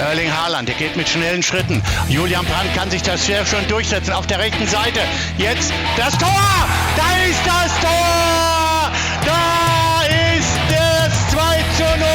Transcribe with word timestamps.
Erling 0.00 0.32
Haaland, 0.32 0.68
der 0.68 0.74
geht 0.74 0.96
mit 0.96 1.08
schnellen 1.08 1.42
Schritten. 1.42 1.82
Julian 2.08 2.44
Brandt 2.46 2.74
kann 2.74 2.90
sich 2.90 3.02
das 3.02 3.24
sehr 3.26 3.44
schön 3.46 3.66
durchsetzen 3.68 4.12
auf 4.12 4.26
der 4.26 4.38
rechten 4.38 4.66
Seite. 4.66 5.00
Jetzt 5.38 5.72
das 5.96 6.16
Tor! 6.18 6.28
Da 6.96 7.24
ist 7.28 7.40
das 7.44 7.80
Tor! 7.80 8.90
Da 9.24 10.02
ist 10.36 10.56
das 10.68 11.30
2 11.30 11.38
zu 11.76 11.84
0 11.98 12.08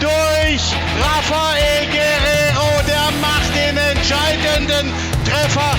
durch 0.00 0.62
Rafael 1.00 1.86
Guerrero. 1.90 2.82
Der 2.86 3.10
macht 3.20 3.54
den 3.54 3.76
entscheidenden 3.76 4.92
Treffer 5.24 5.76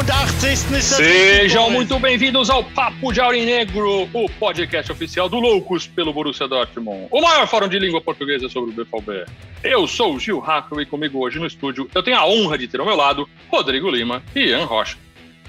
in 0.00 0.06
der 0.06 0.14
88. 0.14 0.82
Sejam 0.82 1.70
muito 1.70 1.98
bem-vindos 1.98 2.48
ao 2.50 2.62
Papo 2.62 3.12
de 3.12 3.20
Aurinegro, 3.20 4.08
o 4.12 4.28
podcast 4.38 4.92
oficial 4.92 5.28
do 5.28 5.40
Loucos 5.40 5.86
pelo 5.86 6.12
Borussia 6.12 6.46
Dortmund, 6.46 7.08
o 7.10 7.20
maior 7.20 7.46
fórum 7.48 7.68
de 7.68 7.78
língua 7.78 8.00
portuguesa 8.00 8.48
sobre 8.48 8.70
o 8.70 8.72
BVB. 8.72 9.26
Eu 9.64 9.88
sou 9.88 10.14
o 10.14 10.20
Gil 10.20 10.38
Raco 10.38 10.80
e 10.80 10.86
comigo 10.86 11.18
hoje 11.18 11.38
no 11.38 11.46
estúdio 11.46 11.88
eu 11.94 12.02
tenho 12.02 12.16
a 12.16 12.26
honra 12.26 12.56
de 12.56 12.68
ter 12.68 12.78
ao 12.78 12.86
meu 12.86 12.96
lado 12.96 13.28
Rodrigo 13.50 13.90
Lima 13.90 14.22
e 14.36 14.46
Ian 14.46 14.66
Rocha. 14.66 14.96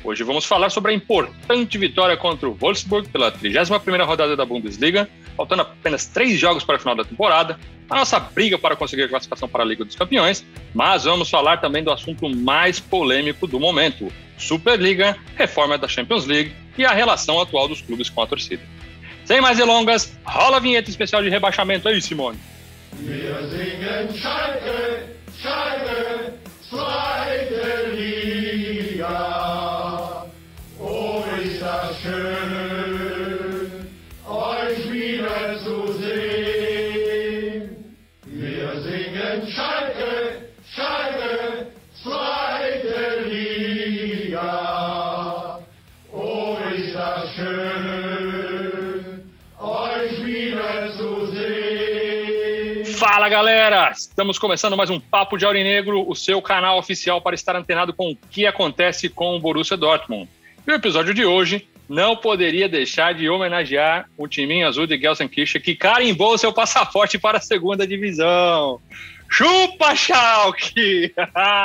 Hoje 0.04 0.24
vamos 0.24 0.46
falar 0.46 0.70
sobre 0.70 0.92
a 0.92 0.96
importante 0.96 1.78
vitória 1.78 2.16
contra 2.16 2.48
o 2.48 2.54
Wolfsburg 2.54 3.10
pela 3.10 3.32
31ª 3.32 4.06
rodada 4.06 4.36
da 4.36 4.46
Bundesliga, 4.46 5.10
faltando 5.36 5.64
apenas 5.64 6.06
três 6.06 6.40
jogos 6.40 6.64
para 6.64 6.78
a 6.78 6.80
final 6.80 6.96
da 6.96 7.04
temporada, 7.04 7.60
a 7.90 7.96
nossa 7.96 8.20
briga 8.20 8.58
para 8.58 8.76
conseguir 8.76 9.04
a 9.04 9.10
classificação 9.10 9.50
para 9.50 9.64
a 9.64 9.66
Liga 9.66 9.84
dos 9.84 9.96
Campeões, 9.96 10.46
mas 10.74 11.04
vamos 11.04 11.30
falar 11.30 11.58
também 11.58 11.84
do 11.84 11.92
assunto 11.92 12.30
mais 12.30 12.80
polêmico 12.80 13.46
do 13.46 13.60
momento, 13.60 14.12
Superliga, 14.38 15.18
reforma 15.36 15.78
da 15.78 15.88
Champions 15.88 16.26
League 16.26 16.54
e 16.78 16.86
a 16.86 16.92
relação 16.92 17.42
atual 17.42 17.68
dos 17.68 17.82
clubes 17.82 18.10
com 18.10 18.22
a 18.22 18.28
torcida. 18.28 18.64
Sem 19.26 19.42
mais 19.42 19.58
delongas, 19.58 20.18
rola 20.24 20.58
a 20.58 20.60
vinheta 20.60 20.90
especial 20.90 21.22
de 21.22 21.30
rebaixamento 21.30 21.90
aí, 21.90 22.02
Simone. 22.02 22.40
Wir 23.02 23.48
singen. 23.50 24.10
Oh, 29.02 29.08
ist 31.42 31.62
das 31.62 32.02
schön, 32.02 33.88
euch 34.28 34.92
wieder 34.92 35.58
zu 35.64 35.94
sehen. 35.94 37.70
Wir 38.26 38.82
singen 38.82 39.48
Schalke, 39.48 40.50
Schalke, 40.76 41.68
zweite 42.04 43.24
Liga. 43.30 44.50
Oh, 46.12 46.58
ist 46.76 46.94
das 46.94 47.34
schön, 47.36 48.09
Fala 53.00 53.30
galera! 53.30 53.94
Estamos 53.96 54.38
começando 54.38 54.76
mais 54.76 54.90
um 54.90 55.00
Papo 55.00 55.38
de 55.38 55.46
Aurinegro, 55.46 56.06
o 56.06 56.14
seu 56.14 56.42
canal 56.42 56.78
oficial 56.78 57.22
para 57.22 57.34
estar 57.34 57.56
antenado 57.56 57.94
com 57.94 58.12
o 58.12 58.16
que 58.30 58.46
acontece 58.46 59.08
com 59.08 59.38
o 59.38 59.40
Borussia 59.40 59.78
Dortmund. 59.78 60.30
E 60.68 60.70
o 60.70 60.76
episódio 60.76 61.14
de 61.14 61.24
hoje 61.24 61.66
não 61.88 62.18
poderia 62.18 62.68
deixar 62.68 63.14
de 63.14 63.30
homenagear 63.30 64.10
o 64.18 64.28
timinho 64.28 64.68
azul 64.68 64.86
de 64.86 65.00
Gelsenkirchen 65.00 65.62
que 65.62 65.78
carimbou 65.78 66.38
seu 66.38 66.52
passaporte 66.52 67.18
para 67.18 67.38
a 67.38 67.42
segunda 67.42 67.88
divisão. 67.88 68.82
Chupa, 69.30 69.96
Schalke! 69.96 71.14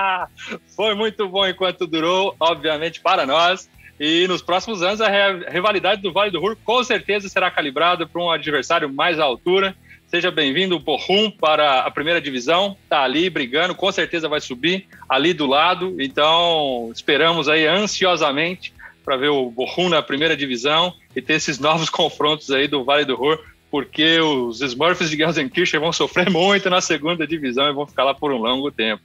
Foi 0.76 0.94
muito 0.94 1.28
bom 1.28 1.44
enquanto 1.44 1.84
durou, 1.84 2.36
obviamente, 2.38 3.00
para 3.00 3.26
nós. 3.26 3.68
E 3.98 4.28
nos 4.28 4.40
próximos 4.40 4.84
anos, 4.84 5.00
a 5.00 5.08
rivalidade 5.50 6.00
do 6.00 6.12
Vale 6.12 6.30
do 6.30 6.38
Ruhr 6.38 6.56
com 6.64 6.84
certeza 6.84 7.28
será 7.28 7.50
calibrada 7.50 8.06
para 8.06 8.22
um 8.22 8.30
adversário 8.30 8.88
mais 8.88 9.18
à 9.18 9.24
altura. 9.24 9.74
Seja 10.14 10.30
bem-vindo, 10.30 10.78
Borrum, 10.78 11.28
para 11.28 11.80
a 11.80 11.90
primeira 11.90 12.20
divisão. 12.20 12.76
Está 12.84 13.02
ali 13.02 13.28
brigando, 13.28 13.74
com 13.74 13.90
certeza 13.90 14.28
vai 14.28 14.40
subir 14.40 14.86
ali 15.08 15.34
do 15.34 15.44
lado. 15.44 15.96
Então, 15.98 16.88
esperamos 16.94 17.48
aí 17.48 17.66
ansiosamente 17.66 18.72
para 19.04 19.16
ver 19.16 19.30
o 19.30 19.50
Borrum 19.50 19.88
na 19.88 20.00
primeira 20.00 20.36
divisão 20.36 20.94
e 21.16 21.20
ter 21.20 21.32
esses 21.32 21.58
novos 21.58 21.90
confrontos 21.90 22.52
aí 22.52 22.68
do 22.68 22.84
Vale 22.84 23.04
do 23.04 23.16
Ruhr 23.16 23.40
porque 23.72 24.20
os 24.20 24.60
Smurfs 24.60 25.10
de 25.10 25.16
Gelsenkirchen 25.16 25.80
vão 25.80 25.92
sofrer 25.92 26.30
muito 26.30 26.70
na 26.70 26.80
segunda 26.80 27.26
divisão 27.26 27.68
e 27.68 27.72
vão 27.72 27.84
ficar 27.84 28.04
lá 28.04 28.14
por 28.14 28.30
um 28.30 28.38
longo 28.38 28.70
tempo. 28.70 29.02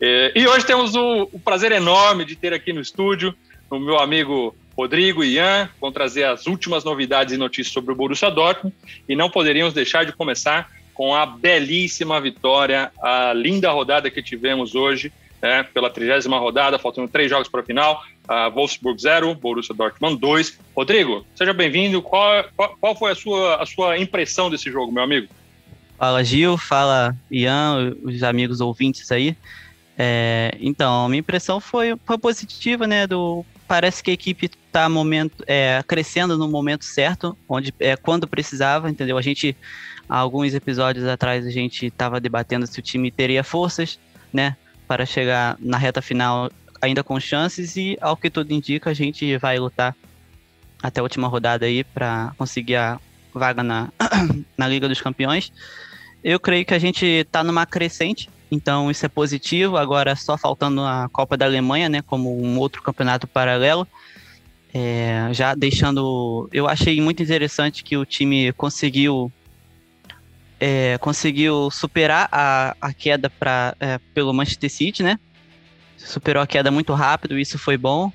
É, 0.00 0.32
e 0.34 0.48
hoje 0.48 0.66
temos 0.66 0.96
o, 0.96 1.28
o, 1.32 1.38
prazer 1.38 1.70
enorme 1.70 2.24
de 2.24 2.34
ter 2.34 2.52
aqui 2.52 2.72
no 2.72 2.80
estúdio 2.80 3.32
o 3.70 3.78
meu 3.78 4.00
amigo 4.00 4.52
Rodrigo 4.80 5.22
e 5.22 5.34
Ian, 5.34 5.68
vão 5.78 5.92
trazer 5.92 6.24
as 6.24 6.46
últimas 6.46 6.84
novidades 6.84 7.34
e 7.34 7.36
notícias 7.36 7.70
sobre 7.70 7.92
o 7.92 7.94
Borussia 7.94 8.30
Dortmund, 8.30 8.74
e 9.06 9.14
não 9.14 9.28
poderíamos 9.28 9.74
deixar 9.74 10.06
de 10.06 10.12
começar 10.12 10.70
com 10.94 11.14
a 11.14 11.26
belíssima 11.26 12.18
vitória, 12.18 12.90
a 12.98 13.34
linda 13.34 13.70
rodada 13.70 14.10
que 14.10 14.22
tivemos 14.22 14.74
hoje, 14.74 15.12
né, 15.42 15.64
pela 15.64 15.90
trigésima 15.90 16.38
rodada, 16.38 16.78
faltando 16.78 17.08
três 17.08 17.28
jogos 17.28 17.46
para 17.46 17.60
a 17.60 17.62
final, 17.62 18.02
uh, 18.24 18.50
Wolfsburg 18.54 18.98
0, 19.02 19.34
Borussia 19.34 19.74
Dortmund 19.74 20.18
2. 20.18 20.58
Rodrigo, 20.74 21.26
seja 21.34 21.52
bem-vindo. 21.52 22.00
Qual, 22.00 22.42
qual, 22.56 22.76
qual, 22.80 22.96
foi 22.96 23.12
a 23.12 23.14
sua, 23.14 23.62
a 23.62 23.66
sua 23.66 23.98
impressão 23.98 24.48
desse 24.48 24.70
jogo, 24.70 24.90
meu 24.90 25.02
amigo? 25.02 25.28
Fala, 25.98 26.24
Gil. 26.24 26.56
Fala, 26.56 27.14
Ian, 27.30 27.94
os 28.02 28.22
amigos 28.22 28.62
ouvintes 28.62 29.12
aí. 29.12 29.36
É, 29.98 30.56
então, 30.58 31.04
a 31.04 31.08
minha 31.10 31.20
impressão 31.20 31.60
foi, 31.60 31.94
foi 32.06 32.16
positiva, 32.16 32.86
né? 32.86 33.06
Do, 33.06 33.44
parece 33.70 34.02
que 34.02 34.10
a 34.10 34.14
equipe 34.14 34.46
está 34.46 34.88
momento, 34.88 35.44
é, 35.46 35.80
crescendo 35.86 36.36
no 36.36 36.48
momento 36.48 36.84
certo, 36.84 37.38
onde 37.48 37.72
é 37.78 37.94
quando 37.94 38.26
precisava, 38.26 38.90
entendeu? 38.90 39.16
A 39.16 39.22
gente, 39.22 39.56
alguns 40.08 40.54
episódios 40.54 41.06
atrás, 41.06 41.46
a 41.46 41.50
gente 41.50 41.86
estava 41.86 42.18
debatendo 42.18 42.66
se 42.66 42.80
o 42.80 42.82
time 42.82 43.12
teria 43.12 43.44
forças, 43.44 43.96
né? 44.32 44.56
Para 44.88 45.06
chegar 45.06 45.56
na 45.60 45.78
reta 45.78 46.02
final 46.02 46.50
ainda 46.82 47.04
com 47.04 47.20
chances 47.20 47.76
e, 47.76 47.96
ao 48.00 48.16
que 48.16 48.28
tudo 48.28 48.52
indica, 48.52 48.90
a 48.90 48.94
gente 48.94 49.36
vai 49.36 49.56
lutar 49.56 49.94
até 50.82 50.98
a 50.98 51.04
última 51.04 51.28
rodada 51.28 51.64
aí 51.64 51.84
para 51.84 52.32
conseguir 52.36 52.74
a 52.74 52.98
vaga 53.32 53.62
na, 53.62 53.92
na 54.58 54.66
Liga 54.66 54.88
dos 54.88 55.00
Campeões. 55.00 55.52
Eu 56.24 56.40
creio 56.40 56.64
que 56.64 56.74
a 56.74 56.78
gente 56.80 57.06
está 57.06 57.44
numa 57.44 57.64
crescente, 57.66 58.28
então 58.50 58.90
isso 58.90 59.04
é 59.06 59.08
positivo. 59.08 59.76
Agora 59.76 60.16
só 60.16 60.36
faltando 60.36 60.82
a 60.82 61.08
Copa 61.10 61.36
da 61.36 61.46
Alemanha, 61.46 61.88
né, 61.88 62.02
como 62.02 62.42
um 62.42 62.58
outro 62.58 62.82
campeonato 62.82 63.26
paralelo. 63.26 63.86
É, 64.72 65.28
já 65.32 65.54
deixando, 65.54 66.48
eu 66.52 66.68
achei 66.68 67.00
muito 67.00 67.22
interessante 67.22 67.82
que 67.82 67.96
o 67.96 68.04
time 68.04 68.52
conseguiu 68.52 69.32
é, 70.60 70.96
conseguiu 70.98 71.70
superar 71.72 72.28
a, 72.30 72.76
a 72.80 72.92
queda 72.92 73.28
para 73.28 73.74
é, 73.80 73.98
pelo 74.14 74.32
Manchester 74.32 74.70
City, 74.70 75.02
né? 75.02 75.18
superou 76.06 76.42
a 76.42 76.46
queda 76.46 76.70
muito 76.70 76.92
rápido, 76.94 77.38
isso 77.38 77.58
foi 77.58 77.76
bom, 77.76 78.12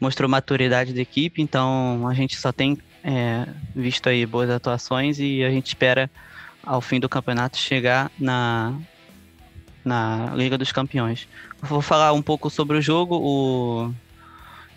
mostrou 0.00 0.28
maturidade 0.28 0.92
da 0.92 1.00
equipe, 1.00 1.40
então 1.40 2.06
a 2.08 2.14
gente 2.14 2.36
só 2.36 2.52
tem 2.52 2.78
é, 3.02 3.46
visto 3.74 4.08
aí 4.08 4.26
boas 4.26 4.50
atuações 4.50 5.18
e 5.18 5.42
a 5.44 5.50
gente 5.50 5.66
espera 5.68 6.10
ao 6.62 6.80
fim 6.80 7.00
do 7.00 7.08
campeonato 7.08 7.56
chegar 7.56 8.10
na, 8.18 8.74
na 9.84 10.32
Liga 10.34 10.58
dos 10.58 10.72
Campeões. 10.72 11.28
Vou 11.62 11.80
falar 11.80 12.12
um 12.12 12.22
pouco 12.22 12.50
sobre 12.50 12.76
o 12.76 12.82
jogo. 12.82 13.16
O... 13.16 13.94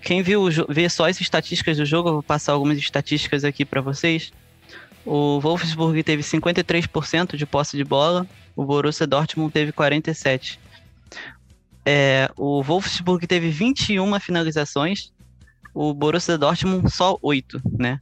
Quem 0.01 0.22
viu 0.22 0.47
vê 0.67 0.89
só 0.89 1.07
as 1.07 1.22
estatísticas 1.22 1.78
do 1.78 1.85
jogo, 1.85 2.12
vou 2.12 2.23
passar 2.23 2.53
algumas 2.53 2.78
estatísticas 2.78 3.44
aqui 3.44 3.63
para 3.66 3.81
vocês. 3.81 4.31
O 5.06 5.39
Wolfsburg 5.39 6.01
teve 6.03 6.23
53% 6.23 7.35
de 7.35 7.45
posse 7.45 7.75
de 7.75 7.84
bola, 7.84 8.28
o 8.56 8.63
Borussia 8.63 9.07
Dortmund 9.07 9.51
teve 9.51 9.72
47% 9.72 10.57
é, 11.85 12.29
o 12.38 12.62
Wolfsburg 12.62 13.25
teve 13.25 13.50
21 13.50 14.19
finalizações, 14.19 15.12
o 15.73 15.94
Borussia 15.94 16.38
Dortmund 16.38 16.89
só 16.91 17.18
8, 17.22 17.62
né? 17.79 18.00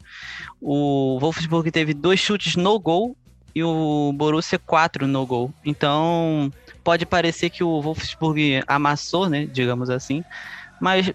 O 0.59 1.17
Wolfsburg 1.19 1.71
teve 1.71 1.93
dois 1.93 2.19
chutes 2.19 2.55
no 2.55 2.79
gol 2.79 3.15
e 3.53 3.63
o 3.63 4.11
Borussia 4.13 4.59
4 4.59 5.07
no 5.07 5.25
gol. 5.25 5.53
Então, 5.63 6.51
pode 6.89 7.05
parecer 7.05 7.51
que 7.51 7.63
o 7.63 7.79
Wolfsburg 7.79 8.63
amassou, 8.65 9.29
né, 9.29 9.45
digamos 9.45 9.91
assim, 9.91 10.23
mas 10.81 11.13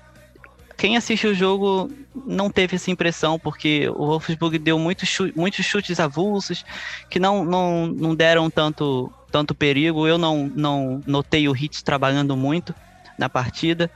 quem 0.76 0.96
assiste 0.96 1.26
o 1.26 1.34
jogo 1.34 1.90
não 2.24 2.48
teve 2.48 2.76
essa 2.76 2.92
impressão, 2.92 3.40
porque 3.40 3.88
o 3.88 4.06
Wolfsburg 4.06 4.56
deu 4.56 4.78
muitos, 4.78 5.08
chutes, 5.08 5.34
muitos 5.34 5.66
chutes 5.66 5.98
avulsos 5.98 6.64
que 7.10 7.18
não, 7.18 7.44
não, 7.44 7.88
não 7.88 8.14
deram 8.14 8.48
tanto 8.48 9.12
tanto 9.32 9.52
perigo. 9.52 10.06
Eu 10.06 10.16
não, 10.16 10.48
não 10.54 11.02
notei 11.04 11.48
o 11.48 11.56
Hitz 11.56 11.82
trabalhando 11.82 12.36
muito 12.36 12.72
na 13.18 13.28
partida. 13.28 13.90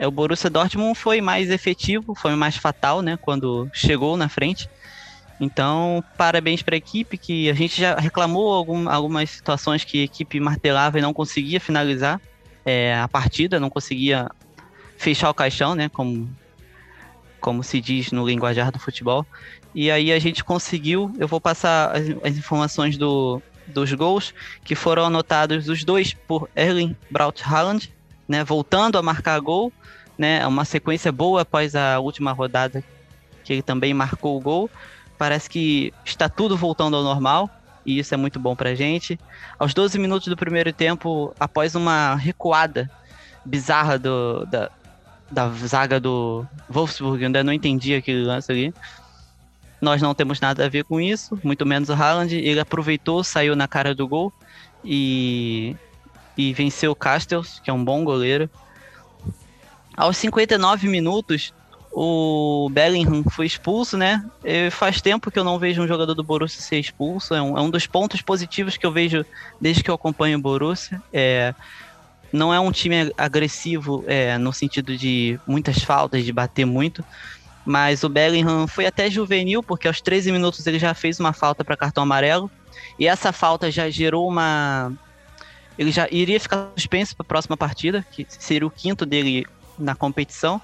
É, 0.00 0.08
o 0.08 0.10
Borussia 0.10 0.50
Dortmund 0.50 0.98
foi 0.98 1.20
mais 1.20 1.48
efetivo, 1.48 2.12
foi 2.12 2.34
mais 2.34 2.56
fatal, 2.56 3.02
né, 3.02 3.16
quando 3.16 3.70
chegou 3.72 4.16
na 4.16 4.28
frente. 4.28 4.68
Então, 5.40 6.04
parabéns 6.18 6.62
para 6.62 6.74
a 6.74 6.78
equipe, 6.78 7.16
que 7.16 7.48
a 7.48 7.54
gente 7.54 7.80
já 7.80 7.94
reclamou 7.94 8.52
algum, 8.52 8.88
algumas 8.90 9.30
situações 9.30 9.82
que 9.84 10.02
a 10.02 10.04
equipe 10.04 10.38
martelava 10.38 10.98
e 10.98 11.02
não 11.02 11.14
conseguia 11.14 11.58
finalizar 11.58 12.20
é, 12.64 12.94
a 12.98 13.08
partida, 13.08 13.58
não 13.58 13.70
conseguia 13.70 14.28
fechar 14.98 15.30
o 15.30 15.34
caixão, 15.34 15.74
né, 15.74 15.88
como, 15.88 16.28
como 17.40 17.62
se 17.62 17.80
diz 17.80 18.12
no 18.12 18.26
linguajar 18.26 18.70
do 18.70 18.78
futebol. 18.78 19.26
E 19.74 19.90
aí 19.90 20.12
a 20.12 20.18
gente 20.18 20.44
conseguiu, 20.44 21.10
eu 21.18 21.26
vou 21.26 21.40
passar 21.40 21.96
as, 21.96 22.06
as 22.22 22.36
informações 22.36 22.98
do, 22.98 23.40
dos 23.66 23.90
gols, 23.94 24.34
que 24.62 24.74
foram 24.74 25.06
anotados 25.06 25.70
os 25.70 25.84
dois 25.84 26.12
por 26.12 26.50
Erling 26.54 26.94
Braut 27.10 27.42
Haaland, 27.42 27.90
né, 28.28 28.44
voltando 28.44 28.98
a 28.98 29.02
marcar 29.02 29.40
gol, 29.40 29.72
né, 30.18 30.46
uma 30.46 30.66
sequência 30.66 31.10
boa 31.10 31.42
após 31.42 31.74
a 31.74 31.98
última 31.98 32.30
rodada 32.32 32.84
que 33.42 33.54
ele 33.54 33.62
também 33.62 33.94
marcou 33.94 34.36
o 34.36 34.40
gol. 34.40 34.70
Parece 35.20 35.50
que 35.50 35.92
está 36.02 36.30
tudo 36.30 36.56
voltando 36.56 36.96
ao 36.96 37.02
normal 37.02 37.50
e 37.84 37.98
isso 37.98 38.14
é 38.14 38.16
muito 38.16 38.40
bom 38.40 38.56
para 38.56 38.74
gente. 38.74 39.20
Aos 39.58 39.74
12 39.74 39.98
minutos 39.98 40.28
do 40.28 40.34
primeiro 40.34 40.72
tempo, 40.72 41.34
após 41.38 41.74
uma 41.74 42.14
recuada 42.14 42.90
bizarra 43.44 43.98
do, 43.98 44.46
da, 44.46 44.70
da 45.30 45.50
zaga 45.50 46.00
do 46.00 46.46
Wolfsburg, 46.70 47.22
ainda 47.22 47.44
não 47.44 47.52
entendi 47.52 47.94
aquele 47.94 48.24
lance 48.24 48.50
ali. 48.50 48.72
Nós 49.78 50.00
não 50.00 50.14
temos 50.14 50.40
nada 50.40 50.64
a 50.64 50.70
ver 50.70 50.84
com 50.84 50.98
isso, 50.98 51.38
muito 51.44 51.66
menos 51.66 51.90
o 51.90 51.92
Haaland. 51.92 52.34
Ele 52.34 52.58
aproveitou, 52.58 53.22
saiu 53.22 53.54
na 53.54 53.68
cara 53.68 53.94
do 53.94 54.08
gol 54.08 54.32
e, 54.82 55.76
e 56.34 56.54
venceu 56.54 56.92
o 56.92 56.96
Castells, 56.96 57.60
que 57.62 57.68
é 57.68 57.74
um 57.74 57.84
bom 57.84 58.04
goleiro. 58.04 58.48
Aos 59.94 60.16
59 60.16 60.88
minutos, 60.88 61.52
o 61.92 62.68
Bellingham 62.70 63.24
foi 63.28 63.46
expulso, 63.46 63.96
né? 63.96 64.24
E 64.44 64.70
faz 64.70 65.00
tempo 65.00 65.30
que 65.30 65.38
eu 65.38 65.44
não 65.44 65.58
vejo 65.58 65.82
um 65.82 65.88
jogador 65.88 66.14
do 66.14 66.22
Borussia 66.22 66.62
ser 66.62 66.78
expulso. 66.78 67.34
É 67.34 67.42
um, 67.42 67.58
é 67.58 67.60
um 67.60 67.70
dos 67.70 67.86
pontos 67.86 68.22
positivos 68.22 68.76
que 68.76 68.86
eu 68.86 68.92
vejo 68.92 69.24
desde 69.60 69.82
que 69.82 69.90
eu 69.90 69.94
acompanho 69.94 70.38
o 70.38 70.40
Borussia. 70.40 71.02
É, 71.12 71.52
não 72.32 72.54
é 72.54 72.60
um 72.60 72.70
time 72.70 73.12
agressivo 73.18 74.04
é, 74.06 74.38
no 74.38 74.52
sentido 74.52 74.96
de 74.96 75.38
muitas 75.46 75.82
faltas, 75.82 76.24
de 76.24 76.32
bater 76.32 76.64
muito. 76.64 77.04
Mas 77.64 78.04
o 78.04 78.08
Bellingham 78.08 78.66
foi 78.68 78.86
até 78.86 79.10
juvenil, 79.10 79.62
porque 79.62 79.88
aos 79.88 80.00
13 80.00 80.30
minutos 80.30 80.64
ele 80.66 80.78
já 80.78 80.94
fez 80.94 81.18
uma 81.18 81.32
falta 81.32 81.64
para 81.64 81.76
cartão 81.76 82.04
amarelo. 82.04 82.48
E 82.98 83.06
essa 83.06 83.32
falta 83.32 83.70
já 83.70 83.90
gerou 83.90 84.28
uma. 84.28 84.92
Ele 85.76 85.90
já 85.90 86.06
iria 86.10 86.38
ficar 86.38 86.70
suspenso 86.76 87.16
para 87.16 87.24
a 87.24 87.28
próxima 87.28 87.56
partida, 87.56 88.06
que 88.12 88.26
seria 88.28 88.66
o 88.66 88.70
quinto 88.70 89.04
dele 89.04 89.44
na 89.78 89.94
competição. 89.94 90.60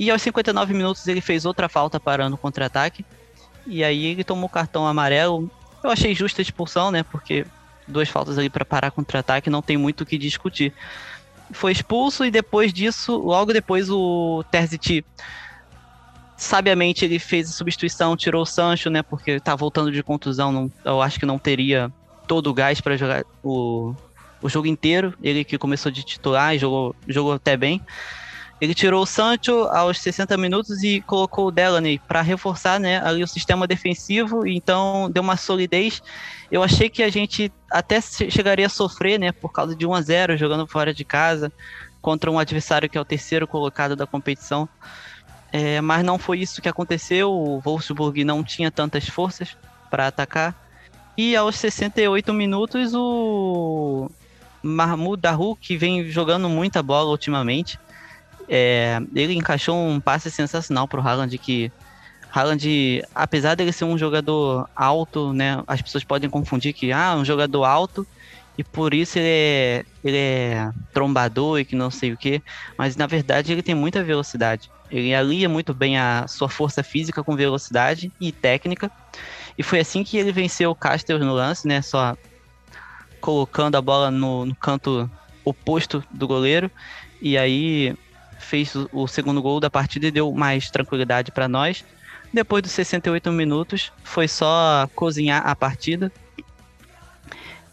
E 0.00 0.10
aos 0.10 0.22
59 0.22 0.72
minutos 0.72 1.06
ele 1.06 1.20
fez 1.20 1.44
outra 1.44 1.68
falta 1.68 2.00
parando 2.00 2.34
o 2.34 2.38
contra-ataque. 2.38 3.04
E 3.66 3.84
aí 3.84 4.06
ele 4.06 4.24
tomou 4.24 4.48
cartão 4.48 4.86
amarelo. 4.86 5.50
Eu 5.84 5.90
achei 5.90 6.14
justa 6.14 6.40
a 6.40 6.42
expulsão, 6.42 6.90
né? 6.90 7.02
Porque 7.02 7.44
duas 7.86 8.08
faltas 8.08 8.38
ali 8.38 8.48
para 8.48 8.64
parar 8.64 8.90
contra-ataque 8.92 9.50
não 9.50 9.60
tem 9.60 9.76
muito 9.76 10.00
o 10.00 10.06
que 10.06 10.16
discutir. 10.16 10.72
Foi 11.52 11.70
expulso 11.70 12.24
e 12.24 12.30
depois 12.30 12.72
disso, 12.72 13.14
logo 13.18 13.52
depois 13.52 13.90
o 13.90 14.42
Terzic 14.50 15.04
sabiamente 16.34 17.04
ele 17.04 17.18
fez 17.18 17.50
a 17.50 17.52
substituição, 17.52 18.16
tirou 18.16 18.44
o 18.44 18.46
Sancho, 18.46 18.88
né? 18.88 19.02
Porque 19.02 19.38
tá 19.38 19.54
voltando 19.54 19.92
de 19.92 20.02
contusão, 20.02 20.50
não, 20.50 20.72
eu 20.82 21.02
acho 21.02 21.20
que 21.20 21.26
não 21.26 21.38
teria 21.38 21.92
todo 22.26 22.46
o 22.46 22.54
gás 22.54 22.80
para 22.80 22.96
jogar 22.96 23.22
o, 23.44 23.94
o 24.40 24.48
jogo 24.48 24.66
inteiro. 24.66 25.12
Ele 25.22 25.44
que 25.44 25.58
começou 25.58 25.92
de 25.92 26.02
titular 26.02 26.54
e 26.54 26.58
jogou, 26.58 26.96
jogou 27.06 27.34
até 27.34 27.54
bem. 27.54 27.82
Ele 28.60 28.74
tirou 28.74 29.02
o 29.02 29.06
Sancho 29.06 29.64
aos 29.68 29.98
60 30.00 30.36
minutos 30.36 30.82
e 30.82 31.00
colocou 31.00 31.46
o 31.46 31.50
Delaney 31.50 31.98
para 31.98 32.20
reforçar 32.20 32.78
né, 32.78 33.00
ali 33.02 33.22
o 33.22 33.26
sistema 33.26 33.66
defensivo, 33.66 34.46
então 34.46 35.10
deu 35.10 35.22
uma 35.22 35.36
solidez. 35.36 36.02
Eu 36.52 36.62
achei 36.62 36.90
que 36.90 37.02
a 37.02 37.08
gente 37.08 37.50
até 37.70 38.00
chegaria 38.00 38.66
a 38.66 38.68
sofrer, 38.68 39.18
né, 39.18 39.32
por 39.32 39.50
causa 39.50 39.74
de 39.74 39.86
1 39.86 39.94
a 39.94 40.02
0 40.02 40.36
jogando 40.36 40.66
fora 40.66 40.92
de 40.92 41.04
casa 41.04 41.50
contra 42.02 42.30
um 42.30 42.38
adversário 42.38 42.88
que 42.88 42.98
é 42.98 43.00
o 43.00 43.04
terceiro 43.04 43.46
colocado 43.46 43.96
da 43.96 44.06
competição. 44.06 44.68
É, 45.52 45.80
mas 45.80 46.04
não 46.04 46.18
foi 46.18 46.40
isso 46.40 46.62
que 46.62 46.68
aconteceu. 46.68 47.32
O 47.32 47.60
Wolfsburg 47.60 48.24
não 48.24 48.44
tinha 48.44 48.70
tantas 48.70 49.08
forças 49.08 49.56
para 49.90 50.06
atacar. 50.06 50.54
E 51.16 51.34
aos 51.34 51.56
68 51.56 52.32
minutos, 52.32 52.92
o 52.94 54.10
Mahmoud 54.62 55.20
Daru, 55.20 55.56
que 55.56 55.76
vem 55.76 56.08
jogando 56.08 56.48
muita 56.48 56.82
bola 56.82 57.10
ultimamente, 57.10 57.78
é, 58.50 59.00
ele 59.14 59.34
encaixou 59.34 59.76
um 59.76 60.00
passe 60.00 60.28
sensacional 60.28 60.88
pro 60.88 61.00
Haaland 61.00 61.38
que 61.38 61.70
Haaland, 62.32 63.02
apesar 63.14 63.54
dele 63.54 63.72
ser 63.72 63.84
um 63.84 63.96
jogador 63.96 64.68
alto, 64.74 65.32
né, 65.32 65.62
as 65.66 65.80
pessoas 65.80 66.02
podem 66.02 66.28
confundir 66.28 66.72
que 66.72 66.92
ah, 66.92 67.14
um 67.14 67.24
jogador 67.24 67.64
alto 67.64 68.04
e 68.58 68.64
por 68.64 68.92
isso 68.92 69.18
ele 69.18 69.28
é, 69.28 69.84
ele 70.04 70.16
é 70.16 70.70
trombador 70.92 71.60
e 71.60 71.64
que 71.64 71.76
não 71.76 71.90
sei 71.90 72.12
o 72.12 72.16
que, 72.16 72.42
mas 72.76 72.96
na 72.96 73.06
verdade 73.06 73.52
ele 73.52 73.62
tem 73.62 73.74
muita 73.74 74.02
velocidade. 74.02 74.68
Ele 74.90 75.14
alia 75.14 75.48
muito 75.48 75.72
bem 75.72 75.96
a 75.96 76.26
sua 76.26 76.48
força 76.48 76.82
física 76.82 77.22
com 77.22 77.36
velocidade 77.36 78.10
e 78.20 78.32
técnica. 78.32 78.90
E 79.56 79.62
foi 79.62 79.78
assim 79.78 80.02
que 80.02 80.18
ele 80.18 80.32
venceu 80.32 80.70
o 80.70 80.74
Castells 80.74 81.24
no 81.24 81.32
lance, 81.32 81.68
né? 81.68 81.80
Só 81.80 82.16
colocando 83.20 83.76
a 83.76 83.80
bola 83.80 84.10
no, 84.10 84.44
no 84.44 84.54
canto 84.54 85.08
oposto 85.44 86.02
do 86.10 86.26
goleiro. 86.26 86.68
E 87.22 87.38
aí 87.38 87.96
fez 88.50 88.74
o, 88.92 89.06
segundo 89.06 89.40
gol 89.40 89.60
da 89.60 89.70
partida 89.70 90.08
e 90.08 90.10
deu 90.10 90.32
mais 90.32 90.70
tranquilidade 90.70 91.30
para 91.30 91.46
nós. 91.46 91.84
Depois 92.34 92.62
dos 92.62 92.72
68 92.72 93.30
minutos, 93.30 93.92
foi 94.02 94.26
só 94.26 94.88
cozinhar 94.94 95.46
a 95.46 95.54
partida. 95.54 96.12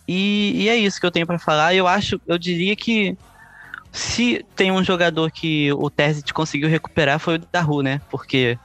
E, 0.07 0.53
e 0.55 0.69
é 0.69 0.75
isso 0.75 0.99
que 0.99 1.05
eu 1.05 1.11
tenho 1.11 1.25
para 1.25 1.39
falar. 1.39 1.73
Eu 1.73 1.87
acho, 1.87 2.21
eu 2.27 2.37
diria 2.37 2.75
que 2.75 3.17
se 3.91 4.45
tem 4.55 4.71
um 4.71 4.83
jogador 4.83 5.31
que 5.31 5.73
o 5.73 5.89
Terzic 5.89 6.31
conseguiu 6.31 6.69
recuperar 6.69 7.19
foi 7.19 7.35
o 7.35 7.39
Daru, 7.51 7.81
né? 7.81 7.99
Porque 8.09 8.57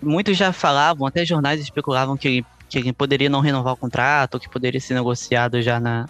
muitos 0.00 0.36
já 0.36 0.52
falavam, 0.52 1.06
até 1.06 1.24
jornais 1.24 1.60
especulavam 1.60 2.16
que 2.16 2.28
ele, 2.28 2.46
que 2.68 2.78
ele 2.78 2.92
poderia 2.92 3.28
não 3.28 3.40
renovar 3.40 3.74
o 3.74 3.76
contrato, 3.76 4.40
que 4.40 4.48
poderia 4.48 4.80
ser 4.80 4.94
negociado 4.94 5.60
já 5.60 5.78
na, 5.78 6.08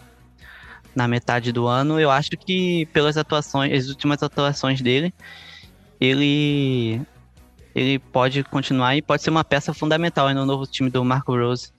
na 0.94 1.08
metade 1.08 1.52
do 1.52 1.66
ano, 1.66 2.00
eu 2.00 2.10
acho 2.10 2.30
que 2.30 2.86
pelas 2.86 3.16
atuações, 3.16 3.72
as 3.72 3.88
últimas 3.88 4.22
atuações 4.22 4.80
dele, 4.80 5.12
ele 6.00 7.00
ele 7.74 7.98
pode 7.98 8.44
continuar 8.44 8.96
e 8.96 9.02
pode 9.02 9.22
ser 9.22 9.30
uma 9.30 9.42
peça 9.42 9.74
fundamental 9.74 10.32
no 10.32 10.46
novo 10.46 10.64
time 10.64 10.88
do 10.88 11.04
Marco 11.04 11.36
Rose. 11.36 11.72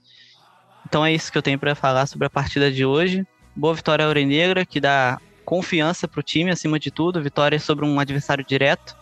Então 0.86 1.04
é 1.04 1.12
isso 1.12 1.32
que 1.32 1.38
eu 1.38 1.42
tenho 1.42 1.58
para 1.58 1.74
falar 1.74 2.06
sobre 2.06 2.26
a 2.26 2.30
partida 2.30 2.70
de 2.70 2.84
hoje. 2.84 3.26
Boa 3.54 3.74
vitória 3.74 4.04
Aurenegra, 4.04 4.66
que 4.66 4.78
dá 4.78 5.18
confiança 5.44 6.06
para 6.06 6.20
o 6.20 6.22
time 6.22 6.50
acima 6.50 6.78
de 6.78 6.90
tudo, 6.90 7.22
vitória 7.22 7.58
sobre 7.58 7.86
um 7.86 7.98
adversário 7.98 8.44
direto. 8.44 8.94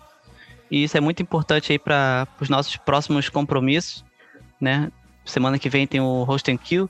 E 0.71 0.85
isso 0.85 0.97
é 0.97 1.01
muito 1.01 1.21
importante 1.21 1.73
aí 1.73 1.79
para 1.79 2.29
os 2.41 2.49
nossos 2.49 2.77
próximos 2.77 3.29
compromissos, 3.29 4.05
né? 4.61 4.91
Semana 5.25 5.59
que 5.59 5.69
vem 5.69 5.87
tem 5.87 6.01
o 6.01 6.23
Host 6.23 6.57
Kill 6.59 6.89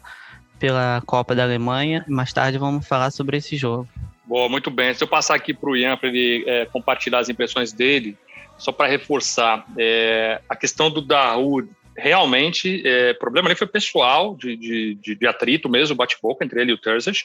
pela 0.58 1.02
Copa 1.06 1.34
da 1.34 1.42
Alemanha. 1.42 2.04
Mais 2.08 2.32
tarde 2.32 2.58
vamos 2.58 2.86
falar 2.86 3.10
sobre 3.10 3.36
esse 3.36 3.56
jogo. 3.56 3.88
Boa, 4.24 4.48
muito 4.48 4.70
bem. 4.70 4.94
Se 4.94 5.04
eu 5.04 5.08
passar 5.08 5.34
aqui 5.34 5.52
para 5.52 5.70
o 5.70 5.76
Ian 5.76 5.96
para 5.96 6.08
ele 6.08 6.44
é, 6.46 6.64
compartilhar 6.66 7.18
as 7.18 7.28
impressões 7.28 7.72
dele, 7.72 8.16
só 8.56 8.72
para 8.72 8.88
reforçar, 8.88 9.66
é, 9.78 10.40
a 10.48 10.56
questão 10.56 10.90
do 10.90 11.00
Daru 11.00 11.68
realmente, 11.96 12.82
é, 12.84 13.12
o 13.12 13.18
problema 13.18 13.48
ali 13.48 13.56
foi 13.56 13.66
pessoal, 13.66 14.34
de, 14.36 14.56
de, 14.56 15.14
de 15.14 15.26
atrito 15.26 15.68
mesmo, 15.68 15.94
bate-boca 15.94 16.44
entre 16.44 16.60
ele 16.60 16.72
e 16.72 16.74
o 16.74 16.78
Terzic, 16.78 17.20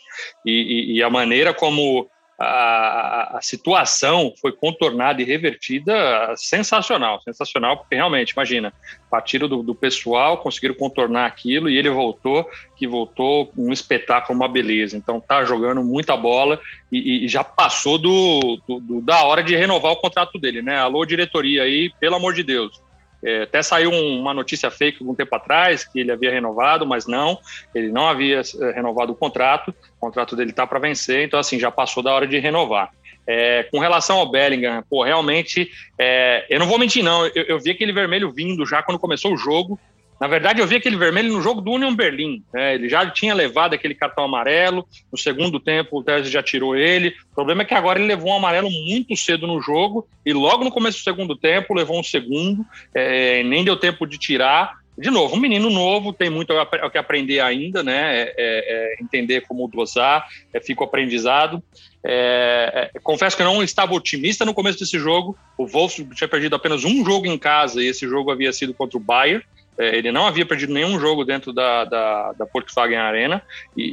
e, 0.46 0.52
e, 0.52 0.98
e, 0.98 1.04
a 1.04 1.10
maneira 1.10 1.54
como 1.54 2.10
a, 2.42 3.40
situação 3.42 4.34
foi 4.40 4.54
contornada 4.54 5.22
e 5.22 5.26
revertida 5.26 6.34
sensacional, 6.38 7.22
sensacional, 7.22 7.78
porque 7.78 7.96
realmente, 7.96 8.32
imagina, 8.32 8.74
partiram 9.12 9.48
do, 9.50 9.62
do, 9.62 9.76
pessoal, 9.76 10.38
conseguiram 10.38 10.74
contornar 10.74 11.26
aquilo 11.26 11.70
e 11.70 11.78
ele 11.78 11.90
voltou, 11.90 12.50
que 12.78 12.88
voltou 12.88 13.52
um 13.58 13.74
espetáculo, 13.74 14.40
uma 14.40 14.48
beleza. 14.48 14.96
Então 14.96 15.20
tá 15.20 15.44
jogando 15.44 15.84
muita 15.84 16.16
bola 16.16 16.60
e, 16.90 17.26
e 17.26 17.28
já 17.28 17.44
passou 17.44 17.98
do, 17.98 18.62
do, 18.68 18.80
do, 18.80 19.02
da 19.02 19.24
hora 19.26 19.44
de 19.44 19.56
renovar 19.56 19.92
o 19.92 19.98
contrato 19.98 20.40
dele, 20.40 20.62
né? 20.62 20.78
Alô, 20.78 21.06
diretoria 21.06 21.64
aí, 21.64 21.92
pelo 22.00 22.16
amor 22.16 22.34
de 22.34 22.44
Deus 22.44 22.89
é, 23.24 23.44
até 23.44 23.62
saiu 23.62 23.92
uma 23.92 24.34
notícia 24.34 24.72
fake 24.72 25.00
algum 25.02 25.14
tempo 25.14 25.36
atrás 25.36 25.84
que 25.84 26.00
ele 26.00 26.12
havia 26.12 26.32
renovado, 26.32 26.86
mas 26.86 27.06
não, 27.06 27.38
ele 27.74 27.90
não 27.90 28.08
havia 28.08 28.42
é, 28.42 28.72
renovado 28.72 29.12
o 29.12 29.16
contrato, 29.16 29.70
o 29.70 30.00
contrato 30.00 30.36
dele 30.36 30.52
está 30.52 30.66
para 30.66 30.80
vencer, 30.80 31.26
então 31.26 31.40
assim, 31.40 31.60
já 31.60 31.70
passou 31.70 32.02
da 32.02 32.14
hora 32.14 32.28
de 32.28 32.40
renovar. 32.40 32.92
É, 33.28 33.64
com 33.64 33.78
relação 33.78 34.18
ao 34.18 34.32
Bellingham, 34.32 34.84
pô, 34.90 35.04
realmente, 35.04 35.70
é, 36.00 36.46
eu 36.50 36.60
não 36.60 36.66
vou 36.66 36.80
mentir 36.80 37.04
não, 37.04 37.28
eu, 37.28 37.44
eu 37.44 37.60
vi 37.60 37.72
aquele 37.72 37.94
vermelho 37.94 38.32
vindo 38.32 38.66
já 38.66 38.82
quando 38.82 38.98
começou 38.98 39.34
o 39.34 39.38
jogo, 39.38 39.80
na 40.20 40.28
verdade, 40.28 40.60
eu 40.60 40.68
vi 40.68 40.76
aquele 40.76 40.98
vermelho 40.98 41.32
no 41.32 41.42
jogo 41.42 41.62
do 41.62 41.72
Union 41.72 41.96
Berlim. 41.96 42.44
Né? 42.54 42.76
Ele 42.76 42.90
já 42.90 43.10
tinha 43.10 43.34
levado 43.34 43.74
aquele 43.74 43.96
cartão 43.96 44.26
amarelo. 44.26 44.86
No 45.10 45.18
segundo 45.18 45.60
tempo, 45.60 45.98
o 45.98 46.04
Tese 46.04 46.30
já 46.30 46.44
tirou 46.44 46.76
ele. 46.76 47.16
O 47.32 47.36
problema 47.36 47.62
é 47.62 47.66
que 47.66 47.74
agora 47.74 47.98
ele 47.98 48.08
levou 48.08 48.32
um 48.32 48.36
amarelo 48.36 48.70
muito 48.70 49.16
cedo 49.16 49.48
no 49.48 49.62
jogo 49.62 50.08
e 50.26 50.34
logo 50.34 50.66
no 50.66 50.72
começo 50.72 51.00
do 51.00 51.04
segundo 51.04 51.38
tempo 51.38 51.74
levou 51.74 51.98
um 51.98 52.04
segundo. 52.04 52.66
É, 52.94 53.44
nem 53.44 53.64
deu 53.64 53.78
tempo 53.78 54.06
de 54.06 54.18
tirar. 54.18 54.78
De 54.98 55.10
novo, 55.10 55.38
um 55.38 55.40
menino 55.40 55.70
novo, 55.70 56.12
tem 56.12 56.30
muito 56.30 56.52
o 56.52 56.90
que 56.90 56.98
aprender 56.98 57.40
ainda, 57.40 57.82
né? 57.82 58.20
É, 58.20 58.22
é, 58.22 58.34
é 58.38 58.96
entender 59.02 59.48
como 59.48 59.66
dosar, 59.70 60.28
é, 60.54 60.60
fica 60.60 60.82
o 60.82 60.84
aprendizado. 60.84 61.64
É, 62.04 62.90
é, 62.94 63.00
confesso 63.00 63.38
que 63.38 63.42
eu 63.42 63.46
não 63.46 63.64
estava 63.64 63.94
otimista 63.94 64.44
no 64.44 64.54
começo 64.54 64.78
desse 64.78 65.00
jogo. 65.00 65.38
O 65.58 65.66
Wolfsburg 65.66 66.14
tinha 66.14 66.28
perdido 66.28 66.58
apenas 66.58 66.84
um 66.84 67.06
jogo 67.06 67.28
em 67.28 67.38
casa 67.38 67.82
e 67.82 67.88
esse 67.88 68.06
jogo 68.06 68.30
havia 68.30 68.52
sido 68.52 68.74
contra 68.74 68.98
o 68.98 69.02
Bayern. 69.02 69.42
É, 69.80 69.98
ele 69.98 70.12
não 70.12 70.28
havia 70.28 70.46
perdido 70.46 70.74
nenhum 70.74 71.00
jogo 71.00 71.24
dentro 71.24 71.54
da, 71.54 71.86
da, 71.86 72.34
da 72.34 72.46
Volkswagen 72.46 72.98
Arena. 72.98 73.42
E, 73.78 73.84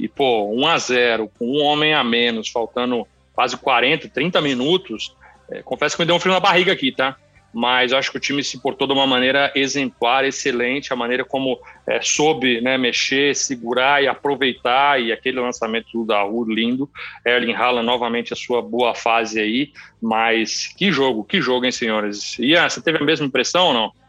e, 0.00 0.04
e, 0.04 0.08
pô, 0.08 0.48
1 0.54 0.66
a 0.66 0.78
0 0.78 1.30
com 1.36 1.44
um 1.46 1.62
homem 1.62 1.92
a 1.92 2.04
menos, 2.04 2.48
faltando 2.48 3.06
quase 3.34 3.56
40, 3.56 4.08
30 4.08 4.40
minutos. 4.40 5.16
É, 5.50 5.60
confesso 5.62 5.96
que 5.96 6.02
me 6.02 6.06
deu 6.06 6.14
um 6.14 6.20
frio 6.20 6.32
na 6.32 6.40
barriga 6.40 6.72
aqui, 6.72 6.92
tá? 6.92 7.16
mas 7.52 7.92
acho 7.92 8.10
que 8.10 8.16
o 8.16 8.20
time 8.20 8.42
se 8.42 8.60
portou 8.60 8.86
de 8.86 8.94
uma 8.94 9.06
maneira 9.06 9.52
exemplar, 9.54 10.24
excelente, 10.24 10.92
a 10.92 10.96
maneira 10.96 11.24
como 11.24 11.60
é, 11.86 12.00
soube 12.00 12.60
né, 12.62 12.78
mexer, 12.78 13.36
segurar 13.36 14.02
e 14.02 14.08
aproveitar, 14.08 15.00
e 15.00 15.12
aquele 15.12 15.38
lançamento 15.38 15.88
do 15.92 16.06
Daru 16.06 16.44
lindo, 16.44 16.88
Erling 17.26 17.52
Haaland 17.52 17.84
novamente 17.84 18.32
a 18.32 18.36
sua 18.36 18.62
boa 18.62 18.94
fase 18.94 19.38
aí, 19.38 19.72
mas 20.00 20.68
que 20.78 20.90
jogo, 20.90 21.24
que 21.24 21.40
jogo, 21.40 21.66
hein, 21.66 21.72
senhores? 21.72 22.38
Ian, 22.38 22.68
você 22.68 22.80
teve 22.80 22.98
a 22.98 23.04
mesma 23.04 23.26
impressão 23.26 23.66
ou 23.66 23.74
não? 23.74 24.01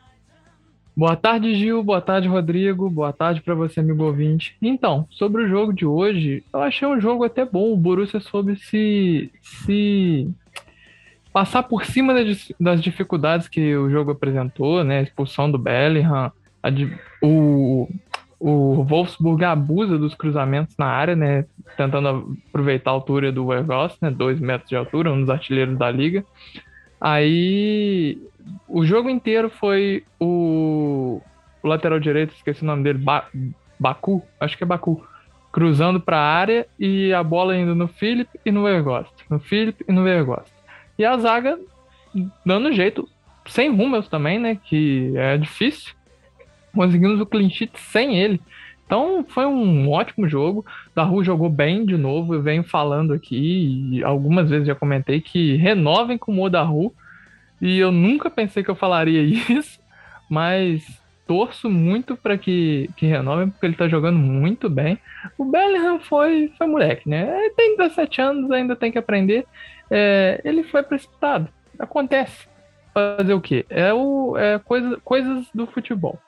Boa 0.95 1.15
tarde, 1.15 1.55
Gil. 1.55 1.83
Boa 1.83 2.00
tarde, 2.00 2.27
Rodrigo. 2.27 2.88
Boa 2.88 3.12
tarde 3.12 3.41
para 3.41 3.55
você, 3.55 3.79
amigo 3.79 4.03
ouvinte. 4.03 4.55
Então, 4.62 5.07
sobre 5.09 5.41
o 5.41 5.47
jogo 5.47 5.73
de 5.73 5.88
hoje, 5.88 6.43
eu 6.53 6.62
achei 6.62 6.88
um 6.88 7.01
jogo 7.01 7.23
até 7.23 7.43
bom. 7.43 7.73
O 7.73 7.77
Borussia 7.77 8.19
soube 8.19 8.55
se, 8.57 9.31
se 9.41 10.29
passar 11.33 11.63
por 11.63 11.83
cima 11.83 12.13
das 12.59 12.79
dificuldades 12.79 13.47
que 13.47 13.75
o 13.75 13.89
jogo 13.89 14.12
apresentou, 14.12 14.83
né? 14.83 15.00
A 15.00 15.01
expulsão 15.01 15.50
do 15.50 15.57
Bellingham, 15.57 16.31
a, 16.62 16.69
o, 17.23 17.89
o 18.39 18.83
Wolfsburg 18.83 19.43
abusa 19.43 19.97
dos 19.97 20.13
cruzamentos 20.13 20.77
na 20.77 20.85
área, 20.85 21.15
né? 21.15 21.45
Tentando 21.75 22.38
aproveitar 22.50 22.91
a 22.91 22.93
altura 22.93 23.31
do 23.31 23.47
Weghorst, 23.47 23.97
né? 24.00 24.12
Dois 24.12 24.39
metros 24.39 24.69
de 24.69 24.75
altura, 24.75 25.12
um 25.12 25.21
dos 25.21 25.29
artilheiros 25.31 25.75
da 25.75 25.89
liga. 25.89 26.23
Aí 27.01 28.21
o 28.67 28.85
jogo 28.85 29.09
inteiro 29.09 29.50
foi 29.50 30.03
o, 30.19 31.21
o 31.62 31.67
lateral 31.67 32.00
direito, 32.00 32.33
esqueci 32.33 32.63
o 32.63 32.65
nome 32.65 32.83
dele, 32.83 33.00
ba, 33.00 33.27
Baku, 33.79 34.23
acho 34.39 34.57
que 34.57 34.63
é 34.63 34.67
Baku, 34.67 35.05
cruzando 35.51 36.00
para 36.00 36.17
a 36.17 36.33
área 36.33 36.67
e 36.79 37.13
a 37.13 37.23
bola 37.23 37.55
indo 37.55 37.75
no 37.75 37.88
Philip 37.88 38.29
e 38.45 38.51
no 38.51 38.63
Weghorst, 38.63 39.13
no 39.29 39.39
Philip 39.39 39.83
e 39.88 39.91
no 39.91 40.03
Weghorst. 40.03 40.51
E 40.97 41.05
a 41.05 41.17
zaga 41.17 41.59
dando 42.45 42.71
jeito, 42.71 43.07
sem 43.45 43.69
Hummels 43.69 44.07
também, 44.07 44.39
né? 44.39 44.57
Que 44.63 45.13
é 45.15 45.38
difícil. 45.38 45.93
Conseguimos 46.73 47.19
o 47.19 47.25
clean 47.25 47.50
sheet 47.50 47.71
sem 47.79 48.17
ele. 48.17 48.41
Então 48.85 49.25
foi 49.27 49.45
um 49.45 49.89
ótimo 49.89 50.27
jogo. 50.27 50.65
Daru 50.95 51.23
jogou 51.23 51.50
bem 51.50 51.85
de 51.85 51.97
novo. 51.97 52.33
Eu 52.33 52.41
venho 52.41 52.63
falando 52.63 53.13
aqui, 53.13 54.01
algumas 54.03 54.50
vezes 54.50 54.67
já 54.67 54.75
comentei 54.75 55.21
que 55.21 55.55
renovem 55.55 56.17
com 56.17 56.41
o 56.41 56.50
Daru. 56.50 56.93
E 57.63 57.79
eu 57.79 57.91
nunca 57.91 58.29
pensei 58.29 58.63
que 58.63 58.70
eu 58.70 58.75
falaria 58.75 59.24
isso, 59.50 59.79
mas 60.29 61.01
torço 61.25 61.70
muito 61.70 62.17
para 62.17 62.38
que, 62.38 62.89
que 62.98 63.08
renovem, 63.08 63.50
porque 63.50 63.65
ele 63.65 63.75
tá 63.75 63.88
jogando 63.88 64.20
muito 64.20 64.70
bem. 64.70 65.00
O 65.38 65.46
Bellingham 65.46 66.00
foi, 66.00 66.51
foi 66.58 66.67
moleque, 66.67 67.08
né? 67.08 67.34
Ele 67.39 67.53
tem 67.55 67.77
17 67.77 68.22
anos, 68.22 68.51
ainda 68.51 68.75
tem 68.75 68.91
que 68.91 68.98
aprender 68.98 69.48
é, 69.89 70.41
ele 70.43 70.63
foi 70.63 70.82
precipitado. 70.82 71.48
Acontece. 71.77 72.48
Fazer 72.93 73.34
o 73.34 73.41
quê? 73.41 73.65
É, 73.70 73.93
o, 73.93 74.36
é 74.38 74.60
coisa, 74.60 75.00
coisas 75.03 75.48
do 75.53 75.67
futebol. 75.67 76.20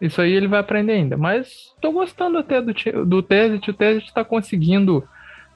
Isso 0.00 0.20
aí 0.20 0.32
ele 0.32 0.46
vai 0.46 0.60
aprender 0.60 0.92
ainda. 0.92 1.16
Mas 1.16 1.72
estou 1.74 1.92
gostando 1.92 2.36
até 2.38 2.60
do, 2.60 2.74
do 3.06 3.22
Tesit. 3.22 3.70
O 3.70 3.74
Tesit 3.74 4.06
está 4.06 4.24
conseguindo 4.24 5.06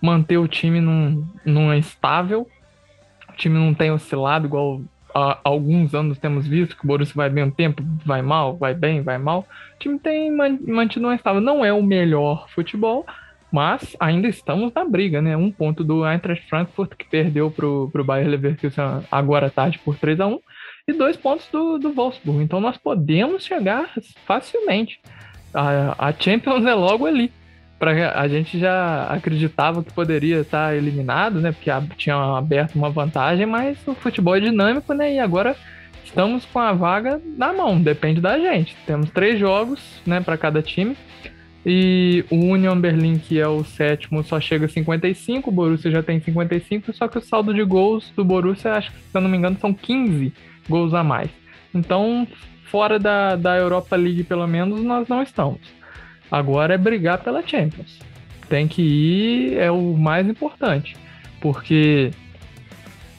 manter 0.01 0.39
o 0.39 0.49
time 0.49 0.81
num, 0.81 1.27
num 1.45 1.75
estável. 1.75 2.49
O 3.29 3.33
time 3.33 3.59
não 3.59 3.75
tem 3.75 3.91
oscilado 3.91 4.47
igual 4.47 4.81
há 5.19 5.41
alguns 5.45 5.95
anos 5.95 6.19
temos 6.19 6.47
visto 6.47 6.77
que 6.77 6.85
o 6.85 6.87
Borussia 6.87 7.15
vai 7.15 7.29
bem 7.29 7.45
um 7.45 7.51
tempo, 7.51 7.83
vai 8.05 8.23
mal, 8.23 8.57
vai 8.57 8.75
bem, 8.75 9.03
vai 9.03 9.19
mal. 9.19 9.47
O 9.75 9.79
time 9.79 9.99
tem 9.99 10.31
mantido 10.31 11.07
um 11.07 11.13
estável. 11.13 11.41
Não 11.41 11.65
é 11.65 11.73
o 11.73 11.83
melhor 11.83 12.49
futebol, 12.51 13.05
mas 13.51 13.97
ainda 13.99 14.29
estamos 14.29 14.73
na 14.73 14.85
briga, 14.85 15.21
né? 15.23 15.37
Um 15.37 15.51
ponto 15.51 15.83
do 15.83 16.07
Eintracht 16.07 16.47
Frankfurt, 16.49 16.95
que 16.97 17.09
perdeu 17.09 17.51
para 17.51 17.67
o 17.67 18.05
Bayer 18.05 18.29
Leverkusen 18.29 19.03
agora 19.11 19.47
à 19.47 19.51
tarde 19.51 19.79
por 19.79 19.97
3 19.97 20.21
a 20.21 20.27
1 20.27 20.41
e 20.87 20.93
dois 20.93 21.17
pontos 21.17 21.47
do, 21.51 21.79
do 21.79 21.93
Wolfsburg. 21.93 22.43
Então 22.43 22.61
nós 22.61 22.77
podemos 22.77 23.45
chegar 23.45 23.91
facilmente. 24.27 25.01
A, 25.53 26.09
a 26.09 26.13
Champions 26.13 26.65
é 26.65 26.75
logo 26.75 27.07
ali. 27.07 27.33
Pra, 27.79 28.21
a 28.21 28.27
gente 28.27 28.59
já 28.59 29.05
acreditava 29.05 29.85
que 29.85 29.93
poderia 29.93 30.41
estar 30.41 30.77
eliminado, 30.77 31.41
né? 31.41 31.53
Porque 31.53 31.71
tinha 31.97 32.17
aberto 32.37 32.75
uma 32.75 32.91
vantagem, 32.91 33.47
mas 33.47 33.79
o 33.87 33.95
futebol 33.95 34.37
é 34.37 34.41
dinâmico, 34.41 34.93
né? 34.93 35.15
E 35.15 35.19
agora 35.21 35.57
estamos 36.05 36.45
com 36.47 36.59
a 36.59 36.73
vaga 36.73 37.21
na 37.37 37.53
mão, 37.53 37.81
depende 37.81 38.21
da 38.21 38.39
gente. 38.39 38.77
Temos 38.87 39.11
três 39.11 39.39
jogos, 39.39 39.81
né, 40.05 40.21
para 40.21 40.37
cada 40.37 40.61
time. 40.63 40.97
E 41.65 42.25
o 42.31 42.37
Union 42.37 42.81
Berlin, 42.81 43.19
que 43.19 43.39
é 43.39 43.47
o 43.47 43.63
sétimo, 43.63 44.25
só 44.25 44.41
chega 44.41 44.67
a 44.67 44.69
55, 44.69 45.51
o 45.51 45.53
Borussia 45.53 45.91
já 45.91 46.03
tem 46.03 46.21
55, 46.21 46.93
só 46.95 47.07
que 47.07 47.19
o 47.19 47.21
saldo 47.21 47.53
de 47.53 47.63
gols 47.63 48.11
do 48.17 48.25
Borussia, 48.25 48.73
acho 48.73 48.91
que 48.91 48.99
se 48.99 49.15
eu 49.15 49.21
não 49.21 49.29
me 49.29 49.37
engano, 49.37 49.59
são 49.61 49.75
15 49.75 50.33
gols 50.69 50.95
a 50.95 51.05
mais. 51.05 51.31
Então, 51.75 52.27
fora 52.65 52.99
da, 52.99 53.37
da 53.37 53.57
Europa 53.57 53.97
League, 53.97 54.25
pelo 54.25 54.47
menos, 54.47 54.83
nós 54.83 55.09
não 55.09 55.23
estamos. 55.23 55.61
Agora 56.31 56.75
é 56.75 56.79
brigar 56.79 57.19
pela 57.19 57.47
Champions. 57.47 57.99
Tem 58.49 58.67
que 58.67 58.83
ir, 58.83 59.59
é 59.59 59.71
o 59.71 59.95
mais 59.97 60.27
importante. 60.29 60.97
Porque 61.41 62.11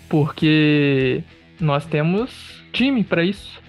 porque 0.07 1.23
nós 1.59 1.85
temos 1.85 2.63
time 2.73 3.03
para 3.03 3.23
isso 3.23 3.61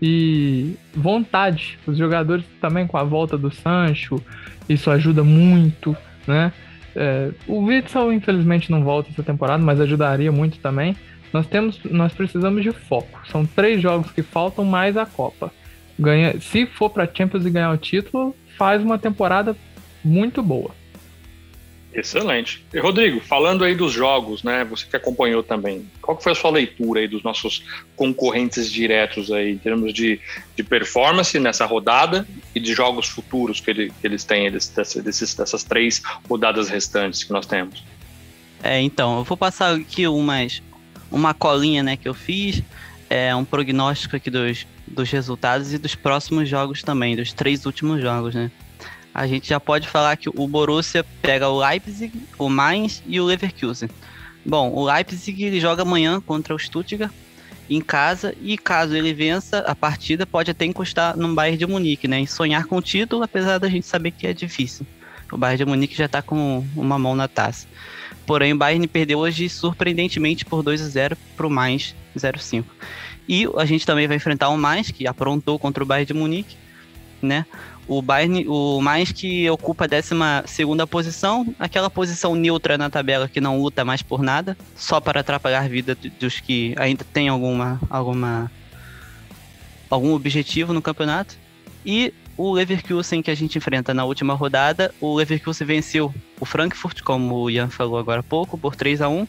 e 0.00 0.76
vontade. 0.94 1.78
Os 1.86 1.98
jogadores 1.98 2.44
também 2.60 2.86
com 2.86 2.96
a 2.96 3.02
volta 3.02 3.36
do 3.36 3.50
Sancho, 3.50 4.22
isso 4.68 4.90
ajuda 4.90 5.24
muito, 5.24 5.96
né? 6.26 6.52
É, 6.94 7.30
o 7.46 7.64
Witzel 7.64 8.12
infelizmente 8.12 8.70
não 8.70 8.82
volta 8.82 9.10
essa 9.10 9.22
temporada, 9.22 9.62
mas 9.62 9.80
ajudaria 9.80 10.32
muito 10.32 10.58
também. 10.58 10.96
Nós 11.32 11.46
temos, 11.46 11.78
nós 11.84 12.12
precisamos 12.12 12.62
de 12.62 12.72
foco. 12.72 13.20
São 13.28 13.46
três 13.46 13.80
jogos 13.80 14.10
que 14.10 14.22
faltam 14.22 14.64
mais 14.64 14.96
a 14.96 15.06
Copa. 15.06 15.52
Ganha, 15.98 16.40
se 16.40 16.66
for 16.66 16.90
para 16.90 17.08
Champions 17.12 17.46
e 17.46 17.50
ganhar 17.50 17.70
o 17.70 17.76
título, 17.76 18.34
faz 18.60 18.82
uma 18.82 18.98
temporada 18.98 19.56
muito 20.04 20.42
boa. 20.42 20.70
Excelente. 21.94 22.62
E 22.74 22.78
Rodrigo, 22.78 23.18
falando 23.18 23.64
aí 23.64 23.74
dos 23.74 23.90
jogos, 23.90 24.42
né? 24.42 24.66
Você 24.66 24.84
que 24.86 24.94
acompanhou 24.94 25.42
também, 25.42 25.90
qual 26.02 26.14
que 26.14 26.22
foi 26.22 26.32
a 26.32 26.34
sua 26.34 26.50
leitura 26.50 27.00
aí 27.00 27.08
dos 27.08 27.22
nossos 27.22 27.64
concorrentes 27.96 28.70
diretos 28.70 29.32
aí, 29.32 29.52
em 29.52 29.56
termos 29.56 29.94
de, 29.94 30.20
de 30.54 30.62
performance 30.62 31.38
nessa 31.38 31.64
rodada 31.64 32.28
e 32.54 32.60
de 32.60 32.74
jogos 32.74 33.08
futuros 33.08 33.60
que, 33.60 33.70
ele, 33.70 33.92
que 33.98 34.06
eles 34.06 34.24
têm, 34.24 34.44
eles, 34.44 34.68
desses, 34.68 35.34
dessas 35.34 35.64
três 35.64 36.02
rodadas 36.28 36.68
restantes 36.68 37.24
que 37.24 37.32
nós 37.32 37.46
temos? 37.46 37.82
É, 38.62 38.78
então, 38.82 39.20
eu 39.20 39.24
vou 39.24 39.38
passar 39.38 39.74
aqui 39.74 40.06
umas, 40.06 40.62
uma 41.10 41.32
colinha 41.32 41.82
né, 41.82 41.96
que 41.96 42.06
eu 42.06 42.14
fiz, 42.14 42.62
é 43.10 43.34
um 43.36 43.44
prognóstico 43.44 44.16
aqui 44.16 44.30
dos, 44.30 44.66
dos 44.86 45.10
resultados 45.10 45.74
e 45.74 45.78
dos 45.78 45.94
próximos 45.94 46.48
jogos 46.48 46.82
também, 46.82 47.16
dos 47.16 47.32
três 47.32 47.66
últimos 47.66 48.00
jogos, 48.00 48.34
né? 48.34 48.50
a 49.14 49.26
gente 49.26 49.48
já 49.48 49.58
pode 49.58 49.88
falar 49.88 50.16
que 50.16 50.28
o 50.28 50.46
Borussia 50.46 51.04
pega 51.20 51.48
o 51.48 51.58
Leipzig, 51.58 52.12
o 52.38 52.48
Mainz 52.48 53.02
e 53.06 53.20
o 53.20 53.24
Leverkusen. 53.24 53.90
Bom, 54.44 54.72
o 54.72 54.84
Leipzig 54.84 55.42
ele 55.44 55.60
joga 55.60 55.82
amanhã 55.82 56.20
contra 56.20 56.54
o 56.54 56.58
Stuttgart 56.58 57.12
em 57.68 57.80
casa 57.80 58.34
e 58.40 58.56
caso 58.58 58.96
ele 58.96 59.12
vença 59.12 59.58
a 59.60 59.74
partida 59.74 60.26
pode 60.26 60.50
até 60.50 60.64
encostar 60.64 61.16
no 61.16 61.32
Bayern 61.34 61.58
de 61.58 61.66
Munique, 61.66 62.08
né? 62.08 62.20
E 62.20 62.26
sonhar 62.26 62.64
com 62.64 62.76
o 62.76 62.82
título, 62.82 63.22
apesar 63.22 63.58
da 63.58 63.68
gente 63.68 63.86
saber 63.86 64.10
que 64.10 64.26
é 64.26 64.32
difícil. 64.32 64.86
O 65.30 65.36
Bayern 65.36 65.58
de 65.58 65.70
Munique 65.70 65.94
já 65.94 66.06
está 66.06 66.22
com 66.22 66.64
uma 66.74 66.98
mão 66.98 67.14
na 67.14 67.28
taça. 67.28 67.66
Porém, 68.26 68.52
o 68.52 68.56
Bayern 68.56 68.86
perdeu 68.86 69.18
hoje 69.18 69.48
surpreendentemente 69.48 70.44
por 70.44 70.62
2 70.62 70.82
a 70.82 70.88
0 70.88 71.16
para 71.36 71.46
o 71.46 71.50
Mainz 71.50 71.94
0-5. 72.16 72.64
E 73.28 73.46
a 73.56 73.64
gente 73.64 73.86
também 73.86 74.06
vai 74.06 74.16
enfrentar 74.16 74.48
o 74.48 74.56
Mainz, 74.56 74.90
que 74.90 75.06
aprontou 75.06 75.58
contra 75.58 75.82
o 75.82 75.86
Bayern 75.86 76.06
de 76.06 76.14
Munique, 76.14 76.56
né? 77.22 77.46
O 77.86 78.00
Bayern, 78.00 78.46
o 78.46 78.80
mais 78.80 79.10
que 79.10 79.50
ocupa 79.50 79.84
a 79.84 79.88
12 79.88 80.86
posição, 80.88 81.54
aquela 81.58 81.90
posição 81.90 82.34
neutra 82.34 82.78
na 82.78 82.88
tabela 82.88 83.28
que 83.28 83.40
não 83.40 83.60
luta 83.60 83.84
mais 83.84 84.00
por 84.00 84.22
nada, 84.22 84.56
só 84.76 85.00
para 85.00 85.20
atrapalhar 85.20 85.64
a 85.64 85.68
vida 85.68 85.96
dos 86.20 86.38
que 86.38 86.74
ainda 86.78 87.04
têm 87.04 87.28
alguma, 87.28 87.80
alguma 87.90 88.50
algum 89.90 90.14
objetivo 90.14 90.72
no 90.72 90.80
campeonato. 90.80 91.36
E 91.84 92.14
o 92.40 92.52
Leverkusen 92.54 93.20
que 93.20 93.30
a 93.30 93.34
gente 93.34 93.58
enfrenta 93.58 93.92
na 93.92 94.02
última 94.02 94.32
rodada, 94.32 94.94
o 94.98 95.14
Leverkusen 95.14 95.66
venceu 95.66 96.14
o 96.40 96.46
Frankfurt, 96.46 97.02
como 97.02 97.34
o 97.34 97.50
Ian 97.50 97.68
falou 97.68 97.98
agora 97.98 98.20
há 98.20 98.22
pouco, 98.22 98.56
por 98.56 98.74
3 98.74 99.02
a 99.02 99.10
1 99.10 99.26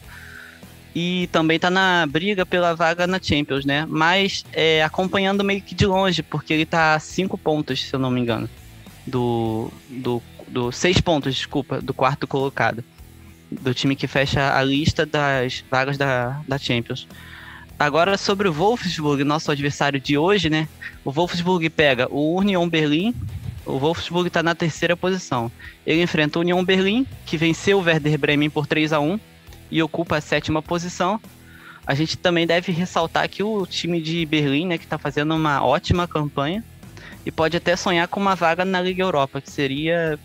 e 0.94 1.28
também 1.30 1.58
tá 1.58 1.68
na 1.68 2.06
briga 2.06 2.46
pela 2.46 2.74
vaga 2.74 3.06
na 3.06 3.20
Champions, 3.20 3.66
né? 3.66 3.86
Mas 3.86 4.46
é, 4.52 4.82
acompanhando 4.82 5.44
meio 5.44 5.60
que 5.60 5.74
de 5.74 5.84
longe, 5.84 6.22
porque 6.22 6.54
ele 6.54 6.64
tá 6.64 6.94
a 6.94 6.98
cinco 6.98 7.36
pontos, 7.36 7.82
se 7.82 7.94
eu 7.94 8.00
não 8.00 8.10
me 8.10 8.20
engano, 8.20 8.48
do, 9.06 9.70
do, 9.90 10.22
do 10.48 10.72
seis 10.72 10.98
pontos, 10.98 11.34
desculpa, 11.34 11.82
do 11.82 11.92
quarto 11.92 12.26
colocado, 12.26 12.82
do 13.50 13.74
time 13.74 13.94
que 13.94 14.06
fecha 14.06 14.56
a 14.56 14.62
lista 14.62 15.04
das 15.04 15.62
vagas 15.70 15.98
da, 15.98 16.40
da 16.48 16.56
Champions. 16.56 17.06
Agora 17.78 18.16
sobre 18.16 18.48
o 18.48 18.52
Wolfsburg, 18.52 19.24
nosso 19.24 19.50
adversário 19.50 20.00
de 20.00 20.16
hoje, 20.16 20.48
né? 20.48 20.68
O 21.04 21.10
Wolfsburg 21.10 21.68
pega 21.70 22.06
o 22.10 22.36
Union 22.36 22.68
Berlim. 22.68 23.14
O 23.66 23.78
Wolfsburg 23.78 24.28
está 24.28 24.42
na 24.42 24.54
terceira 24.54 24.96
posição. 24.96 25.50
Ele 25.86 26.02
enfrenta 26.02 26.38
o 26.38 26.42
Union 26.42 26.64
Berlim, 26.64 27.06
que 27.26 27.36
venceu 27.36 27.78
o 27.78 27.82
Werder 27.82 28.18
Bremen 28.18 28.50
por 28.50 28.66
3 28.66 28.92
a 28.92 29.00
1 29.00 29.18
e 29.70 29.82
ocupa 29.82 30.16
a 30.16 30.20
sétima 30.20 30.62
posição. 30.62 31.20
A 31.84 31.94
gente 31.94 32.16
também 32.16 32.46
deve 32.46 32.70
ressaltar 32.70 33.28
que 33.28 33.42
o 33.42 33.66
time 33.66 34.00
de 34.00 34.24
Berlim, 34.24 34.66
né, 34.66 34.78
que 34.78 34.84
está 34.84 34.98
fazendo 34.98 35.34
uma 35.34 35.64
ótima 35.64 36.06
campanha 36.06 36.62
e 37.26 37.32
pode 37.32 37.56
até 37.56 37.74
sonhar 37.74 38.06
com 38.06 38.20
uma 38.20 38.36
vaga 38.36 38.64
na 38.64 38.80
Liga 38.80 39.02
Europa, 39.02 39.40
que 39.40 39.50
seria 39.50 40.18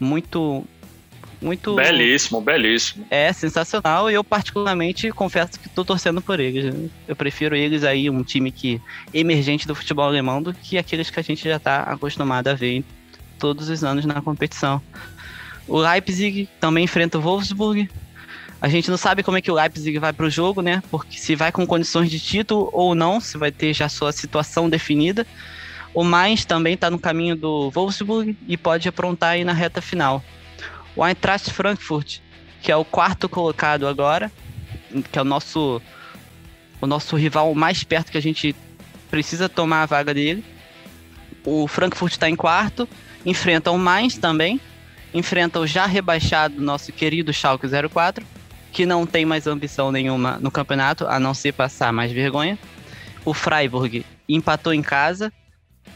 muito 0.00 0.64
muito 1.42 1.74
belíssimo, 1.74 2.40
belíssimo. 2.40 3.04
É 3.10 3.32
sensacional 3.32 4.10
e 4.10 4.14
eu 4.14 4.22
particularmente 4.22 5.10
confesso 5.10 5.58
que 5.58 5.66
estou 5.66 5.84
torcendo 5.84 6.22
por 6.22 6.40
eles. 6.40 6.90
Eu 7.06 7.16
prefiro 7.16 7.54
eles 7.54 7.84
aí 7.84 8.08
um 8.08 8.22
time 8.22 8.50
que 8.50 8.80
emergente 9.12 9.66
do 9.66 9.74
futebol 9.74 10.06
alemão 10.06 10.42
do 10.42 10.54
que 10.54 10.78
aqueles 10.78 11.10
que 11.10 11.20
a 11.20 11.22
gente 11.22 11.48
já 11.48 11.56
está 11.56 11.82
acostumado 11.82 12.48
a 12.48 12.54
ver 12.54 12.84
todos 13.38 13.68
os 13.68 13.82
anos 13.82 14.04
na 14.04 14.22
competição. 14.22 14.80
O 15.66 15.78
Leipzig 15.78 16.48
também 16.60 16.84
enfrenta 16.84 17.18
o 17.18 17.20
Wolfsburg. 17.20 17.90
A 18.60 18.68
gente 18.68 18.88
não 18.88 18.96
sabe 18.96 19.24
como 19.24 19.36
é 19.36 19.40
que 19.40 19.50
o 19.50 19.54
Leipzig 19.54 19.98
vai 19.98 20.12
para 20.12 20.26
o 20.26 20.30
jogo, 20.30 20.62
né? 20.62 20.82
Porque 20.90 21.18
se 21.18 21.34
vai 21.34 21.50
com 21.50 21.66
condições 21.66 22.08
de 22.08 22.20
título 22.20 22.70
ou 22.72 22.94
não, 22.94 23.20
se 23.20 23.36
vai 23.36 23.50
ter 23.50 23.74
já 23.74 23.88
sua 23.88 24.12
situação 24.12 24.70
definida. 24.70 25.26
O 25.92 26.04
Mainz 26.04 26.44
também 26.44 26.74
está 26.74 26.88
no 26.88 26.98
caminho 26.98 27.36
do 27.36 27.70
Wolfsburg 27.70 28.36
e 28.46 28.56
pode 28.56 28.88
aprontar 28.88 29.30
aí 29.30 29.44
na 29.44 29.52
reta 29.52 29.82
final. 29.82 30.22
O 30.94 31.04
Eintracht 31.04 31.50
Frankfurt, 31.50 32.18
que 32.60 32.70
é 32.70 32.76
o 32.76 32.84
quarto 32.84 33.28
colocado 33.28 33.86
agora, 33.86 34.30
que 35.10 35.18
é 35.18 35.22
o 35.22 35.24
nosso 35.24 35.80
o 36.80 36.86
nosso 36.86 37.16
rival 37.16 37.54
mais 37.54 37.84
perto 37.84 38.10
que 38.10 38.18
a 38.18 38.22
gente 38.22 38.56
precisa 39.08 39.48
tomar 39.48 39.82
a 39.82 39.86
vaga 39.86 40.12
dele. 40.12 40.44
O 41.44 41.68
Frankfurt 41.68 42.12
está 42.12 42.28
em 42.28 42.34
quarto, 42.34 42.88
enfrenta 43.24 43.70
o 43.70 43.78
Mainz 43.78 44.18
também, 44.18 44.60
enfrenta 45.14 45.60
o 45.60 45.66
já 45.66 45.86
rebaixado 45.86 46.60
nosso 46.60 46.92
querido 46.92 47.32
Schalke 47.32 47.68
04, 47.88 48.26
que 48.72 48.84
não 48.84 49.06
tem 49.06 49.24
mais 49.24 49.46
ambição 49.46 49.92
nenhuma 49.92 50.38
no 50.40 50.50
campeonato, 50.50 51.06
a 51.06 51.20
não 51.20 51.34
ser 51.34 51.52
passar 51.52 51.92
mais 51.92 52.10
vergonha. 52.10 52.58
O 53.24 53.32
Freiburg 53.32 54.04
empatou 54.28 54.74
em 54.74 54.82
casa 54.82 55.32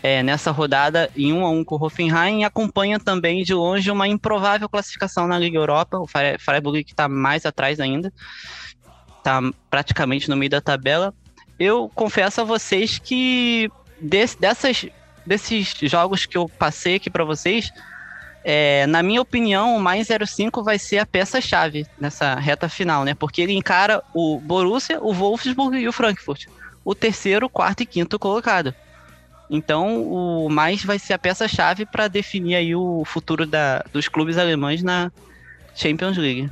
é, 0.02 0.22
nessa 0.22 0.50
rodada 0.50 1.10
em 1.16 1.32
1 1.32 1.44
a 1.44 1.50
1 1.50 1.64
com 1.64 1.74
o 1.74 1.84
Hoffenheim 1.84 2.40
e 2.40 2.44
acompanha 2.44 2.98
também 2.98 3.42
de 3.42 3.54
longe 3.54 3.90
uma 3.90 4.06
improvável 4.06 4.68
classificação 4.68 5.26
na 5.26 5.38
Liga 5.38 5.58
Europa, 5.58 5.98
o 5.98 6.06
Freiburg 6.38 6.84
que 6.84 6.92
está 6.92 7.08
mais 7.08 7.44
atrás 7.46 7.80
ainda, 7.80 8.12
está 9.18 9.40
praticamente 9.70 10.28
no 10.28 10.36
meio 10.36 10.50
da 10.50 10.60
tabela. 10.60 11.14
Eu 11.58 11.90
confesso 11.94 12.40
a 12.40 12.44
vocês 12.44 12.98
que 12.98 13.70
desse, 14.00 14.38
dessas, 14.38 14.86
desses 15.24 15.74
jogos 15.82 16.26
que 16.26 16.36
eu 16.36 16.48
passei 16.48 16.96
aqui 16.96 17.10
para 17.10 17.24
vocês, 17.24 17.72
é, 18.44 18.86
na 18.86 19.02
minha 19.02 19.20
opinião, 19.20 19.76
o 19.76 19.80
mais 19.80 20.06
05 20.06 20.62
vai 20.62 20.78
ser 20.78 20.98
a 20.98 21.06
peça-chave 21.06 21.84
nessa 21.98 22.36
reta 22.36 22.68
final, 22.68 23.04
né? 23.04 23.12
Porque 23.12 23.42
ele 23.42 23.52
encara 23.54 24.00
o 24.14 24.38
Borussia, 24.38 25.00
o 25.02 25.12
Wolfsburg 25.12 25.76
e 25.76 25.88
o 25.88 25.92
Frankfurt. 25.92 26.46
O 26.84 26.94
terceiro, 26.94 27.48
quarto 27.48 27.82
e 27.82 27.86
quinto 27.86 28.20
colocado. 28.20 28.72
Então, 29.48 30.02
o 30.02 30.48
mais 30.48 30.84
vai 30.84 30.98
ser 30.98 31.12
a 31.12 31.18
peça-chave 31.18 31.86
para 31.86 32.08
definir 32.08 32.56
aí 32.56 32.74
o 32.74 33.04
futuro 33.04 33.46
da, 33.46 33.84
dos 33.92 34.08
clubes 34.08 34.38
alemães 34.38 34.82
na 34.82 35.10
Champions 35.74 36.16
League. 36.16 36.50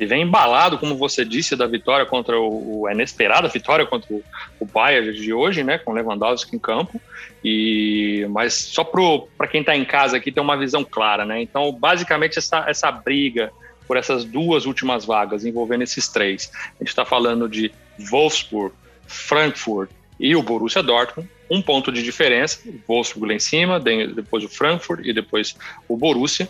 E 0.00 0.06
vem 0.06 0.22
embalado, 0.22 0.78
como 0.78 0.96
você 0.96 1.24
disse, 1.24 1.54
da 1.54 1.64
vitória 1.64 2.04
contra 2.04 2.36
o, 2.36 2.86
a 2.88 2.92
inesperada 2.92 3.46
vitória 3.46 3.86
contra 3.86 4.12
o, 4.12 4.20
o 4.58 4.66
Bayern 4.66 5.12
de 5.12 5.32
hoje, 5.32 5.62
né, 5.62 5.78
com 5.78 5.92
Lewandowski 5.92 6.56
em 6.56 6.58
campo. 6.58 7.00
E 7.44 8.26
mas 8.30 8.54
só 8.54 8.82
para 8.82 9.46
quem 9.46 9.60
está 9.60 9.76
em 9.76 9.84
casa 9.84 10.16
aqui 10.16 10.32
ter 10.32 10.40
uma 10.40 10.56
visão 10.56 10.84
clara, 10.84 11.24
né? 11.24 11.40
Então, 11.40 11.70
basicamente 11.72 12.38
essa, 12.38 12.64
essa 12.68 12.90
briga 12.90 13.52
por 13.86 13.96
essas 13.96 14.24
duas 14.24 14.66
últimas 14.66 15.04
vagas 15.04 15.44
envolvendo 15.44 15.82
esses 15.82 16.08
três, 16.08 16.50
a 16.54 16.78
gente 16.80 16.88
está 16.88 17.04
falando 17.04 17.48
de 17.48 17.70
Wolfsburg, 18.10 18.74
Frankfurt 19.06 19.90
e 20.18 20.34
o 20.34 20.42
Borussia 20.42 20.82
Dortmund 20.82 21.28
um 21.52 21.60
ponto 21.60 21.92
de 21.92 22.02
diferença, 22.02 22.60
o 22.66 22.80
Wolfsburg 22.88 23.28
lá 23.28 23.34
em 23.34 23.38
cima, 23.38 23.78
depois 23.78 24.42
o 24.42 24.48
Frankfurt 24.48 25.04
e 25.04 25.12
depois 25.12 25.54
o 25.86 25.96
Borussia, 25.96 26.48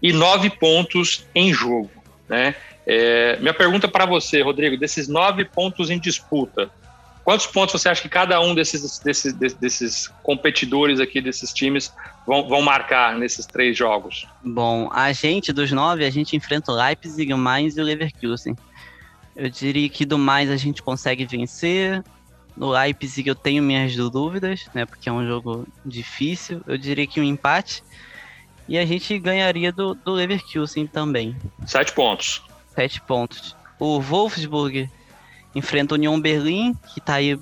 e 0.00 0.12
nove 0.12 0.48
pontos 0.48 1.26
em 1.34 1.52
jogo. 1.52 1.90
Né? 2.28 2.54
É, 2.86 3.36
minha 3.40 3.52
pergunta 3.52 3.88
para 3.88 4.06
você, 4.06 4.42
Rodrigo, 4.42 4.76
desses 4.76 5.08
nove 5.08 5.44
pontos 5.44 5.90
em 5.90 5.98
disputa, 5.98 6.70
quantos 7.24 7.46
pontos 7.46 7.80
você 7.80 7.88
acha 7.88 8.02
que 8.02 8.08
cada 8.08 8.40
um 8.40 8.54
desses, 8.54 9.00
desses, 9.00 9.32
desses 9.32 10.08
competidores 10.22 11.00
aqui, 11.00 11.20
desses 11.20 11.52
times, 11.52 11.92
vão, 12.24 12.48
vão 12.48 12.62
marcar 12.62 13.18
nesses 13.18 13.46
três 13.46 13.76
jogos? 13.76 14.26
Bom, 14.44 14.88
a 14.92 15.12
gente, 15.12 15.52
dos 15.52 15.72
nove, 15.72 16.04
a 16.04 16.10
gente 16.10 16.36
enfrenta 16.36 16.70
o 16.70 16.76
Leipzig, 16.76 17.32
o 17.32 17.38
Mainz 17.38 17.76
e 17.76 17.80
o 17.80 17.84
Leverkusen. 17.84 18.54
Eu 19.34 19.50
diria 19.50 19.88
que 19.88 20.04
do 20.04 20.16
mais 20.16 20.48
a 20.48 20.56
gente 20.56 20.80
consegue 20.80 21.26
vencer, 21.26 22.04
no 22.56 22.70
Leipzig 22.70 23.28
eu 23.28 23.34
tenho 23.34 23.62
minhas 23.62 23.94
dúvidas, 23.96 24.68
né? 24.72 24.86
Porque 24.86 25.08
é 25.08 25.12
um 25.12 25.26
jogo 25.26 25.66
difícil. 25.84 26.60
Eu 26.66 26.78
diria 26.78 27.06
que 27.06 27.20
um 27.20 27.24
empate. 27.24 27.82
E 28.68 28.78
a 28.78 28.86
gente 28.86 29.18
ganharia 29.18 29.72
do, 29.72 29.94
do 29.94 30.12
Leverkusen 30.12 30.86
também. 30.86 31.36
Sete 31.66 31.92
pontos. 31.92 32.42
Sete 32.74 33.00
pontos. 33.00 33.56
O 33.78 34.00
Wolfsburg 34.00 34.88
enfrenta 35.54 35.94
o 35.94 35.98
Union 35.98 36.18
Berlim, 36.20 36.74
que 36.92 37.00
está 37.00 37.14
aí 37.14 37.38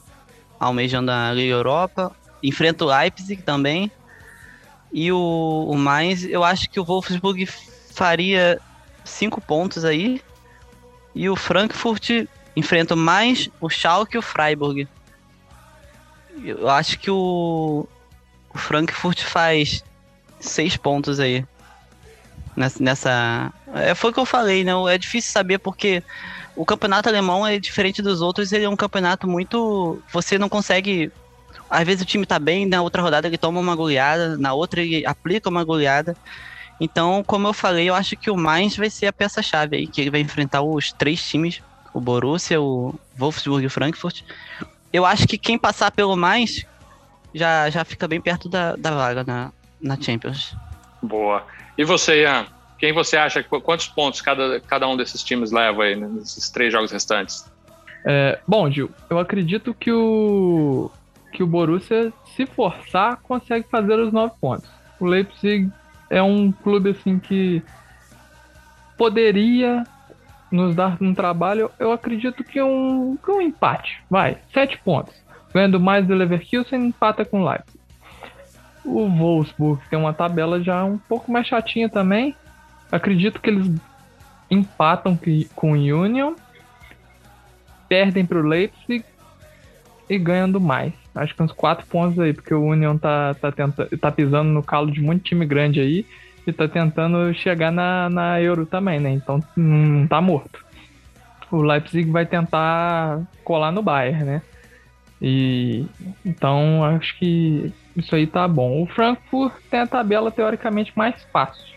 almejando 0.58 1.10
a 1.10 1.32
Liga 1.32 1.52
Europa. 1.52 2.14
Enfrenta 2.42 2.84
o 2.84 2.88
Leipzig 2.88 3.42
também. 3.42 3.90
E 4.92 5.12
o, 5.12 5.68
o 5.70 5.76
mais, 5.76 6.24
eu 6.24 6.42
acho 6.42 6.68
que 6.68 6.80
o 6.80 6.84
Wolfsburg 6.84 7.46
faria 7.46 8.60
cinco 9.04 9.40
pontos 9.40 9.84
aí. 9.84 10.20
E 11.14 11.28
o 11.28 11.36
Frankfurt 11.36 12.26
enfrenta 12.56 12.96
mais 12.96 13.48
o 13.60 13.68
Schalke 13.68 14.16
e 14.16 14.18
o 14.18 14.22
Freiburg. 14.22 14.88
Eu 16.44 16.68
acho 16.68 16.98
que 16.98 17.10
o, 17.10 17.86
o 18.52 18.58
Frankfurt 18.58 19.22
faz 19.22 19.84
seis 20.40 20.76
pontos 20.76 21.20
aí. 21.20 21.44
Nessa, 22.56 22.82
nessa. 22.82 23.52
É, 23.74 23.94
foi 23.94 24.10
o 24.10 24.12
que 24.12 24.20
eu 24.20 24.26
falei, 24.26 24.64
né? 24.64 24.72
É 24.88 24.98
difícil 24.98 25.32
saber 25.32 25.58
porque 25.58 26.02
o 26.54 26.66
campeonato 26.66 27.08
alemão 27.08 27.46
é 27.46 27.58
diferente 27.58 28.02
dos 28.02 28.20
outros, 28.20 28.52
ele 28.52 28.64
é 28.64 28.68
um 28.68 28.76
campeonato 28.76 29.26
muito. 29.26 30.00
Você 30.12 30.38
não 30.38 30.48
consegue. 30.48 31.10
Às 31.70 31.86
vezes 31.86 32.02
o 32.02 32.06
time 32.06 32.26
tá 32.26 32.38
bem, 32.38 32.66
na 32.66 32.82
outra 32.82 33.00
rodada 33.00 33.26
ele 33.26 33.38
toma 33.38 33.58
uma 33.58 33.74
goleada, 33.74 34.36
na 34.36 34.52
outra 34.52 34.82
ele 34.82 35.06
aplica 35.06 35.48
uma 35.48 35.64
goleada. 35.64 36.14
Então, 36.78 37.22
como 37.24 37.46
eu 37.46 37.52
falei, 37.52 37.88
eu 37.88 37.94
acho 37.94 38.16
que 38.16 38.30
o 38.30 38.36
Mainz 38.36 38.76
vai 38.76 38.90
ser 38.90 39.06
a 39.06 39.12
peça-chave 39.12 39.76
aí, 39.76 39.86
que 39.86 40.00
ele 40.00 40.10
vai 40.10 40.20
enfrentar 40.20 40.60
os 40.60 40.92
três 40.92 41.26
times: 41.26 41.62
o 41.94 42.00
Borussia, 42.00 42.60
o 42.60 42.94
Wolfsburg 43.16 43.64
e 43.64 43.66
o 43.66 43.70
Frankfurt 43.70 44.22
eu 44.92 45.06
acho 45.06 45.26
que 45.26 45.38
quem 45.38 45.58
passar 45.58 45.90
pelo 45.90 46.16
mais 46.16 46.66
já, 47.34 47.70
já 47.70 47.84
fica 47.84 48.06
bem 48.06 48.20
perto 48.20 48.48
da, 48.48 48.76
da 48.76 48.90
vaga 48.90 49.24
na, 49.24 49.52
na 49.80 50.00
Champions. 50.00 50.54
Boa. 51.02 51.44
E 51.76 51.84
você, 51.84 52.22
Ian? 52.22 52.46
Quem 52.78 52.92
você 52.92 53.16
acha, 53.16 53.42
quantos 53.42 53.86
pontos 53.86 54.20
cada, 54.20 54.60
cada 54.60 54.88
um 54.88 54.96
desses 54.96 55.22
times 55.22 55.52
leva 55.52 55.84
aí 55.84 55.94
nesses 55.94 56.50
três 56.50 56.72
jogos 56.72 56.90
restantes? 56.90 57.50
É, 58.04 58.40
bom, 58.46 58.68
Gil, 58.68 58.90
eu 59.08 59.20
acredito 59.20 59.72
que 59.72 59.92
o, 59.92 60.90
que 61.32 61.42
o 61.42 61.46
Borussia, 61.46 62.12
se 62.34 62.44
forçar, 62.44 63.18
consegue 63.22 63.66
fazer 63.70 63.98
os 64.00 64.12
nove 64.12 64.34
pontos. 64.40 64.68
O 64.98 65.06
Leipzig 65.06 65.70
é 66.10 66.20
um 66.20 66.50
clube 66.50 66.90
assim 66.90 67.20
que 67.20 67.62
poderia 68.98 69.84
nos 70.52 70.74
dar 70.74 70.98
um 71.00 71.14
trabalho, 71.14 71.70
eu 71.78 71.90
acredito 71.92 72.44
que 72.44 72.60
um, 72.62 73.16
que 73.16 73.30
um 73.30 73.40
empate. 73.40 74.02
Vai, 74.08 74.38
sete 74.52 74.78
pontos. 74.78 75.14
Ganhando 75.52 75.80
mais 75.80 76.06
do 76.06 76.14
Leverkusen, 76.14 76.86
empata 76.86 77.24
com 77.24 77.42
o 77.42 77.48
Leipzig. 77.48 77.80
O 78.84 79.08
Wolfsburg 79.08 79.82
tem 79.88 79.98
uma 79.98 80.12
tabela 80.12 80.62
já 80.62 80.84
um 80.84 80.98
pouco 80.98 81.30
mais 81.30 81.46
chatinha 81.46 81.88
também. 81.88 82.34
Acredito 82.90 83.40
que 83.40 83.48
eles 83.48 83.70
empatam 84.50 85.18
com 85.54 85.72
o 85.72 85.74
Union, 85.74 86.34
perdem 87.88 88.26
para 88.26 88.38
o 88.38 88.46
Leipzig 88.46 89.04
e 90.08 90.18
ganhando 90.18 90.60
mais. 90.60 90.92
Acho 91.14 91.34
que 91.34 91.42
uns 91.42 91.52
quatro 91.52 91.86
pontos 91.86 92.18
aí, 92.18 92.32
porque 92.32 92.52
o 92.52 92.62
Union 92.62 92.98
tá, 92.98 93.34
tá, 93.34 93.52
tenta, 93.52 93.88
tá 93.98 94.10
pisando 94.10 94.50
no 94.50 94.62
calo 94.62 94.90
de 94.90 95.00
muito 95.00 95.24
time 95.24 95.46
grande 95.46 95.80
aí 95.80 96.06
e 96.46 96.52
tá 96.52 96.66
tentando 96.66 97.32
chegar 97.34 97.70
na, 97.70 98.10
na 98.10 98.40
Euro 98.40 98.66
também, 98.66 98.98
né? 98.98 99.10
Então 99.10 99.40
não 99.56 100.06
tá 100.06 100.20
morto. 100.20 100.64
O 101.50 101.62
Leipzig 101.62 102.10
vai 102.10 102.26
tentar 102.26 103.20
colar 103.44 103.70
no 103.70 103.82
Bayern, 103.82 104.24
né? 104.24 104.42
E 105.20 105.86
então 106.24 106.84
acho 106.84 107.16
que 107.18 107.72
isso 107.96 108.14
aí 108.14 108.26
tá 108.26 108.48
bom. 108.48 108.82
O 108.82 108.86
Frankfurt 108.86 109.54
tem 109.70 109.80
a 109.80 109.86
tabela 109.86 110.30
teoricamente 110.30 110.92
mais 110.96 111.22
fácil. 111.32 111.72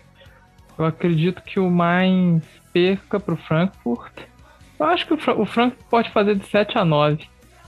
Eu 0.78 0.86
acredito 0.86 1.42
que 1.42 1.60
o 1.60 1.70
Mainz 1.70 2.44
perca 2.74 3.20
pro 3.20 3.38
Frankfurt 3.38 4.12
Eu 4.78 4.86
acho 4.88 5.08
que 5.08 5.14
o, 5.14 5.46
Frank 5.46 5.78
pode 5.90 6.10
fazer 6.12 6.36
de 6.36 6.46
7 6.48 6.78
a 6.78 6.84
9. 6.84 7.26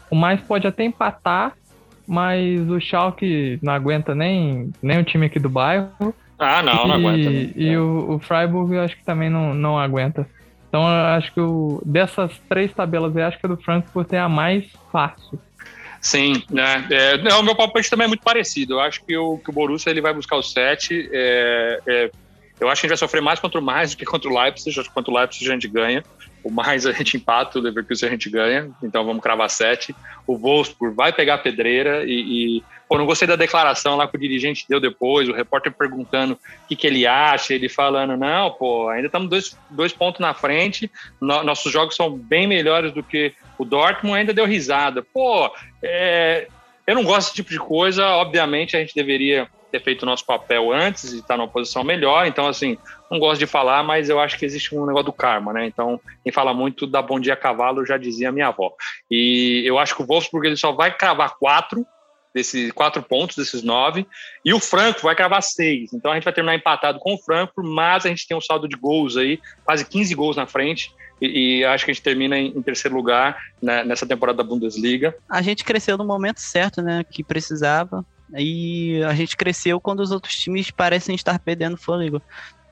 O 0.09 0.15
mais 0.15 0.41
pode 0.41 0.67
até 0.67 0.83
empatar, 0.83 1.53
mas 2.05 2.69
o 2.69 2.79
Schalke 2.79 3.59
não 3.61 3.71
aguenta 3.71 4.13
nem, 4.13 4.71
nem 4.81 4.99
o 4.99 5.03
time 5.03 5.27
aqui 5.27 5.39
do 5.39 5.49
bairro. 5.49 6.13
Ah, 6.39 6.61
não, 6.61 6.85
e, 6.85 6.87
não 6.87 6.95
aguenta. 6.95 7.29
Né? 7.29 7.49
E 7.55 7.69
é. 7.69 7.79
o, 7.79 8.15
o 8.15 8.19
Freiburg 8.19 8.73
eu 8.73 8.81
acho 8.81 8.95
que 8.95 9.03
também 9.03 9.29
não, 9.29 9.53
não 9.53 9.79
aguenta. 9.79 10.27
Então 10.69 10.81
eu 10.81 11.05
acho 11.05 11.33
que 11.33 11.39
o, 11.39 11.81
dessas 11.85 12.31
três 12.49 12.73
tabelas 12.73 13.15
eu 13.15 13.25
acho 13.25 13.39
que 13.39 13.45
a 13.45 13.49
do 13.49 13.57
Frankfurt 13.57 14.13
é 14.13 14.19
a 14.19 14.29
mais 14.29 14.65
fácil. 14.91 15.39
Sim, 15.99 16.43
né? 16.49 16.85
É, 16.91 17.17
não, 17.17 17.39
o 17.39 17.43
meu 17.43 17.55
palpite 17.55 17.89
também 17.89 18.05
é 18.05 18.07
muito 18.07 18.23
parecido. 18.23 18.75
Eu 18.75 18.79
acho 18.81 19.03
que 19.03 19.17
o, 19.17 19.37
que 19.39 19.49
o 19.49 19.53
Borussia 19.53 19.89
ele 19.89 20.01
vai 20.01 20.13
buscar 20.13 20.35
o 20.35 20.43
7. 20.43 21.09
É, 21.11 21.79
é, 21.87 22.11
eu 22.59 22.69
acho 22.69 22.81
que 22.81 22.85
a 22.85 22.89
gente 22.89 22.97
vai 22.97 22.97
sofrer 22.97 23.21
mais 23.21 23.39
contra 23.39 23.59
o 23.59 23.63
mais 23.63 23.91
do 23.91 23.97
que 23.97 24.05
contra 24.05 24.29
o 24.29 24.39
Leipzig. 24.39 24.69
Acho 24.69 24.87
que 24.87 24.93
contra 24.93 25.11
o 25.11 25.17
Leipzig 25.17 25.49
a 25.49 25.53
gente 25.53 25.67
ganha. 25.67 26.03
O 26.47 26.51
mais 26.51 26.85
a 26.85 26.93
gente 26.93 27.17
empata, 27.17 27.59
o 27.59 27.61
Leverkusen 27.61 28.07
a 28.07 28.11
gente 28.13 28.29
ganha. 28.29 28.71
Então 28.81 29.05
vamos 29.05 29.21
cravar 29.21 29.49
7. 29.49 29.93
O 30.25 30.37
Wolfsburg 30.37 30.95
vai 30.95 31.11
pegar 31.11 31.33
a 31.33 31.37
pedreira 31.37 32.05
e, 32.05 32.59
e 32.59 32.63
Pô, 32.87 32.97
não 32.97 33.05
gostei 33.05 33.27
da 33.27 33.35
declaração 33.35 33.97
lá 33.97 34.07
que 34.07 34.15
o 34.15 34.19
dirigente 34.19 34.65
deu 34.67 34.79
depois, 34.79 35.27
o 35.27 35.33
repórter 35.33 35.73
perguntando 35.73 36.35
o 36.35 36.67
que, 36.69 36.75
que 36.75 36.87
ele 36.87 37.05
acha, 37.05 37.53
ele 37.53 37.67
falando, 37.67 38.15
não, 38.15 38.51
pô, 38.51 38.87
ainda 38.87 39.07
estamos 39.07 39.29
dois, 39.29 39.57
dois 39.69 39.91
pontos 39.91 40.21
na 40.21 40.33
frente, 40.33 40.89
no, 41.19 41.43
nossos 41.43 41.69
jogos 41.69 41.97
são 41.97 42.17
bem 42.17 42.47
melhores 42.47 42.93
do 42.93 43.03
que 43.03 43.33
o 43.57 43.65
Dortmund, 43.65 44.19
ainda 44.19 44.33
deu 44.33 44.45
risada. 44.45 45.01
Pô, 45.01 45.51
é, 45.83 46.47
eu 46.85 46.95
não 46.95 47.03
gosto 47.03 47.27
desse 47.27 47.35
tipo 47.35 47.49
de 47.49 47.59
coisa, 47.59 48.07
obviamente 48.07 48.77
a 48.77 48.79
gente 48.79 48.95
deveria 48.95 49.49
ter 49.77 49.83
feito 49.83 50.03
o 50.03 50.05
nosso 50.05 50.25
papel 50.25 50.71
antes 50.71 51.11
e 51.11 51.15
estar 51.17 51.29
tá 51.29 51.37
numa 51.37 51.47
posição 51.47 51.83
melhor, 51.83 52.25
então 52.25 52.47
assim, 52.47 52.77
não 53.09 53.19
gosto 53.19 53.39
de 53.39 53.45
falar, 53.45 53.83
mas 53.83 54.09
eu 54.09 54.19
acho 54.19 54.37
que 54.37 54.45
existe 54.45 54.75
um 54.75 54.85
negócio 54.85 55.05
do 55.05 55.13
karma, 55.13 55.53
né? 55.53 55.65
Então, 55.65 55.99
quem 56.23 56.31
fala 56.31 56.53
muito 56.53 56.85
da 56.85 57.01
bom 57.01 57.19
dia 57.19 57.35
cavalo 57.35 57.85
já 57.85 57.97
dizia 57.97 58.31
minha 58.31 58.47
avó. 58.47 58.71
E 59.09 59.63
eu 59.65 59.77
acho 59.77 59.95
que 59.95 60.01
o 60.01 60.05
Wolfsburg 60.05 60.47
ele 60.47 60.57
só 60.57 60.71
vai 60.71 60.95
cravar 60.95 61.35
quatro, 61.37 61.85
desses 62.33 62.71
quatro 62.71 63.01
pontos, 63.01 63.35
desses 63.35 63.63
nove, 63.63 64.05
e 64.45 64.53
o 64.53 64.59
Franco 64.59 65.01
vai 65.01 65.15
cravar 65.15 65.41
seis. 65.41 65.91
Então 65.93 66.11
a 66.11 66.15
gente 66.15 66.23
vai 66.23 66.33
terminar 66.33 66.55
empatado 66.55 66.99
com 66.99 67.15
o 67.15 67.17
Franco, 67.17 67.63
mas 67.63 68.05
a 68.05 68.09
gente 68.09 68.27
tem 68.27 68.37
um 68.37 68.41
saldo 68.41 68.67
de 68.67 68.75
gols 68.75 69.17
aí, 69.17 69.39
quase 69.63 69.85
15 69.85 70.13
gols 70.13 70.35
na 70.35 70.45
frente. 70.45 70.93
E, 71.19 71.59
e 71.59 71.65
acho 71.65 71.83
que 71.83 71.89
a 71.89 71.93
gente 71.93 72.03
termina 72.03 72.37
em, 72.37 72.49
em 72.55 72.61
terceiro 72.61 72.95
lugar 72.95 73.37
né, 73.61 73.83
nessa 73.83 74.05
temporada 74.05 74.37
da 74.37 74.43
Bundesliga. 74.43 75.15
A 75.27 75.41
gente 75.41 75.63
cresceu 75.63 75.97
no 75.97 76.05
momento 76.05 76.39
certo, 76.39 76.79
né? 76.81 77.03
Que 77.09 77.23
precisava. 77.23 78.05
E 78.35 79.01
a 79.03 79.13
gente 79.13 79.37
cresceu 79.37 79.79
quando 79.79 80.01
os 80.01 80.11
outros 80.11 80.37
times 80.37 80.71
parecem 80.71 81.15
estar 81.15 81.39
perdendo 81.39 81.77
fôlego. 81.77 82.21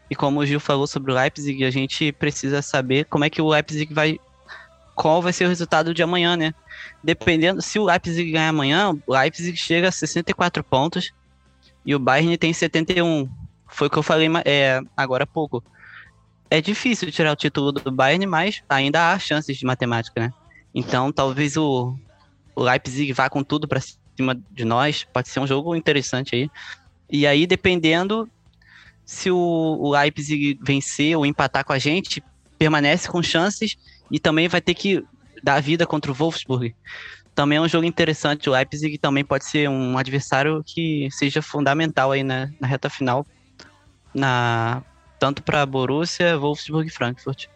E 0.10 0.15
como 0.15 0.39
o 0.39 0.46
Gil 0.46 0.60
falou 0.60 0.86
sobre 0.86 1.12
o 1.12 1.15
Leipzig, 1.15 1.63
a 1.63 1.72
gente 1.72 2.12
precisa 2.12 2.62
saber 2.62 3.06
como 3.06 3.24
é 3.24 3.30
que 3.30 3.41
o 3.41 3.48
Leipzig 3.48 3.94
vai. 3.94 4.20
Qual 4.94 5.22
vai 5.22 5.34
ser 5.34 5.46
o 5.46 5.50
resultado 5.50 5.94
de 5.94 6.02
amanhã, 6.02 6.38
né? 6.38 6.54
dependendo, 7.04 7.62
se 7.62 7.78
o 7.80 7.86
Leipzig 7.86 8.32
ganhar 8.32 8.50
amanhã, 8.50 8.91
o 9.06 9.13
Leipzig 9.13 9.56
chega 9.56 9.89
a 9.89 9.91
64 9.91 10.63
pontos 10.63 11.13
e 11.86 11.94
o 11.94 12.00
Bayern 12.00 12.38
tem 12.38 12.54
71. 12.54 13.30
Foi 13.68 13.88
o 13.88 13.89
que 13.89 13.98
eu 13.98 14.04
falei 14.04 14.28
é, 14.46 14.82
agora 14.96 15.24
há 15.24 15.28
pouco. 15.28 15.63
É 16.50 16.62
difícil 16.62 17.12
tirar 17.12 17.32
o 17.32 17.36
título 17.36 17.72
do 17.72 17.91
Bayern, 17.91 18.26
mas 18.26 18.63
ainda 18.70 19.12
há 19.12 19.20
chances 19.20 19.58
de 19.58 19.65
matemática, 19.65 20.20
né? 20.20 20.34
Então, 20.74 21.12
talvez 21.12 21.58
o, 21.58 21.96
o 22.56 22.63
Leipzig 22.63 23.12
vá 23.13 23.30
com 23.30 23.44
tudo 23.44 23.68
para 23.68 23.80
cima 24.15 24.39
de 24.51 24.65
nós. 24.65 25.06
Pode 25.12 25.30
ser 25.30 25.39
um 25.39 25.47
jogo 25.47 25.75
interessante 25.75 26.36
aí. 26.36 26.49
E 27.10 27.28
aí, 27.28 27.45
dependendo 27.45 28.30
se 29.06 29.30
o, 29.30 29.38
o 29.38 29.91
Leipzig 29.91 30.60
vencer 30.62 31.15
ou 31.15 31.25
empatar 31.25 31.63
com 31.63 31.73
a 31.73 31.78
gente, 31.78 32.23
permanece 32.58 33.08
com 33.08 33.21
chances 33.21 33.78
e 34.10 34.19
também 34.19 34.47
vai 34.47 34.60
ter 34.60 34.73
que 34.73 35.04
da 35.43 35.60
vida 35.60 35.86
contra 35.86 36.12
o 36.12 36.13
Wolfsburg. 36.13 36.75
Também 37.36 37.58
é 37.58 37.62
um 37.62 37.67
jogo 37.67 37.86
interessante. 37.86 38.49
O 38.49 38.54
Leipzig 38.54 38.97
também 38.97 39.23
pode 39.23 39.45
ser 39.45 39.69
um 39.69 39.97
adversário 39.97 40.63
que 40.65 41.08
seja 41.12 41.41
fundamental 41.41 42.12
aí 42.12 42.23
na, 42.23 42.49
na 42.60 42.67
reta 42.67 42.89
final, 42.89 43.25
na, 44.13 44.82
tanto 45.19 45.43
para 45.43 45.65
Borussia, 45.65 46.38
Wolfsburg 46.38 46.88
e 46.88 46.91
Frankfurt. 46.91 47.47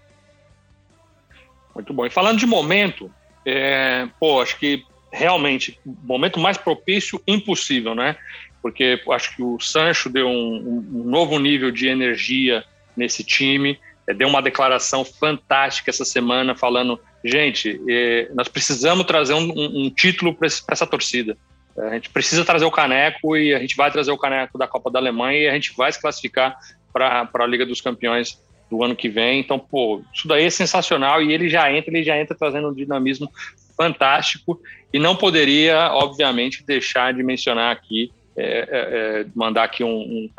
Muito 1.74 1.94
bom. 1.94 2.06
E 2.06 2.10
falando 2.10 2.38
de 2.38 2.46
momento, 2.46 3.12
é, 3.46 4.08
pô, 4.20 4.42
acho 4.42 4.60
que 4.60 4.84
realmente 5.12 5.80
momento 5.86 6.40
mais 6.40 6.58
propício 6.58 7.22
impossível, 7.28 7.96
né? 7.96 8.16
Porque 8.62 9.02
acho 9.12 9.36
que 9.36 9.42
o 9.42 9.60
Sancho 9.60 10.10
deu 10.10 10.28
um, 10.28 10.86
um 10.94 11.04
novo 11.04 11.40
nível 11.40 11.72
de 11.72 11.88
energia 11.88 12.64
nesse 12.96 13.24
time. 13.24 13.80
É, 14.08 14.14
deu 14.14 14.28
uma 14.28 14.42
declaração 14.42 15.06
fantástica 15.06 15.90
essa 15.90 16.04
semana 16.04 16.56
falando 16.56 17.00
gente, 17.24 17.80
é, 17.90 18.30
nós 18.34 18.48
precisamos 18.48 19.06
trazer 19.06 19.34
um, 19.34 19.86
um 19.86 19.90
título 19.90 20.34
para 20.34 20.48
essa 20.48 20.88
torcida. 20.88 21.38
A 21.78 21.94
gente 21.94 22.10
precisa 22.10 22.44
trazer 22.44 22.66
o 22.66 22.72
caneco 22.72 23.38
e 23.38 23.54
a 23.54 23.60
gente 23.60 23.76
vai 23.76 23.90
trazer 23.92 24.12
o 24.12 24.18
caneco 24.18 24.58
da 24.58 24.68
Copa 24.68 24.92
da 24.92 25.00
Alemanha 25.00 25.40
e 25.40 25.48
a 25.48 25.54
gente 25.54 25.74
vai 25.76 25.92
se 25.92 26.02
classificar 26.02 26.58
para 26.92 27.30
a 27.34 27.46
Liga 27.46 27.66
dos 27.66 27.80
Campeões 27.80 28.42
do 28.70 28.84
ano 28.84 28.96
que 28.96 29.08
vem. 29.08 29.40
Então, 29.40 29.58
pô, 29.58 30.02
isso 30.14 30.28
daí 30.28 30.46
é 30.46 30.50
sensacional 30.50 31.22
e 31.22 31.32
ele 31.32 31.48
já 31.48 31.72
entra, 31.72 31.92
ele 31.92 32.04
já 32.04 32.20
entra 32.20 32.36
trazendo 32.38 32.70
um 32.70 32.74
dinamismo 32.74 33.32
fantástico 33.80 34.60
e 34.92 35.00
não 35.00 35.16
poderia, 35.16 35.92
obviamente, 35.94 36.66
deixar 36.66 37.14
de 37.14 37.24
mencionar 37.24 37.72
aqui, 37.72 38.12
é, 38.36 38.44
é, 38.44 39.22
é 39.22 39.26
mandar 39.34 39.64
aqui 39.64 39.84
um, 39.84 39.90
um, 39.90 40.30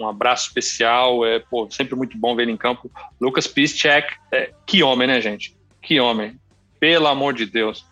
um, 0.00 0.06
abraço 0.06 0.48
especial, 0.48 1.24
é 1.24 1.38
pô, 1.38 1.66
sempre 1.70 1.94
muito 1.94 2.18
bom 2.18 2.36
ver 2.36 2.42
ele 2.42 2.52
em 2.52 2.56
campo, 2.56 2.90
Lucas 3.18 3.46
Piszczek, 3.46 4.12
é, 4.30 4.50
que 4.66 4.82
homem, 4.82 5.08
né, 5.08 5.20
gente? 5.20 5.56
Que 5.80 5.98
homem. 5.98 6.36
Pelo 6.78 7.06
amor 7.06 7.32
de 7.32 7.46
Deus. 7.46 7.86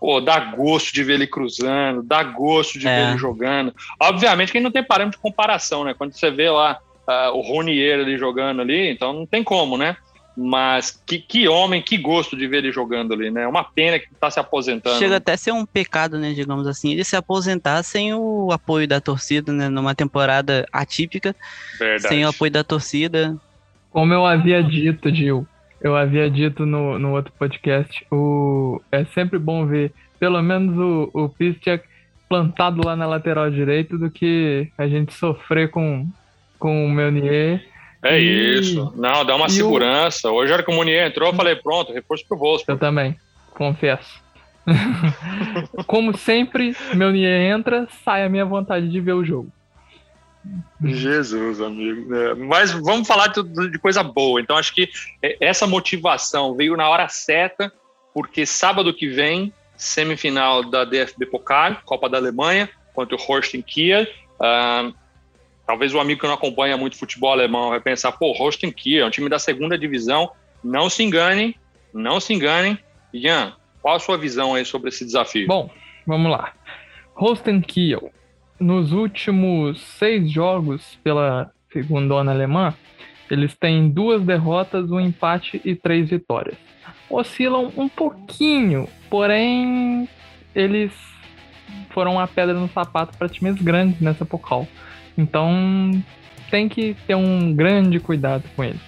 Pô, 0.00 0.20
dá 0.20 0.38
gosto 0.38 0.92
de 0.92 1.02
ver 1.02 1.14
ele 1.14 1.26
cruzando, 1.26 2.02
dá 2.02 2.22
gosto 2.22 2.78
de 2.78 2.86
é. 2.86 2.94
ver 2.94 3.08
ele 3.10 3.18
jogando. 3.18 3.74
Obviamente 4.00 4.52
que 4.52 4.60
não 4.60 4.70
tem 4.70 4.82
parâmetro 4.82 5.18
de 5.18 5.22
comparação, 5.22 5.84
né? 5.84 5.94
Quando 5.94 6.12
você 6.12 6.30
vê 6.30 6.50
lá 6.50 6.78
uh, 7.08 7.36
o 7.36 7.40
Ronier 7.40 8.00
ali 8.00 8.18
jogando 8.18 8.60
ali, 8.60 8.90
então 8.90 9.12
não 9.12 9.26
tem 9.26 9.42
como, 9.42 9.76
né? 9.76 9.96
Mas 10.36 11.00
que, 11.06 11.18
que 11.18 11.46
homem, 11.46 11.80
que 11.80 11.96
gosto 11.96 12.36
de 12.36 12.46
ver 12.48 12.58
ele 12.58 12.72
jogando 12.72 13.14
ali, 13.14 13.30
né? 13.30 13.42
É 13.42 13.48
uma 13.48 13.62
pena 13.62 13.98
que 13.98 14.08
tá 14.18 14.30
se 14.30 14.40
aposentando. 14.40 14.98
Chega 14.98 15.16
até 15.16 15.34
a 15.34 15.36
ser 15.36 15.52
um 15.52 15.64
pecado, 15.64 16.18
né? 16.18 16.32
Digamos 16.32 16.66
assim, 16.66 16.92
ele 16.92 17.04
se 17.04 17.14
aposentar 17.14 17.82
sem 17.84 18.12
o 18.14 18.50
apoio 18.50 18.88
da 18.88 19.00
torcida, 19.00 19.52
né? 19.52 19.68
Numa 19.68 19.94
temporada 19.94 20.66
atípica. 20.72 21.36
Verdade. 21.78 22.08
Sem 22.08 22.24
o 22.24 22.28
apoio 22.28 22.50
da 22.50 22.64
torcida. 22.64 23.36
Como 23.90 24.12
eu 24.12 24.26
havia 24.26 24.60
dito, 24.60 25.14
Gil, 25.14 25.46
eu 25.80 25.96
havia 25.96 26.28
dito 26.28 26.66
no, 26.66 26.98
no 26.98 27.12
outro 27.12 27.32
podcast, 27.38 28.04
o, 28.10 28.80
é 28.90 29.04
sempre 29.04 29.38
bom 29.38 29.66
ver 29.66 29.92
pelo 30.18 30.40
menos 30.42 30.76
o, 30.78 31.10
o 31.12 31.34
plantado 32.28 32.80
lá 32.84 32.96
na 32.96 33.06
lateral 33.06 33.50
direita 33.50 33.98
do 33.98 34.10
que 34.10 34.70
a 34.78 34.88
gente 34.88 35.12
sofrer 35.12 35.70
com, 35.70 36.08
com 36.58 36.86
o 36.86 36.90
Meunier. 36.90 37.62
É 38.04 38.20
e... 38.20 38.60
isso. 38.60 38.92
Não, 38.94 39.24
dá 39.24 39.34
uma 39.34 39.46
e 39.46 39.50
segurança. 39.50 40.30
O... 40.30 40.34
Hoje, 40.34 40.52
a 40.52 40.56
hora 40.56 40.62
que 40.62 40.70
o 40.70 40.74
Meunier 40.74 41.08
entrou, 41.08 41.30
eu 41.30 41.34
falei, 41.34 41.56
pronto, 41.56 41.92
reforço 41.92 42.24
pro 42.28 42.36
Wolfsburg. 42.36 42.72
Eu 42.72 42.78
também, 42.78 43.16
confesso. 43.54 44.22
Como 45.86 46.16
sempre, 46.16 46.76
Meunier 46.92 47.52
entra, 47.52 47.88
sai 48.04 48.24
a 48.24 48.28
minha 48.28 48.44
vontade 48.44 48.88
de 48.88 49.00
ver 49.00 49.14
o 49.14 49.24
jogo. 49.24 49.50
Jesus, 50.82 51.60
amigo. 51.62 52.14
É, 52.14 52.34
mas 52.34 52.72
vamos 52.72 53.08
falar 53.08 53.28
de, 53.28 53.42
de, 53.42 53.78
coisa 53.78 54.02
boa. 54.02 54.40
Então, 54.40 54.58
acho 54.58 54.74
que 54.74 54.90
essa 55.40 55.66
motivação 55.66 56.54
veio 56.54 56.76
na 56.76 56.88
hora 56.88 57.08
certa, 57.08 57.72
porque 58.12 58.44
sábado 58.44 58.92
que 58.92 59.08
vem, 59.08 59.52
semifinal 59.76 60.62
da 60.62 60.84
DFB 60.84 61.26
Pokal, 61.26 61.78
Copa 61.86 62.08
da 62.10 62.18
Alemanha, 62.18 62.68
contra 62.94 63.16
o 63.16 63.18
Holstein 63.18 63.62
Kiel. 63.62 64.06
Uh, 64.34 64.94
talvez 65.66 65.94
o 65.94 66.00
amigo 66.00 66.20
que 66.20 66.26
não 66.26 66.34
acompanha 66.34 66.76
muito 66.76 66.96
futebol 66.96 67.32
alemão 67.32 67.70
vai 67.70 67.80
pensar, 67.80 68.12
pô, 68.12 68.32
Holstein 68.32 68.70
Kiel 68.72 69.04
é 69.04 69.08
um 69.08 69.10
time 69.10 69.28
da 69.28 69.38
segunda 69.38 69.78
divisão. 69.78 70.30
Não 70.62 70.88
se 70.88 71.02
enganem, 71.02 71.54
não 71.92 72.20
se 72.20 72.32
enganem. 72.32 72.78
Ian, 73.12 73.54
qual 73.82 73.96
a 73.96 73.98
sua 74.00 74.16
visão 74.16 74.54
aí 74.54 74.64
sobre 74.64 74.88
esse 74.88 75.04
desafio? 75.04 75.46
Bom, 75.46 75.70
vamos 76.06 76.30
lá. 76.30 76.52
Holstein 77.14 77.60
Kiel 77.60 78.10
nos 78.58 78.92
últimos 78.92 79.80
seis 79.80 80.30
jogos 80.30 80.98
pela 81.02 81.50
segunda 81.72 82.14
alemã, 82.14 82.74
eles 83.30 83.54
têm 83.54 83.88
duas 83.88 84.22
derrotas, 84.22 84.90
um 84.90 85.00
empate 85.00 85.60
e 85.64 85.74
três 85.74 86.08
vitórias. 86.08 86.56
Oscilam 87.10 87.72
um 87.76 87.88
pouquinho, 87.88 88.88
porém 89.10 90.08
eles 90.54 90.92
foram 91.90 92.18
a 92.18 92.26
pedra 92.26 92.54
no 92.54 92.68
sapato 92.68 93.16
para 93.18 93.28
times 93.28 93.60
grandes 93.60 94.00
nessa 94.00 94.24
Pokal. 94.24 94.66
Então 95.16 95.90
tem 96.50 96.68
que 96.68 96.96
ter 97.06 97.14
um 97.14 97.52
grande 97.52 97.98
cuidado 98.00 98.44
com 98.54 98.64
eles. 98.64 98.80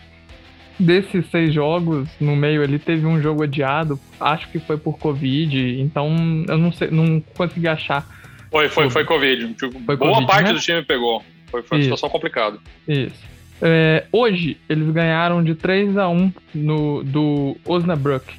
Desses 0.79 1.27
seis 1.31 1.55
jogos, 1.55 2.09
no 2.21 2.37
meio 2.37 2.62
ele 2.62 2.79
teve 2.79 3.07
um 3.07 3.21
jogo 3.21 3.43
adiado, 3.43 3.99
acho 4.21 4.49
que 4.51 4.59
foi 4.59 4.77
por 4.77 4.99
Covid, 4.99 5.81
então 5.81 6.45
eu 6.47 6.59
não 6.59 6.71
sei, 6.71 6.91
não 6.91 7.21
consegui 7.35 7.67
achar 7.67 8.07
foi, 8.51 8.69
foi, 8.69 8.91
foi 8.91 9.05
Covid. 9.05 9.55
Tipo, 9.55 9.81
foi 9.81 9.97
Boa 9.97 10.12
COVID, 10.12 10.27
parte 10.27 10.49
né? 10.49 10.53
do 10.55 10.61
time 10.61 10.83
pegou. 10.83 11.23
Foi, 11.51 11.62
foi 11.62 11.79
uma 11.79 11.85
situação 11.85 12.09
complicada. 12.09 12.59
Isso. 12.89 13.25
É, 13.61 14.05
hoje, 14.12 14.59
eles 14.69 14.89
ganharam 14.91 15.43
de 15.43 15.55
3 15.55 15.97
a 15.97 16.09
1 16.09 16.33
no, 16.55 17.03
do 17.03 17.57
Osnabrück. 17.65 18.35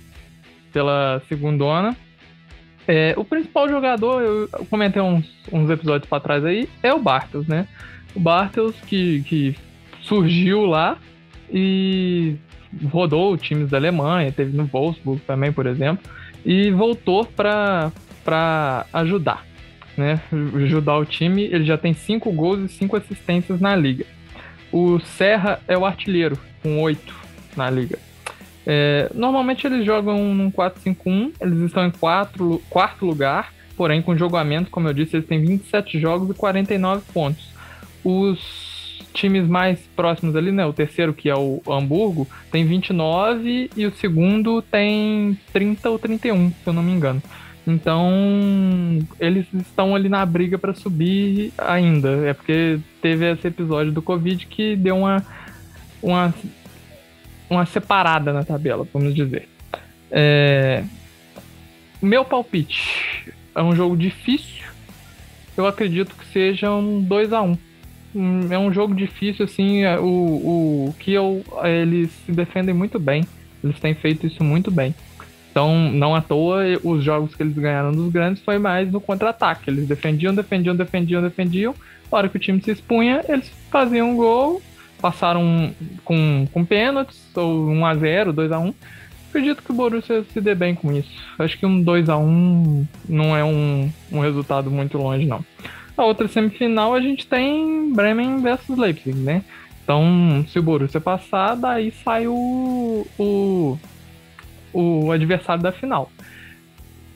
pela 0.72 1.22
segundona. 1.28 1.96
É, 2.88 3.14
o 3.18 3.24
principal 3.26 3.68
jogador, 3.68 4.22
eu 4.22 4.66
comentei 4.70 5.02
uns, 5.02 5.26
uns 5.52 5.70
episódios 5.70 6.10
para 6.10 6.22
trás 6.22 6.46
aí, 6.46 6.70
é 6.82 6.94
o 6.94 7.00
Bartels, 7.00 7.46
né? 7.46 7.68
O 8.16 8.20
Bartels 8.20 8.76
que, 8.88 9.22
que 9.24 9.56
surgiu 10.02 10.66
lá 10.66 10.98
e 11.52 12.36
rodou 12.86 13.38
times 13.38 13.70
da 13.70 13.78
Alemanha, 13.78 14.32
teve 14.32 14.56
no 14.56 14.66
Wolfsburg 14.66 15.22
também, 15.28 15.52
por 15.52 15.66
exemplo, 15.66 16.10
e 16.46 16.72
voltou 16.72 17.26
para 17.26 17.92
ajudar, 18.94 19.46
né? 19.98 20.22
Ajudar 20.56 20.98
o 20.98 21.06
time. 21.06 21.44
Ele 21.44 21.66
já 21.66 21.78
tem 21.78 21.94
cinco 21.94 22.32
gols 22.32 22.60
e 22.60 22.70
cinco 22.70 22.96
assistências 22.96 23.60
na 23.60 23.76
liga. 23.76 24.06
O 24.72 25.00
Serra 25.00 25.60
é 25.68 25.78
o 25.78 25.86
artilheiro, 25.86 26.38
com 26.64 26.82
oito 26.82 27.14
na 27.56 27.70
liga. 27.70 28.00
É, 28.70 29.10
normalmente 29.16 29.66
eles 29.66 29.86
jogam 29.86 30.36
num 30.36 30.52
4-5-1, 30.52 31.32
eles 31.40 31.60
estão 31.62 31.86
em 31.86 31.90
quatro, 31.90 32.62
quarto 32.70 33.06
lugar, 33.06 33.54
porém 33.78 34.02
com 34.02 34.18
jogamento, 34.18 34.70
como 34.70 34.90
eu 34.90 34.94
disse, 34.94 35.16
eles 35.16 35.26
têm 35.26 35.40
27 35.40 35.98
jogos 35.98 36.30
e 36.30 36.34
49 36.34 37.02
pontos. 37.14 37.48
Os 38.04 39.00
times 39.14 39.48
mais 39.48 39.80
próximos 39.96 40.36
ali, 40.36 40.52
né? 40.52 40.66
O 40.66 40.74
terceiro, 40.74 41.14
que 41.14 41.30
é 41.30 41.36
o 41.36 41.62
Hamburgo, 41.66 42.28
tem 42.52 42.66
29 42.66 43.70
e 43.76 43.86
o 43.86 43.96
segundo 43.96 44.62
tem 44.62 45.40
30 45.54 45.90
ou 45.90 45.98
31, 45.98 46.50
se 46.50 46.56
eu 46.66 46.74
não 46.74 46.84
me 46.84 46.92
engano. 46.92 47.22
Então, 47.66 48.12
eles 49.20 49.46
estão 49.54 49.96
ali 49.96 50.08
na 50.08 50.26
briga 50.26 50.58
para 50.58 50.74
subir 50.74 51.54
ainda. 51.58 52.10
É 52.28 52.34
porque 52.34 52.80
teve 53.02 53.32
esse 53.32 53.48
episódio 53.48 53.92
do 53.92 54.02
Covid 54.02 54.46
que 54.46 54.76
deu 54.76 54.98
uma, 54.98 55.24
uma, 56.02 56.34
uma 57.50 57.66
separada 57.66 58.34
na 58.34 58.44
tabela, 58.44 58.88
vamos 58.94 59.14
dizer. 59.14 59.48
É... 60.12 60.84
Meu 62.02 62.24
palpite 62.24 63.34
é 63.56 63.62
um 63.62 63.76
jogo 63.76 63.98
difícil. 63.98 64.66
Eu 65.56 65.66
acredito 65.66 66.14
que 66.16 66.26
seja 66.28 66.72
um 66.72 67.02
2 67.02 67.34
a 67.34 67.42
1 67.42 67.58
é 68.50 68.58
um 68.58 68.72
jogo 68.74 68.96
difícil, 68.96 69.46
assim, 69.46 69.84
é, 69.84 70.00
o, 70.00 70.06
o 70.88 70.96
Kiel, 71.00 71.44
eles 71.64 72.10
se 72.26 72.32
defendem 72.32 72.74
muito 72.74 72.98
bem, 73.00 73.24
eles 73.64 73.80
têm 73.80 73.94
feito 73.94 74.26
isso 74.26 74.44
muito 74.44 74.72
bem. 74.72 74.96
Então, 75.52 75.92
não 75.92 76.16
à 76.16 76.22
toa, 76.22 76.64
os 76.84 77.04
jogos 77.04 77.34
que 77.34 77.42
eles 77.42 77.56
ganharam 77.56 77.92
dos 77.92 78.12
grandes 78.12 78.44
foi 78.44 78.60
mais 78.60 78.92
no 78.92 79.02
contra-ataque. 79.02 79.70
Eles 79.70 79.88
defendiam, 79.88 80.34
defendiam, 80.34 80.76
defendiam, 80.76 81.22
defendiam. 81.22 81.76
Na 82.12 82.18
hora 82.20 82.30
que 82.30 82.38
o 82.38 82.40
time 82.40 82.62
se 82.62 82.72
expunha, 82.72 83.24
eles 83.28 83.52
faziam 83.72 84.12
um 84.12 84.16
gol, 84.16 84.62
passaram 85.02 85.74
com, 86.04 86.48
com 86.52 86.66
pênaltis, 86.66 87.20
ou 87.36 87.68
1x0, 87.68 88.34
2x1. 88.34 88.74
Acredito 89.30 89.62
que 89.62 89.72
o 89.72 89.76
Borussia 89.76 90.24
se 90.34 90.42
dê 90.42 90.56
bem 90.56 90.74
com 90.74 90.92
isso. 90.92 91.12
Acho 91.38 91.58
que 91.58 91.66
um 91.66 91.84
2x1 91.84 92.86
não 93.08 93.36
é 93.36 93.44
um, 93.44 93.92
um 94.12 94.20
resultado 94.20 94.72
muito 94.72 94.98
longe, 94.98 95.26
não. 95.26 95.44
A 95.98 96.06
outra 96.06 96.28
semifinal 96.28 96.94
a 96.94 97.02
gente 97.02 97.28
tem 97.28 97.92
Bremen 97.94 98.42
versus 98.42 98.78
Leipzig, 98.78 99.18
né? 99.18 99.44
Então, 99.84 100.46
se 100.50 100.60
o 100.60 100.64
Borussia 100.64 101.00
passar, 101.00 101.56
daí 101.56 101.92
sai 102.04 102.28
o, 102.28 103.08
o, 103.18 103.78
o 104.74 105.12
adversário 105.12 105.64
da 105.64 105.72
final. 105.72 106.12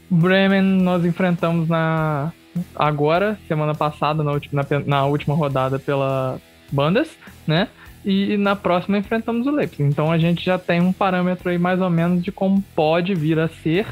Bremen 0.09 0.61
nós 0.61 1.05
enfrentamos 1.05 1.67
na 1.67 2.31
agora, 2.75 3.37
semana 3.47 3.73
passada, 3.73 4.23
na 4.23 4.31
última, 4.31 4.65
na, 4.69 4.79
na 4.79 5.05
última 5.05 5.35
rodada 5.35 5.79
pela 5.79 6.39
Bandas, 6.71 7.09
né? 7.45 7.67
E 8.03 8.35
na 8.37 8.55
próxima 8.55 8.97
enfrentamos 8.97 9.45
o 9.45 9.51
Leipzig. 9.51 9.83
Então 9.83 10.11
a 10.11 10.17
gente 10.17 10.43
já 10.43 10.57
tem 10.57 10.81
um 10.81 10.91
parâmetro 10.91 11.49
aí 11.49 11.57
mais 11.57 11.79
ou 11.81 11.89
menos 11.89 12.23
de 12.23 12.31
como 12.31 12.63
pode 12.75 13.13
vir 13.13 13.37
a 13.39 13.47
ser 13.47 13.85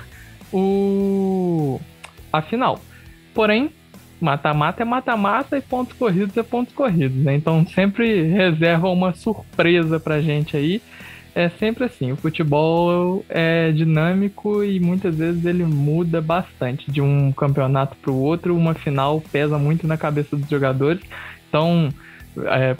o 0.51 1.79
a 2.31 2.41
final. 2.41 2.79
Porém, 3.33 3.71
Mata-mata 4.19 4.81
é 4.81 4.85
mata-mata 4.85 5.57
e 5.57 5.61
pontos 5.61 5.97
corridos 5.97 6.35
é 6.35 6.43
pontos 6.43 6.73
corridos, 6.73 7.17
né? 7.23 7.35
Então 7.35 7.65
sempre 7.67 8.23
reserva 8.23 8.89
uma 8.89 9.13
surpresa 9.13 9.97
pra 9.99 10.19
gente 10.19 10.57
aí. 10.57 10.81
É 11.33 11.47
sempre 11.47 11.85
assim, 11.85 12.11
o 12.11 12.17
futebol 12.17 13.23
é 13.29 13.71
dinâmico 13.71 14.61
e 14.61 14.77
muitas 14.79 15.15
vezes 15.15 15.45
ele 15.45 15.63
muda 15.63 16.19
bastante 16.19 16.91
de 16.91 16.99
um 16.99 17.31
campeonato 17.31 17.95
para 17.95 18.11
o 18.11 18.19
outro. 18.19 18.57
Uma 18.57 18.73
final 18.73 19.21
pesa 19.31 19.57
muito 19.57 19.87
na 19.87 19.95
cabeça 19.95 20.35
dos 20.35 20.49
jogadores. 20.49 21.01
Então, 21.47 21.89
é, 22.45 22.77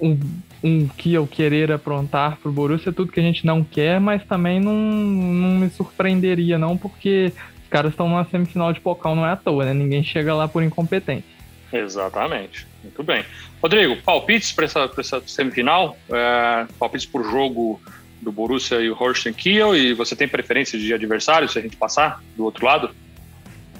um, 0.00 0.18
um 0.62 0.88
que 0.88 1.12
eu 1.12 1.26
querer 1.26 1.72
aprontar 1.72 2.36
pro 2.36 2.52
Borussia 2.52 2.90
é 2.90 2.92
tudo 2.92 3.12
que 3.12 3.20
a 3.20 3.22
gente 3.22 3.44
não 3.46 3.64
quer, 3.64 4.00
mas 4.00 4.24
também 4.24 4.60
não, 4.60 4.74
não 4.74 5.50
me 5.58 5.70
surpreenderia 5.70 6.58
não, 6.58 6.76
porque 6.76 7.32
caras 7.74 7.90
estão 7.90 8.08
numa 8.08 8.24
semifinal 8.26 8.72
de 8.72 8.80
Pocal, 8.80 9.16
não 9.16 9.26
é 9.26 9.32
à 9.32 9.36
toa, 9.36 9.64
né? 9.64 9.74
Ninguém 9.74 10.04
chega 10.04 10.32
lá 10.32 10.46
por 10.46 10.62
incompetência. 10.62 11.24
Exatamente. 11.72 12.68
Muito 12.84 13.02
bem. 13.02 13.24
Rodrigo, 13.60 13.96
palpites 13.96 14.52
para 14.52 14.66
essa, 14.66 14.88
essa, 14.96 15.20
semifinal? 15.26 15.96
É, 16.08 16.66
palpites 16.78 17.04
por 17.04 17.24
jogo 17.24 17.82
do 18.22 18.30
Borussia 18.30 18.80
e 18.80 18.88
o 18.88 18.94
Holstein 18.94 19.32
Kiel? 19.32 19.74
E 19.74 19.92
você 19.92 20.14
tem 20.14 20.28
preferência 20.28 20.78
de 20.78 20.94
adversário 20.94 21.48
se 21.48 21.58
a 21.58 21.62
gente 21.62 21.76
passar 21.76 22.22
do 22.36 22.44
outro 22.44 22.64
lado? 22.64 22.94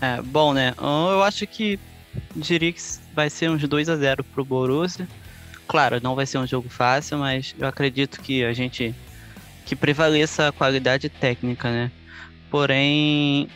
É, 0.01 0.21
bom, 0.23 0.53
né? 0.53 0.75
Eu 0.77 1.23
acho 1.23 1.47
que 1.47 1.79
diria 2.35 2.73
que 2.73 2.83
vai 3.15 3.31
ser 3.31 3.51
uns 3.51 3.67
2 3.67 3.89
a 3.89 3.97
0 3.97 4.25
pro 4.25 4.45
Borussia. 4.45 5.09
Claro, 5.67 6.01
não 6.03 6.15
vai 6.15 6.27
ser 6.27 6.39
um 6.39 6.47
jogo 6.47 6.69
fácil, 6.69 7.19
mas 7.19 7.55
eu 7.59 7.67
acredito 7.67 8.21
que 8.21 8.45
a 8.45 8.53
gente 8.53 8.95
que 9.65 9.75
prevaleça 9.75 10.49
a 10.49 10.53
qualidade 10.53 11.09
técnica, 11.09 11.71
né? 11.71 11.91
Porém, 12.51 13.49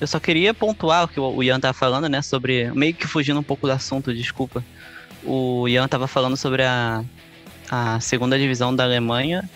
eu 0.00 0.06
só 0.06 0.20
queria 0.20 0.54
pontuar 0.54 1.04
o 1.04 1.08
que 1.08 1.18
o 1.18 1.42
Ian 1.42 1.58
tava 1.58 1.74
falando, 1.74 2.08
né? 2.08 2.22
Sobre. 2.22 2.70
Meio 2.72 2.94
que 2.94 3.06
fugindo 3.06 3.40
um 3.40 3.42
pouco 3.42 3.66
do 3.66 3.72
assunto, 3.72 4.14
desculpa. 4.14 4.64
O 5.24 5.66
Ian 5.66 5.88
tava 5.88 6.06
falando 6.06 6.36
sobre 6.36 6.62
a, 6.62 7.04
a 7.68 7.98
segunda 8.00 8.38
divisão 8.38 8.74
da 8.74 8.84
Alemanha. 8.84 9.48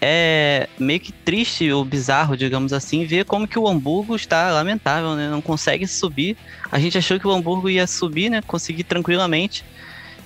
É 0.00 0.68
meio 0.78 1.00
que 1.00 1.10
triste 1.10 1.70
ou 1.72 1.84
bizarro, 1.84 2.36
digamos 2.36 2.72
assim, 2.72 3.04
ver 3.06 3.24
como 3.24 3.48
que 3.48 3.58
o 3.58 3.66
Hamburgo 3.66 4.14
está 4.14 4.50
lamentável, 4.50 5.14
né? 5.14 5.28
Não 5.28 5.40
consegue 5.40 5.86
subir. 5.86 6.36
A 6.70 6.78
gente 6.78 6.98
achou 6.98 7.18
que 7.18 7.26
o 7.26 7.32
Hamburgo 7.32 7.70
ia 7.70 7.86
subir, 7.86 8.28
né? 8.28 8.42
Conseguir 8.42 8.84
tranquilamente 8.84 9.64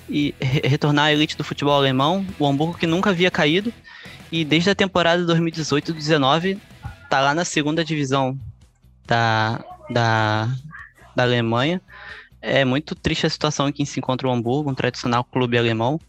e 0.09 0.35
re 0.41 0.61
retornar 0.65 1.07
à 1.07 1.13
elite 1.13 1.37
do 1.37 1.45
futebol 1.45 1.75
alemão. 1.75 2.27
O 2.39 2.47
Hamburgo 2.47 2.77
que 2.77 2.87
nunca 2.87 3.11
havia 3.11 3.31
caído. 3.31 3.73
E 4.33 4.45
desde 4.45 4.71
a 4.71 4.75
temporada 4.75 5.25
2018-19 5.25 6.59
tá 7.09 7.21
lá 7.21 7.35
na 7.35 7.45
segunda 7.45 7.85
divisão 7.85 8.39
da, 9.07 9.65
da, 9.89 10.49
da 11.15 11.23
Alemanha. 11.23 11.81
É 12.41 12.65
muito 12.65 12.95
triste 12.95 13.27
a 13.27 13.31
situação 13.31 13.69
em 13.69 13.73
que 13.73 13.85
se 13.85 13.99
encontra 13.99 14.27
o 14.27 14.31
Hamburgo, 14.31 14.71
um 14.71 14.75
tradicional 14.75 15.25
clube 15.25 15.59
alemão. 15.59 16.01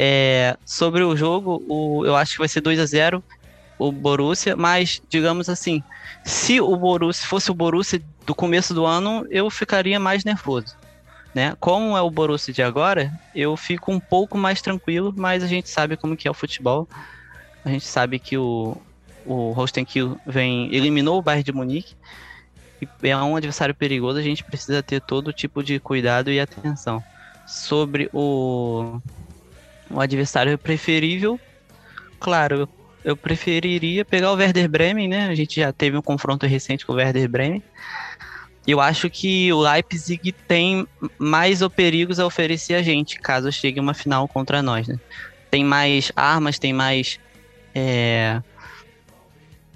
É, 0.00 0.56
sobre 0.64 1.02
o 1.02 1.16
jogo, 1.16 1.62
o, 1.68 2.06
eu 2.06 2.14
acho 2.14 2.32
que 2.32 2.38
vai 2.38 2.48
ser 2.48 2.60
2 2.60 2.78
a 2.78 2.86
0 2.86 3.22
o 3.78 3.92
Borussia, 3.92 4.56
mas 4.56 5.02
digamos 5.08 5.48
assim, 5.48 5.82
se 6.24 6.60
o 6.60 6.76
Borussia 6.76 7.26
fosse 7.26 7.50
o 7.50 7.54
Borussia 7.54 8.00
do 8.24 8.34
começo 8.34 8.72
do 8.72 8.86
ano, 8.86 9.26
eu 9.30 9.50
ficaria 9.50 9.98
mais 9.98 10.24
nervoso. 10.24 10.76
Né? 11.34 11.56
Como 11.60 11.96
é 11.96 12.00
o 12.00 12.10
Borussia 12.10 12.54
de 12.54 12.62
agora, 12.62 13.12
eu 13.34 13.56
fico 13.56 13.92
um 13.92 14.00
pouco 14.00 14.38
mais 14.38 14.62
tranquilo, 14.62 15.12
mas 15.16 15.42
a 15.42 15.46
gente 15.46 15.68
sabe 15.68 15.96
como 15.96 16.16
que 16.16 16.26
é 16.26 16.30
o 16.30 16.34
futebol. 16.34 16.88
A 17.64 17.68
gente 17.68 17.86
sabe 17.86 18.18
que 18.18 18.36
o, 18.36 18.76
o 19.26 19.52
Holstein 19.52 19.84
Kiel 19.84 20.18
vem 20.26 20.74
eliminou 20.74 21.18
o 21.18 21.22
Bayern 21.22 21.44
de 21.44 21.52
Munique 21.52 21.94
é 23.02 23.16
um 23.16 23.36
adversário 23.36 23.74
perigoso, 23.74 24.18
a 24.18 24.22
gente 24.22 24.44
precisa 24.44 24.82
ter 24.82 25.00
todo 25.00 25.32
tipo 25.32 25.62
de 25.62 25.80
cuidado 25.80 26.30
e 26.30 26.38
atenção. 26.38 27.02
Sobre 27.46 28.10
o, 28.12 29.00
o 29.90 30.00
adversário 30.00 30.56
preferível, 30.58 31.38
claro, 32.18 32.68
eu 33.04 33.16
preferiria 33.16 34.04
pegar 34.04 34.32
o 34.32 34.36
Werder 34.36 34.68
Bremen, 34.68 35.08
né? 35.08 35.28
A 35.28 35.34
gente 35.34 35.60
já 35.60 35.72
teve 35.72 35.96
um 35.96 36.02
confronto 36.02 36.46
recente 36.46 36.84
com 36.84 36.92
o 36.92 36.96
Werder 36.96 37.28
Bremen. 37.28 37.62
Eu 38.66 38.80
acho 38.80 39.08
que 39.08 39.50
o 39.52 39.60
Leipzig 39.60 40.32
tem 40.46 40.86
mais 41.18 41.60
perigos 41.74 42.20
a 42.20 42.26
oferecer 42.26 42.74
a 42.74 42.82
gente, 42.82 43.18
caso 43.18 43.50
chegue 43.50 43.80
uma 43.80 43.94
final 43.94 44.28
contra 44.28 44.62
nós, 44.62 44.86
né? 44.86 44.98
Tem 45.50 45.64
mais 45.64 46.12
armas, 46.14 46.58
tem 46.58 46.72
mais 46.72 47.18
é, 47.74 48.42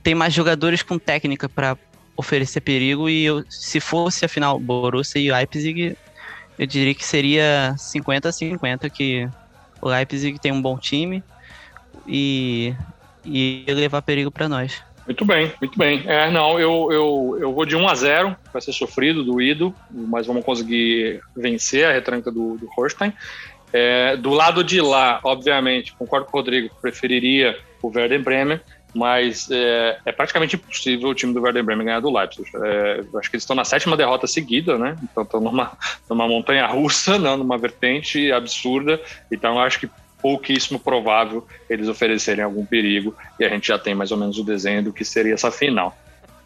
tem 0.02 0.14
mais 0.14 0.34
jogadores 0.34 0.82
com 0.82 0.98
técnica 0.98 1.48
para 1.48 1.78
oferecer 2.16 2.60
perigo 2.60 3.08
e 3.08 3.24
eu, 3.24 3.44
se 3.48 3.80
fosse 3.80 4.24
a 4.24 4.28
final 4.28 4.58
Borussia 4.58 5.20
e 5.20 5.32
Leipzig, 5.32 5.96
eu 6.58 6.66
diria 6.66 6.94
que 6.94 7.04
seria 7.04 7.74
50 7.78 8.28
a 8.28 8.32
50 8.32 8.90
que 8.90 9.28
o 9.82 9.88
Leipzig 9.88 10.38
tem 10.38 10.52
um 10.52 10.62
bom 10.62 10.78
time 10.78 11.22
e 12.06 12.74
e 13.24 13.64
levar 13.68 14.02
perigo 14.02 14.30
para 14.30 14.48
nós. 14.48 14.82
Muito 15.06 15.24
bem, 15.24 15.52
muito 15.60 15.76
bem. 15.76 16.02
É, 16.06 16.30
não, 16.30 16.60
eu, 16.60 16.88
eu, 16.92 17.38
eu 17.40 17.52
vou 17.52 17.66
de 17.66 17.74
1 17.74 17.88
a 17.88 17.94
0 17.94 18.36
vai 18.52 18.62
ser 18.62 18.72
sofrido, 18.72 19.24
doído, 19.24 19.74
mas 19.90 20.26
vamos 20.26 20.44
conseguir 20.44 21.20
vencer 21.36 21.86
a 21.86 21.92
retranca 21.92 22.30
do, 22.30 22.56
do 22.56 22.68
Holstein. 22.76 23.12
É, 23.72 24.16
do 24.16 24.30
lado 24.30 24.62
de 24.62 24.80
lá, 24.80 25.18
obviamente, 25.24 25.94
concordo 25.94 26.26
com 26.26 26.36
o 26.36 26.40
Rodrigo, 26.40 26.74
preferiria 26.80 27.58
o 27.82 27.88
Werder 27.88 28.22
Bremen, 28.22 28.60
mas 28.94 29.50
é, 29.50 29.98
é, 30.04 30.12
praticamente 30.12 30.56
impossível 30.56 31.08
o 31.08 31.14
time 31.14 31.32
do 31.32 31.40
Werder 31.40 31.64
Bremen 31.64 31.86
ganhar 31.86 32.00
do 32.00 32.10
Leipzig. 32.10 32.48
É, 32.54 33.04
acho 33.18 33.30
que 33.30 33.36
eles 33.36 33.42
estão 33.42 33.56
na 33.56 33.64
sétima 33.64 33.96
derrota 33.96 34.26
seguida, 34.26 34.76
né? 34.76 34.96
Então 35.02 35.22
estão 35.22 35.40
numa, 35.40 35.72
numa 36.08 36.28
montanha 36.28 36.66
russa, 36.66 37.18
não, 37.18 37.36
numa 37.36 37.56
vertente 37.56 38.30
absurda. 38.30 39.00
Então 39.30 39.58
acho 39.58 39.80
que 39.80 39.90
pouquíssimo 40.20 40.78
provável 40.78 41.46
eles 41.68 41.88
oferecerem 41.88 42.44
algum 42.44 42.64
perigo 42.64 43.14
e 43.40 43.44
a 43.44 43.48
gente 43.48 43.68
já 43.68 43.78
tem 43.78 43.94
mais 43.94 44.12
ou 44.12 44.18
menos 44.18 44.38
o 44.38 44.44
desenho 44.44 44.84
do 44.84 44.92
que 44.92 45.04
seria 45.04 45.34
essa 45.34 45.50
final. 45.50 45.96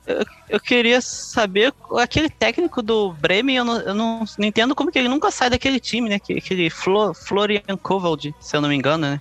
Eu, 0.07 0.25
eu 0.49 0.61
queria 0.61 1.01
saber, 1.01 1.75
aquele 1.99 2.31
técnico 2.31 2.81
do 2.81 3.13
Bremen, 3.13 3.57
eu, 3.57 3.65
não, 3.65 3.81
eu 3.81 3.95
não, 3.95 4.25
não, 4.39 4.47
entendo 4.47 4.75
como 4.75 4.91
que 4.91 4.99
ele 4.99 5.09
nunca 5.09 5.33
sai 5.33 5.51
daquele 5.51 5.81
time, 5.81 6.09
né? 6.09 6.15
Aquele 6.15 6.71
Flo, 6.71 7.13
Florian 7.13 7.77
Kovaldi, 7.83 8.33
se 8.41 8.57
eu 8.57 8.61
não 8.61 8.69
me 8.69 8.77
engano, 8.77 9.09
né? 9.09 9.21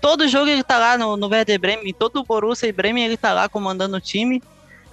Todo 0.00 0.28
jogo 0.28 0.48
ele 0.48 0.62
tá 0.62 0.78
lá 0.78 0.98
no, 0.98 1.16
no 1.16 1.28
Werder 1.28 1.58
Bremen, 1.58 1.92
todo 1.92 2.24
Borussia 2.24 2.68
e 2.68 2.72
Bremen 2.72 3.04
ele 3.04 3.16
tá 3.16 3.32
lá 3.32 3.48
comandando 3.48 3.96
o 3.96 4.00
time. 4.00 4.42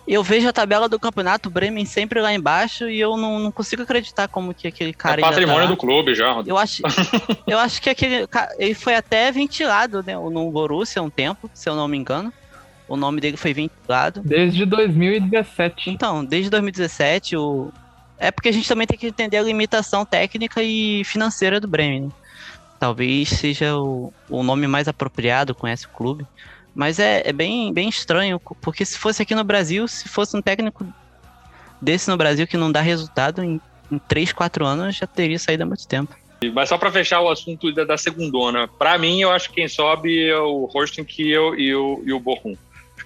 Eu 0.08 0.22
vejo 0.22 0.48
a 0.48 0.54
tabela 0.54 0.88
do 0.88 1.00
campeonato, 1.00 1.50
o 1.50 1.52
Bremen 1.52 1.84
sempre 1.84 2.22
lá 2.22 2.32
embaixo, 2.32 2.88
e 2.88 3.00
eu 3.00 3.18
não, 3.18 3.40
não 3.40 3.52
consigo 3.52 3.82
acreditar 3.82 4.28
como 4.28 4.54
que 4.54 4.68
aquele 4.68 4.94
cara. 4.94 5.20
É 5.20 5.24
patrimônio 5.24 5.64
tá 5.64 5.68
do 5.68 5.78
clube 5.78 6.14
já. 6.14 6.44
Eu 6.46 6.58
acho, 6.58 6.84
eu 7.48 7.58
acho 7.58 7.82
que 7.82 7.90
aquele. 7.90 8.28
Ele 8.60 8.76
foi 8.76 8.96
até 8.96 9.32
ventilado 9.32 10.04
né, 10.04 10.16
no 10.16 10.52
Borussia 10.52 11.02
um 11.02 11.10
tempo, 11.10 11.50
se 11.54 11.68
eu 11.68 11.76
não 11.76 11.88
me 11.88 11.98
engano. 11.98 12.32
O 12.88 12.96
nome 12.96 13.20
dele 13.20 13.36
foi 13.36 13.52
ventilado. 13.52 14.22
Desde 14.24 14.64
2017. 14.64 15.90
Então, 15.90 16.24
desde 16.24 16.52
2017, 16.52 17.36
o... 17.36 17.72
é 18.20 18.30
porque 18.30 18.50
a 18.50 18.52
gente 18.52 18.68
também 18.68 18.86
tem 18.86 18.98
que 18.98 19.08
entender 19.08 19.38
a 19.38 19.42
limitação 19.42 20.06
técnica 20.06 20.62
e 20.62 21.04
financeira 21.04 21.60
do 21.60 21.68
Bremen. 21.68 22.04
Né? 22.04 22.10
Talvez 22.80 23.30
seja 23.30 23.78
o, 23.78 24.14
o 24.30 24.44
nome 24.44 24.68
mais 24.68 24.88
apropriado 24.88 25.56
com 25.56 25.68
esse 25.68 25.88
clube. 25.88 26.26
Mas 26.74 27.00
é, 27.00 27.24
é 27.26 27.32
bem, 27.32 27.72
bem 27.72 27.88
estranho, 27.88 28.40
porque 28.62 28.84
se 28.84 28.98
fosse 28.98 29.22
aqui 29.22 29.34
no 29.34 29.44
Brasil, 29.44 29.88
se 29.88 30.10
fosse 30.10 30.36
um 30.36 30.42
técnico 30.42 30.86
desse 31.82 32.10
no 32.10 32.18
Brasil 32.18 32.46
que 32.46 32.58
não 32.58 32.72
dá 32.72 32.82
resultado 32.82 33.42
em, 33.42 33.62
em 33.90 33.98
3, 33.98 34.34
4 34.34 34.66
anos, 34.66 34.98
já 34.98 35.08
teria 35.08 35.40
saído 35.40 35.64
há 35.64 35.66
muito 35.66 35.88
tempo. 35.88 36.14
Mas 36.54 36.70
só 36.70 36.78
para 36.78 36.92
fechar 36.92 37.22
o 37.22 37.30
assunto 37.30 37.72
da, 37.72 37.86
da 37.86 37.98
segundona, 37.98 38.68
para 38.68 38.98
mim 38.98 39.22
eu 39.22 39.32
acho 39.32 39.50
que 39.50 39.56
quem 39.56 39.68
sobe 39.70 40.28
é 40.28 40.38
o 40.38 40.66
Holstein 40.66 41.06
Kiel 41.06 41.58
e 41.58 41.74
o, 41.74 42.04
e 42.06 42.12
o 42.12 42.20
Bochum. 42.20 42.56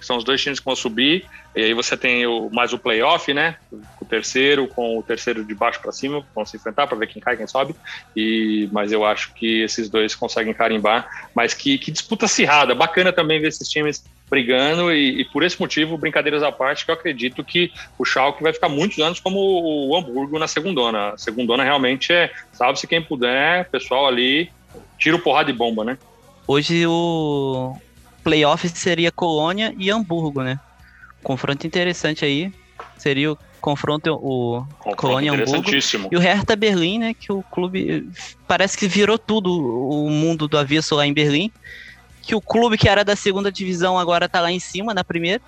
São 0.04 0.16
os 0.16 0.24
dois 0.24 0.40
times 0.40 0.58
que 0.58 0.64
vão 0.64 0.76
subir. 0.76 1.26
E 1.54 1.62
aí 1.62 1.74
você 1.74 1.96
tem 1.96 2.26
o, 2.26 2.48
mais 2.50 2.72
o 2.72 2.78
playoff, 2.78 3.32
né? 3.34 3.56
O 4.00 4.04
terceiro 4.04 4.68
com 4.68 4.98
o 4.98 5.02
terceiro 5.02 5.44
de 5.44 5.54
baixo 5.54 5.80
para 5.80 5.92
cima, 5.92 6.24
vão 6.34 6.44
se 6.44 6.56
enfrentar 6.56 6.86
para 6.86 6.96
ver 6.96 7.08
quem 7.08 7.20
cai, 7.20 7.36
quem 7.36 7.46
sobe. 7.46 7.74
E, 8.16 8.68
mas 8.72 8.92
eu 8.92 9.04
acho 9.04 9.34
que 9.34 9.62
esses 9.62 9.88
dois 9.88 10.14
conseguem 10.14 10.54
carimbar. 10.54 11.08
Mas 11.34 11.54
que, 11.54 11.78
que 11.78 11.90
disputa 11.90 12.26
acirrada. 12.26 12.74
Bacana 12.74 13.12
também 13.12 13.40
ver 13.40 13.48
esses 13.48 13.68
times 13.68 14.04
brigando. 14.30 14.92
E, 14.92 15.20
e, 15.20 15.24
por 15.24 15.42
esse 15.42 15.60
motivo, 15.60 15.98
brincadeiras 15.98 16.42
à 16.42 16.52
parte, 16.52 16.84
que 16.84 16.90
eu 16.90 16.94
acredito 16.94 17.42
que 17.42 17.72
o 17.98 18.04
Schalke 18.04 18.42
vai 18.42 18.52
ficar 18.52 18.68
muitos 18.68 18.98
anos 19.00 19.18
como 19.18 19.38
o 19.38 19.96
Hamburgo 19.96 20.38
na 20.38 20.46
segundona. 20.46 21.10
A 21.10 21.18
segundona 21.18 21.64
realmente 21.64 22.12
é, 22.12 22.32
sabe-se 22.52 22.86
quem 22.86 23.02
puder, 23.02 23.68
pessoal 23.70 24.06
ali, 24.06 24.50
tira 24.96 25.16
o 25.16 25.20
porrada 25.20 25.52
de 25.52 25.58
bomba, 25.58 25.84
né? 25.84 25.98
Hoje 26.46 26.86
o 26.86 27.76
playoff 28.22 28.68
seria 28.70 29.10
Colônia 29.10 29.74
e 29.78 29.90
Hamburgo, 29.90 30.42
né? 30.42 30.58
confronto 31.22 31.66
interessante 31.66 32.24
aí 32.24 32.52
seria 32.96 33.32
o 33.32 33.38
confronto 33.60 34.10
o 34.12 34.64
confronto 34.78 34.96
Colônia 34.96 35.32
Hamburgo 35.32 35.70
e 36.10 36.16
o 36.16 36.20
Hertha 36.20 36.56
Berlim, 36.56 36.98
né, 36.98 37.14
que 37.14 37.30
o 37.32 37.42
clube 37.42 38.08
parece 38.48 38.76
que 38.76 38.88
virou 38.88 39.18
tudo 39.18 39.50
o 39.52 40.08
mundo 40.10 40.48
do 40.48 40.58
avesso 40.58 40.94
lá 40.94 41.06
em 41.06 41.12
Berlim, 41.12 41.52
que 42.22 42.34
o 42.34 42.40
clube 42.40 42.78
que 42.78 42.88
era 42.88 43.04
da 43.04 43.14
segunda 43.14 43.52
divisão 43.52 43.98
agora 43.98 44.28
tá 44.28 44.40
lá 44.40 44.50
em 44.50 44.60
cima 44.60 44.94
na 44.94 45.04
primeira. 45.04 45.42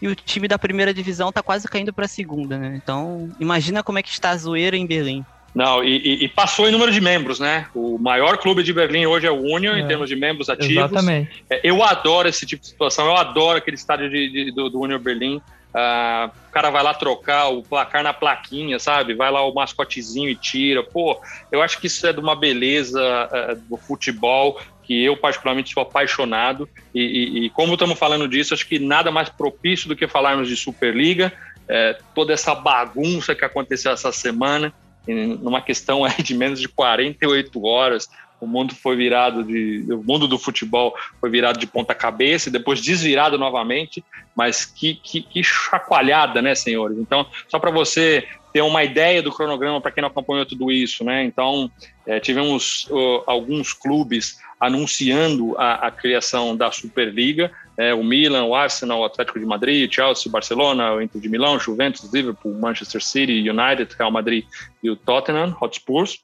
E 0.00 0.08
o 0.08 0.16
time 0.16 0.48
da 0.48 0.58
primeira 0.58 0.92
divisão 0.92 1.30
tá 1.30 1.44
quase 1.44 1.68
caindo 1.68 1.92
para 1.92 2.06
a 2.06 2.08
segunda, 2.08 2.58
né? 2.58 2.80
Então, 2.82 3.30
imagina 3.38 3.84
como 3.84 4.00
é 4.00 4.02
que 4.02 4.10
está 4.10 4.30
a 4.30 4.36
zoeira 4.36 4.76
em 4.76 4.84
Berlim. 4.84 5.24
Não, 5.54 5.84
e, 5.84 6.24
e, 6.24 6.28
passou 6.28 6.66
em 6.66 6.72
número 6.72 6.90
de 6.90 7.00
membros, 7.00 7.38
né? 7.38 7.66
O 7.74 7.98
maior 7.98 8.38
clube 8.38 8.62
de 8.62 8.72
Berlim 8.72 9.04
hoje 9.04 9.26
é 9.26 9.30
o 9.30 9.38
Union, 9.38 9.74
é, 9.74 9.80
em 9.80 9.86
termos 9.86 10.08
de 10.08 10.16
membros 10.16 10.48
ativos. 10.48 10.76
Exatamente. 10.76 11.44
É, 11.50 11.60
eu 11.62 11.82
adoro 11.82 12.26
esse 12.26 12.46
tipo 12.46 12.62
de 12.62 12.68
situação, 12.68 13.06
eu 13.06 13.16
adoro 13.16 13.58
aquele 13.58 13.76
estádio 13.76 14.08
de, 14.08 14.30
de, 14.30 14.52
do, 14.52 14.70
do 14.70 14.80
Union 14.80 14.98
Berlim. 14.98 15.36
Uh, 15.36 16.28
o 16.48 16.52
cara 16.52 16.70
vai 16.70 16.82
lá 16.82 16.92
trocar 16.92 17.48
o 17.48 17.62
placar 17.62 18.02
na 18.02 18.12
plaquinha, 18.12 18.78
sabe? 18.78 19.14
Vai 19.14 19.30
lá 19.30 19.42
o 19.46 19.54
mascotezinho 19.54 20.28
e 20.28 20.34
tira. 20.34 20.82
Pô, 20.82 21.20
eu 21.50 21.62
acho 21.62 21.78
que 21.78 21.86
isso 21.86 22.06
é 22.06 22.12
de 22.12 22.20
uma 22.20 22.34
beleza 22.34 23.00
uh, 23.00 23.56
do 23.68 23.76
futebol 23.76 24.58
que 24.82 25.04
eu 25.04 25.16
particularmente 25.16 25.72
sou 25.72 25.82
apaixonado. 25.82 26.68
E, 26.94 27.00
e, 27.00 27.44
e 27.44 27.50
como 27.50 27.74
estamos 27.74 27.98
falando 27.98 28.26
disso, 28.26 28.54
acho 28.54 28.66
que 28.66 28.78
nada 28.78 29.10
mais 29.10 29.28
propício 29.28 29.88
do 29.88 29.96
que 29.96 30.06
falarmos 30.08 30.48
de 30.48 30.56
Superliga, 30.56 31.32
é, 31.68 31.96
toda 32.14 32.32
essa 32.32 32.54
bagunça 32.54 33.34
que 33.34 33.44
aconteceu 33.44 33.92
essa 33.92 34.12
semana 34.12 34.72
numa 35.06 35.60
questão 35.60 36.02
de 36.22 36.34
menos 36.34 36.60
de 36.60 36.68
48 36.68 37.64
horas, 37.64 38.08
o 38.40 38.46
mundo 38.46 38.74
foi 38.74 38.96
virado 38.96 39.44
de. 39.44 39.86
O 39.92 40.02
mundo 40.02 40.26
do 40.26 40.36
futebol 40.36 40.94
foi 41.20 41.30
virado 41.30 41.60
de 41.60 41.66
ponta 41.66 41.94
cabeça 41.94 42.48
e 42.48 42.52
depois 42.52 42.80
desvirado 42.80 43.38
novamente. 43.38 44.04
Mas 44.34 44.64
que, 44.64 44.94
que, 44.94 45.22
que 45.22 45.44
chacoalhada, 45.44 46.42
né, 46.42 46.54
senhores? 46.54 46.98
Então, 46.98 47.24
só 47.46 47.58
para 47.60 47.70
você 47.70 48.26
ter 48.52 48.62
uma 48.62 48.82
ideia 48.82 49.22
do 49.22 49.32
cronograma 49.32 49.80
para 49.80 49.92
quem 49.92 50.02
não 50.02 50.08
acompanhou 50.08 50.44
tudo 50.44 50.72
isso, 50.72 51.04
né? 51.04 51.22
Então, 51.24 51.70
é, 52.04 52.18
tivemos 52.18 52.88
uh, 52.90 53.22
alguns 53.26 53.72
clubes 53.72 54.38
anunciando 54.58 55.56
a, 55.56 55.86
a 55.86 55.90
criação 55.90 56.56
da 56.56 56.70
Superliga 56.70 57.50
é, 57.76 57.94
o 57.94 58.02
Milan, 58.02 58.44
o 58.44 58.54
Arsenal, 58.54 59.00
o 59.00 59.04
Atlético 59.04 59.38
de 59.38 59.46
Madrid, 59.46 59.92
Chelsea, 59.92 60.30
Barcelona, 60.30 60.94
o 60.94 61.02
Inter 61.02 61.20
de 61.20 61.28
Milão, 61.28 61.58
Juventus, 61.58 62.12
Liverpool, 62.12 62.54
Manchester 62.54 63.02
City, 63.02 63.48
United, 63.48 63.94
Real 63.98 64.10
Madrid 64.10 64.44
e 64.82 64.90
o 64.90 64.96
Tottenham 64.96 65.56
Hotspurs, 65.60 66.18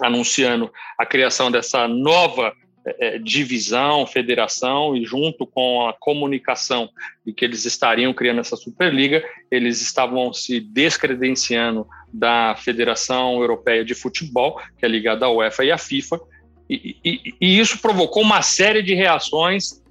anunciando 0.00 0.72
a 0.98 1.06
criação 1.06 1.50
dessa 1.50 1.86
nova 1.86 2.52
é, 2.86 3.16
é, 3.16 3.18
divisão, 3.18 4.06
federação, 4.06 4.96
e 4.96 5.04
junto 5.04 5.46
com 5.46 5.88
a 5.88 5.94
comunicação 5.94 6.90
de 7.24 7.32
que 7.32 7.44
eles 7.44 7.64
estariam 7.64 8.12
criando 8.12 8.40
essa 8.40 8.56
Superliga, 8.56 9.24
eles 9.50 9.80
estavam 9.80 10.32
se 10.34 10.60
descredenciando 10.60 11.86
da 12.12 12.54
Federação 12.56 13.40
Europeia 13.40 13.84
de 13.84 13.94
Futebol, 13.94 14.60
que 14.78 14.84
é 14.84 14.88
ligada 14.88 15.26
à 15.26 15.30
UEFA 15.30 15.64
e 15.64 15.72
à 15.72 15.78
FIFA, 15.78 16.20
e, 16.68 16.96
e, 17.04 17.34
e 17.40 17.58
isso 17.58 17.78
provocou 17.78 18.22
uma 18.22 18.42
série 18.42 18.82
de 18.82 18.94
reações 18.94 19.82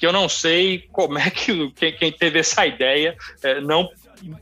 que 0.00 0.06
eu 0.06 0.12
não 0.12 0.30
sei 0.30 0.88
como 0.90 1.18
é 1.18 1.28
que 1.30 1.70
quem, 1.72 1.92
quem 1.92 2.10
teve 2.10 2.38
essa 2.38 2.66
ideia 2.66 3.14
é, 3.42 3.60
não 3.60 3.86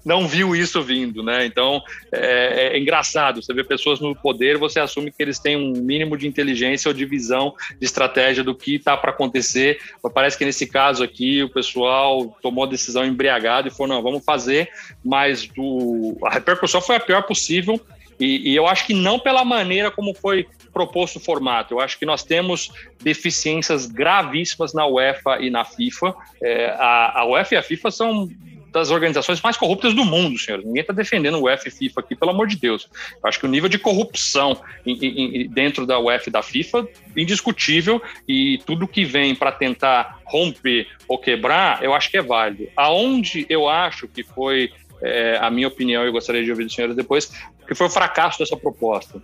não 0.04 0.26
viu 0.26 0.56
isso 0.56 0.82
vindo, 0.82 1.22
né? 1.22 1.46
Então 1.46 1.80
é, 2.12 2.72
é, 2.72 2.78
engraçado. 2.78 3.42
Você 3.42 3.52
vê 3.54 3.62
pessoas 3.62 4.00
no 4.00 4.14
poder, 4.14 4.58
você 4.58 4.80
assume 4.80 5.12
que 5.12 5.22
eles 5.22 5.38
têm 5.38 5.56
um 5.56 5.72
mínimo 5.72 6.16
de 6.16 6.26
inteligência 6.26 6.88
ou 6.88 6.94
de 6.94 7.04
visão, 7.04 7.54
de 7.78 7.84
estratégia 7.84 8.42
do 8.42 8.56
que 8.56 8.76
está 8.76 8.96
para 8.96 9.10
acontecer. 9.10 9.78
Mas 10.02 10.12
parece 10.12 10.38
que 10.38 10.44
nesse 10.44 10.66
caso 10.66 11.04
aqui 11.04 11.42
o 11.42 11.48
pessoal 11.48 12.36
tomou 12.42 12.64
a 12.64 12.68
decisão 12.68 13.04
embriagado 13.04 13.68
e 13.68 13.70
falou: 13.70 13.88
não, 13.88 14.02
vamos 14.02 14.24
fazer, 14.24 14.68
mas 15.04 15.46
do... 15.46 16.16
a 16.24 16.30
repercussão 16.30 16.80
foi 16.80 16.96
a 16.96 17.00
pior 17.00 17.22
possível. 17.22 17.80
E, 18.18 18.50
e 18.50 18.56
eu 18.56 18.66
acho 18.66 18.86
que 18.86 18.94
não 18.94 19.18
pela 19.18 19.44
maneira 19.44 19.90
como 19.90 20.14
foi 20.14 20.46
proposto 20.72 21.16
o 21.16 21.20
formato. 21.20 21.74
Eu 21.74 21.80
acho 21.80 21.98
que 21.98 22.06
nós 22.06 22.22
temos 22.22 22.70
deficiências 23.02 23.86
gravíssimas 23.86 24.72
na 24.72 24.86
UEFA 24.86 25.38
e 25.40 25.50
na 25.50 25.64
FIFA. 25.64 26.14
É, 26.42 26.70
a, 26.78 27.20
a 27.20 27.24
UEFA 27.26 27.54
e 27.54 27.58
a 27.58 27.62
FIFA 27.62 27.90
são 27.90 28.28
das 28.72 28.90
organizações 28.90 29.40
mais 29.40 29.56
corruptas 29.56 29.94
do 29.94 30.04
mundo, 30.04 30.38
senhores. 30.38 30.64
Ninguém 30.64 30.82
está 30.82 30.92
defendendo 30.92 31.36
o 31.36 31.44
UEFA 31.44 31.68
e 31.68 31.70
FIFA 31.70 32.00
aqui, 32.00 32.14
pelo 32.14 32.30
amor 32.30 32.46
de 32.46 32.56
Deus. 32.56 32.88
Eu 33.14 33.28
acho 33.28 33.38
que 33.38 33.46
o 33.46 33.48
nível 33.48 33.68
de 33.68 33.78
corrupção 33.78 34.60
em, 34.84 35.42
em, 35.42 35.48
dentro 35.48 35.86
da 35.86 35.98
UEFA 35.98 36.28
e 36.28 36.32
da 36.32 36.42
FIFA 36.42 36.86
indiscutível 37.16 38.00
e 38.26 38.58
tudo 38.66 38.86
que 38.86 39.04
vem 39.04 39.34
para 39.34 39.52
tentar 39.52 40.20
romper 40.24 40.86
ou 41.08 41.18
quebrar, 41.18 41.82
eu 41.82 41.94
acho 41.94 42.10
que 42.10 42.18
é 42.18 42.22
válido. 42.22 42.68
Aonde 42.76 43.46
eu 43.48 43.68
acho 43.68 44.06
que 44.06 44.22
foi 44.22 44.70
é, 45.00 45.38
a 45.40 45.50
minha 45.50 45.68
opinião, 45.68 46.04
eu 46.04 46.12
gostaria 46.12 46.44
de 46.44 46.50
ouvir 46.50 46.64
dos 46.64 46.74
senhores 46.74 46.96
depois, 46.96 47.32
que 47.68 47.74
foi 47.74 47.86
o 47.86 47.90
fracasso 47.90 48.38
dessa 48.38 48.56
proposta. 48.56 49.22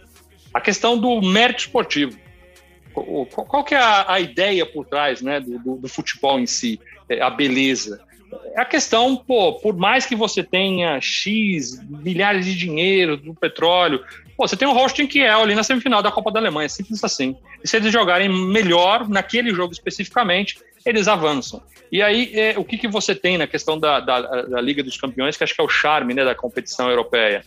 A 0.53 0.61
questão 0.61 0.99
do 0.99 1.21
mérito 1.23 1.61
esportivo. 1.61 2.17
Qual 2.93 3.65
que 3.65 3.75
é 3.75 3.81
a, 3.81 4.21
ideia 4.21 4.65
por 4.65 4.87
trás 4.87 5.21
né, 5.21 5.41
do, 5.41 5.59
do, 5.59 5.77
do, 5.79 5.89
futebol 5.89 6.39
em 6.39 6.47
si? 6.47 6.79
É, 7.09 7.21
a 7.21 7.29
beleza. 7.29 8.01
É 8.55 8.61
a 8.61 8.65
questão, 8.65 9.17
pô, 9.17 9.55
por 9.55 9.77
mais 9.77 10.07
que 10.07 10.15
você 10.15 10.45
tenha 10.45 11.01
X 11.01 11.81
milhares 11.89 12.45
de 12.45 12.55
dinheiro 12.55 13.17
do 13.17 13.35
petróleo, 13.35 14.05
pô, 14.37 14.47
você 14.47 14.57
tem 14.57 14.69
o 14.69 14.73
Holstein 14.73 15.09
que 15.09 15.23
é 15.23 15.31
ali 15.31 15.57
na 15.57 15.65
semifinal 15.65 16.03
da 16.03 16.13
Copa 16.13 16.31
da 16.31 16.39
Alemanha, 16.39 16.69
simples 16.69 17.03
assim. 17.03 17.37
E 17.65 17.69
se 17.69 17.77
eles 17.77 17.93
jogarem 17.93 18.29
melhor 18.29 19.09
naquele 19.09 19.53
jogo 19.53 19.73
especificamente, 19.73 20.59
eles 20.87 21.09
avançam. 21.09 21.63
E 21.91 22.01
aí, 22.01 22.31
é, 22.35 22.55
o 22.57 22.65
que, 22.65 22.79
que 22.79 22.87
você 22.89 23.15
tem 23.15 23.39
na 23.39 23.47
questão 23.47 23.79
da, 23.79 23.99
da, 23.99 24.21
da 24.43 24.61
Liga 24.61 24.83
dos 24.83 24.97
Campeões, 24.97 25.37
que 25.37 25.43
acho 25.43 25.55
que 25.55 25.61
é 25.61 25.65
o 25.65 25.69
charme 25.69 26.15
né, 26.15 26.25
da 26.25 26.35
competição 26.35 26.89
europeia? 26.89 27.45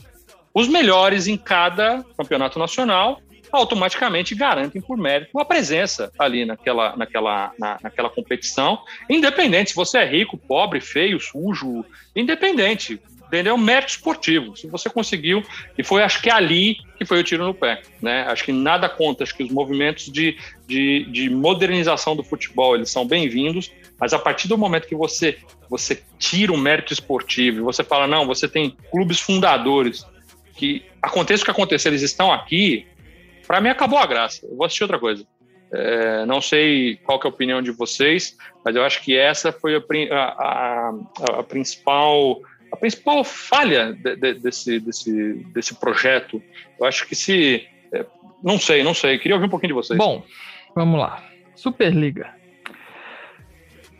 Os 0.57 0.67
melhores 0.67 1.27
em 1.27 1.37
cada 1.37 2.03
campeonato 2.17 2.57
nacional 2.57 3.21
automaticamente 3.51 4.33
garantem 4.33 4.81
por 4.81 4.97
mérito 4.97 5.29
uma 5.31 5.45
presença 5.45 6.11
ali 6.17 6.45
naquela, 6.45 6.95
naquela, 6.97 7.51
na, 7.59 7.77
naquela 7.79 8.09
competição, 8.09 8.79
independente 9.07 9.69
se 9.69 9.75
você 9.75 9.99
é 9.99 10.05
rico, 10.05 10.35
pobre, 10.35 10.81
feio, 10.81 11.19
sujo, 11.19 11.85
independente 12.15 12.99
entendeu? 13.27 13.57
Mérito 13.57 13.91
esportivo. 13.91 14.55
Se 14.55 14.67
você 14.67 14.89
conseguiu, 14.89 15.43
e 15.77 15.83
foi 15.83 16.01
acho 16.01 16.21
que 16.21 16.29
ali 16.29 16.77
que 16.97 17.05
foi 17.05 17.19
o 17.19 17.23
tiro 17.23 17.45
no 17.45 17.53
pé, 17.53 17.81
né? 18.01 18.23
Acho 18.23 18.45
que 18.45 18.53
nada 18.53 18.89
conta, 18.89 19.23
acho 19.23 19.35
que 19.35 19.43
os 19.43 19.51
movimentos 19.51 20.05
de, 20.05 20.37
de, 20.65 21.05
de 21.11 21.29
modernização 21.29 22.15
do 22.15 22.23
futebol, 22.23 22.73
eles 22.73 22.89
são 22.89 23.05
bem-vindos, 23.05 23.69
mas 23.99 24.13
a 24.13 24.17
partir 24.17 24.47
do 24.47 24.57
momento 24.57 24.87
que 24.87 24.95
você 24.95 25.37
você 25.69 26.01
tira 26.17 26.53
o 26.53 26.57
mérito 26.57 26.93
esportivo, 26.93 27.65
você 27.65 27.83
fala, 27.83 28.07
não, 28.07 28.25
você 28.25 28.47
tem 28.47 28.75
clubes 28.89 29.19
fundadores 29.19 30.05
que 30.57 30.83
aconteça 31.01 31.43
o 31.43 31.45
que 31.45 31.51
acontecer, 31.51 31.89
eles 31.89 32.01
estão 32.01 32.31
aqui, 32.31 32.85
para 33.45 33.61
mim 33.61 33.69
acabou 33.69 33.99
a 33.99 34.05
graça. 34.05 34.45
Eu 34.45 34.57
vou 34.57 34.65
assistir 34.65 34.83
outra 34.83 34.99
coisa. 34.99 35.25
É, 35.71 36.25
não 36.25 36.41
sei 36.41 36.97
qual 36.97 37.19
é 37.21 37.25
a 37.25 37.29
opinião 37.29 37.61
de 37.61 37.71
vocês, 37.71 38.35
mas 38.63 38.75
eu 38.75 38.83
acho 38.83 39.01
que 39.01 39.15
essa 39.17 39.51
foi 39.51 39.75
a, 39.75 39.81
a, 40.15 40.89
a, 40.89 41.39
a 41.39 41.43
principal 41.43 42.41
a 42.71 42.75
principal 42.75 43.23
falha 43.23 43.93
de, 43.93 44.15
de, 44.15 44.33
desse, 44.35 44.79
desse, 44.79 45.33
desse 45.53 45.75
projeto. 45.75 46.41
Eu 46.79 46.85
acho 46.85 47.07
que 47.07 47.15
se. 47.15 47.65
É, 47.93 48.05
não 48.43 48.59
sei, 48.59 48.83
não 48.83 48.93
sei. 48.93 49.17
Queria 49.17 49.35
ouvir 49.35 49.47
um 49.47 49.49
pouquinho 49.49 49.69
de 49.69 49.73
vocês. 49.73 49.97
Bom, 49.97 50.23
vamos 50.75 50.99
lá. 50.99 51.23
Superliga. 51.55 52.35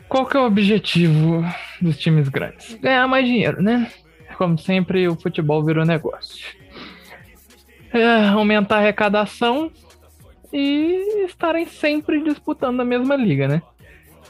Qual 0.08 0.26
que 0.26 0.36
é 0.36 0.40
o 0.40 0.44
objetivo 0.44 1.44
dos 1.80 1.98
times 1.98 2.28
grandes? 2.28 2.74
Ganhar 2.74 3.06
mais 3.06 3.26
dinheiro, 3.26 3.62
né? 3.62 3.90
Como 4.38 4.56
sempre, 4.56 5.06
o 5.08 5.16
futebol 5.16 5.62
virou 5.62 5.84
negócio. 5.84 6.56
É, 7.92 8.28
aumentar 8.28 8.76
a 8.76 8.78
arrecadação 8.78 9.70
e 10.52 11.24
estarem 11.26 11.66
sempre 11.66 12.22
disputando 12.22 12.80
a 12.80 12.84
mesma 12.84 13.16
liga, 13.16 13.46
né? 13.46 13.60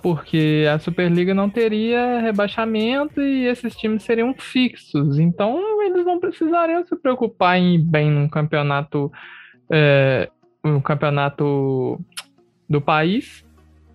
porque 0.02 0.64
a 0.72 0.78
Superliga 0.78 1.34
não 1.34 1.50
teria 1.50 2.20
rebaixamento 2.20 3.20
e 3.20 3.46
esses 3.46 3.74
times 3.76 4.02
seriam 4.02 4.34
fixos. 4.34 5.18
Então 5.18 5.82
eles 5.82 6.04
não 6.04 6.20
precisariam 6.20 6.84
se 6.86 6.96
preocupar 6.96 7.58
em 7.58 7.74
ir 7.74 7.78
bem 7.78 8.10
num 8.10 8.28
campeonato, 8.28 9.12
é, 9.70 10.28
um 10.64 10.80
campeonato 10.80 12.00
do 12.68 12.80
país 12.80 13.44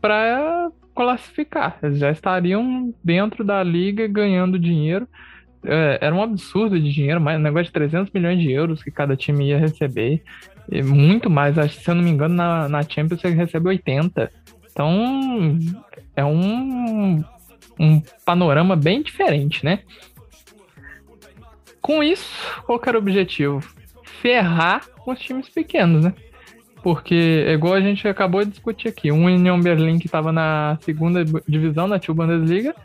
para 0.01 0.71
classificar. 0.95 1.79
Eles 1.81 1.99
já 1.99 2.11
estariam 2.11 2.93
dentro 3.03 3.43
da 3.43 3.63
liga 3.63 4.07
ganhando 4.07 4.59
dinheiro. 4.59 5.07
É, 5.65 5.99
era 6.01 6.13
um 6.13 6.21
absurdo 6.21 6.79
de 6.79 6.91
dinheiro, 6.91 7.21
mas 7.21 7.39
um 7.39 7.43
negócio 7.43 7.65
de 7.65 7.71
300 7.71 8.11
milhões 8.13 8.39
de 8.39 8.51
euros 8.51 8.83
que 8.83 8.91
cada 8.91 9.15
time 9.15 9.47
ia 9.47 9.57
receber. 9.57 10.21
E 10.71 10.81
muito 10.81 11.29
mais, 11.29 11.57
acho, 11.57 11.79
se 11.79 11.89
eu 11.89 11.95
não 11.95 12.03
me 12.03 12.09
engano, 12.09 12.35
na, 12.35 12.69
na 12.69 12.83
Champions 12.83 13.21
você 13.21 13.29
recebe 13.29 13.69
80. 13.69 14.31
Então, 14.71 15.59
é 16.15 16.25
um, 16.25 17.23
um 17.79 18.01
panorama 18.25 18.75
bem 18.75 19.01
diferente, 19.01 19.63
né? 19.63 19.79
Com 21.81 22.01
isso, 22.01 22.61
qual 22.65 22.81
era 22.85 22.97
o 22.97 23.01
objetivo? 23.01 23.61
Ferrar 24.21 24.85
os 25.05 25.19
times 25.19 25.49
pequenos, 25.49 26.05
né? 26.05 26.13
Porque, 26.81 27.45
igual 27.49 27.75
a 27.75 27.81
gente 27.81 28.07
acabou 28.07 28.43
de 28.43 28.51
discutir 28.51 28.89
aqui, 28.89 29.11
o 29.11 29.15
Union 29.15 29.59
Berlin 29.61 29.99
que 29.99 30.05
estava 30.05 30.31
na 30.31 30.77
segunda 30.81 31.23
divisão 31.47 31.87
da 31.87 31.97
Two 31.97 32.13
Bundesliga, 32.15 32.75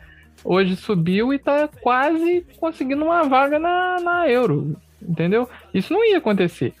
hoje 0.43 0.75
subiu 0.75 1.33
e 1.33 1.37
está 1.37 1.67
quase 1.81 2.45
conseguindo 2.59 3.03
uma 3.03 3.23
vaga 3.23 3.59
na, 3.59 3.99
na 3.99 4.29
Euro, 4.29 4.75
entendeu? 5.01 5.47
Isso 5.73 5.93
não 5.93 6.03
ia 6.05 6.17
acontecer. 6.17 6.73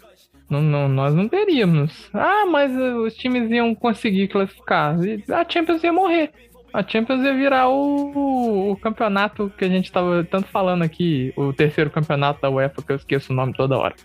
Não, 0.49 0.61
não, 0.61 0.89
nós 0.89 1.13
não 1.13 1.27
teríamos. 1.27 2.09
Ah, 2.13 2.45
mas 2.47 2.75
os 2.75 3.13
times 3.13 3.51
iam 3.51 3.75
conseguir 3.75 4.27
classificar. 4.27 4.95
A 5.29 5.45
Champions 5.47 5.83
ia 5.83 5.93
morrer. 5.93 6.31
A 6.73 6.83
Champions 6.87 7.23
ia 7.23 7.33
virar 7.33 7.67
o, 7.67 8.71
o, 8.71 8.77
campeonato 8.77 9.51
que 9.57 9.65
a 9.65 9.67
gente 9.69 9.85
estava 9.85 10.23
tanto 10.23 10.47
falando 10.47 10.83
aqui, 10.83 11.33
o 11.35 11.51
terceiro 11.51 11.89
campeonato 11.89 12.41
da 12.41 12.49
UEFA, 12.49 12.81
que 12.81 12.91
eu 12.91 12.95
esqueço 12.95 13.33
o 13.33 13.35
nome 13.35 13.53
toda 13.53 13.77
hora. 13.77 13.95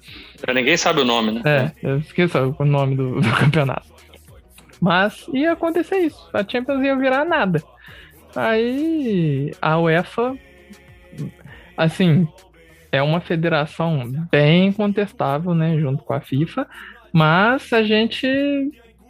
Ninguém 0.55 0.77
sabe 0.77 1.01
o 1.01 1.05
nome, 1.05 1.33
né? 1.33 1.43
É, 1.45 1.73
eu 1.83 1.99
esqueço 1.99 2.57
o 2.59 2.65
nome 2.65 2.97
do, 2.97 3.21
do 3.21 3.31
campeonato. 3.37 3.87
Mas 4.81 5.27
ia 5.33 5.53
acontecer 5.53 5.99
isso. 5.99 6.29
A 6.33 6.43
Champions 6.47 6.83
ia 6.83 6.97
virar 6.97 7.25
nada. 7.25 7.63
Aí 8.35 9.53
a 9.61 9.79
UEFA, 9.79 10.37
assim, 11.77 12.27
é 12.91 13.03
uma 13.03 13.21
federação 13.21 14.11
bem 14.31 14.73
contestável, 14.73 15.55
né, 15.55 15.79
junto 15.79 16.03
com 16.05 16.13
a 16.13 16.21
FIFA, 16.21 16.67
mas 17.13 17.73
a 17.73 17.83
gente 17.83 18.27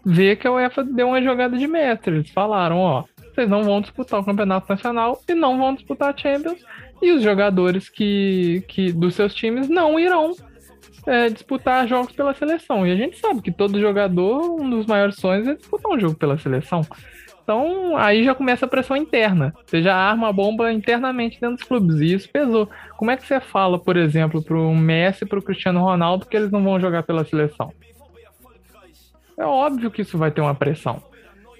vê 0.05 0.37
que 0.37 0.47
a 0.47 0.53
UEFA 0.53 0.85
deu 0.85 1.09
uma 1.09 1.22
jogada 1.22 1.57
de 1.57 1.66
mestre. 1.66 2.16
Eles 2.16 2.31
falaram, 2.31 2.79
ó, 2.79 3.05
vocês 3.35 3.49
não 3.49 3.62
vão 3.62 3.81
disputar 3.81 4.20
o 4.20 4.25
campeonato 4.25 4.66
nacional 4.68 5.20
e 5.29 5.35
não 5.35 5.59
vão 5.59 5.75
disputar 5.75 6.14
a 6.14 6.16
Champions, 6.16 6.62
e 7.03 7.12
os 7.12 7.22
jogadores 7.22 7.89
que, 7.89 8.64
que 8.68 8.93
dos 8.93 9.14
seus 9.14 9.35
times 9.35 9.68
não 9.68 9.99
irão 9.99 10.33
é, 11.07 11.29
disputar 11.29 11.87
jogos 11.87 12.12
pela 12.12 12.35
seleção. 12.35 12.87
E 12.87 12.93
a 12.93 12.97
gente 12.97 13.18
sabe 13.18 13.43
que 13.43 13.53
todo 13.53 13.81
jogador, 13.81 14.61
um 14.61 14.70
dos 14.70 14.87
maiores 14.87 15.16
sonhos 15.16 15.47
é 15.47 15.55
disputar 15.55 15.93
um 15.93 16.01
jogo 16.01 16.14
pela 16.14 16.39
seleção. 16.39 16.83
Então 17.45 17.97
aí 17.97 18.25
já 18.25 18.35
começa 18.35 18.65
a 18.65 18.69
pressão 18.69 18.97
interna. 18.97 19.55
Você 19.65 19.83
já 19.83 19.95
arma 19.95 20.29
a 20.29 20.33
bomba 20.33 20.73
internamente 20.73 21.39
dentro 21.41 21.57
dos 21.57 21.65
clubes. 21.65 22.01
E 22.01 22.15
isso 22.15 22.29
pesou. 22.29 22.69
Como 22.97 23.11
é 23.11 23.17
que 23.17 23.27
você 23.27 23.39
fala, 23.39 23.79
por 23.79 23.97
exemplo, 23.97 24.43
para 24.43 24.57
o 24.57 24.75
Messi 24.75 25.25
e 25.25 25.29
para 25.29 25.39
o 25.39 25.43
Cristiano 25.43 25.81
Ronaldo 25.81 26.27
que 26.27 26.37
eles 26.37 26.51
não 26.51 26.65
vão 26.65 26.81
jogar 26.81 27.03
pela 27.03 27.25
seleção? 27.25 27.73
É 29.37 29.45
óbvio 29.45 29.91
que 29.91 30.03
isso 30.03 30.17
vai 30.17 30.31
ter 30.31 30.41
uma 30.41 30.55
pressão 30.55 31.03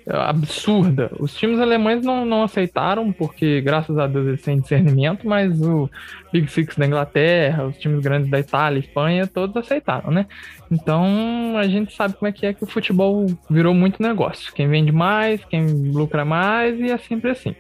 absurda. 0.07 1.11
Os 1.19 1.35
times 1.35 1.59
alemães 1.59 2.05
não, 2.05 2.25
não 2.25 2.43
aceitaram, 2.43 3.11
porque 3.11 3.61
graças 3.61 3.97
a 3.99 4.07
Deus 4.07 4.27
eles 4.27 4.43
têm 4.43 4.61
discernimento, 4.61 5.27
mas 5.27 5.61
o 5.63 5.89
Big 6.33 6.51
Six 6.51 6.77
da 6.77 6.87
Inglaterra, 6.87 7.65
os 7.65 7.79
times 7.79 8.03
grandes 8.03 8.31
da 8.31 8.39
Itália, 8.39 8.79
Espanha, 8.79 9.27
todos 9.27 9.57
aceitaram, 9.57 10.11
né? 10.11 10.27
Então 10.71 11.57
a 11.57 11.67
gente 11.67 11.95
sabe 11.95 12.15
como 12.15 12.29
é 12.29 12.33
que 12.33 12.45
é 12.45 12.53
que 12.53 12.65
o 12.65 12.67
futebol 12.67 13.27
virou 13.49 13.73
muito 13.73 14.03
negócio. 14.03 14.53
Quem 14.53 14.69
vende 14.69 14.93
mais, 14.93 15.43
quem 15.45 15.67
lucra 15.91 16.25
mais, 16.25 16.79
e 16.79 16.91
é 16.91 16.99
sempre 16.99 17.31
assim. 17.31 17.55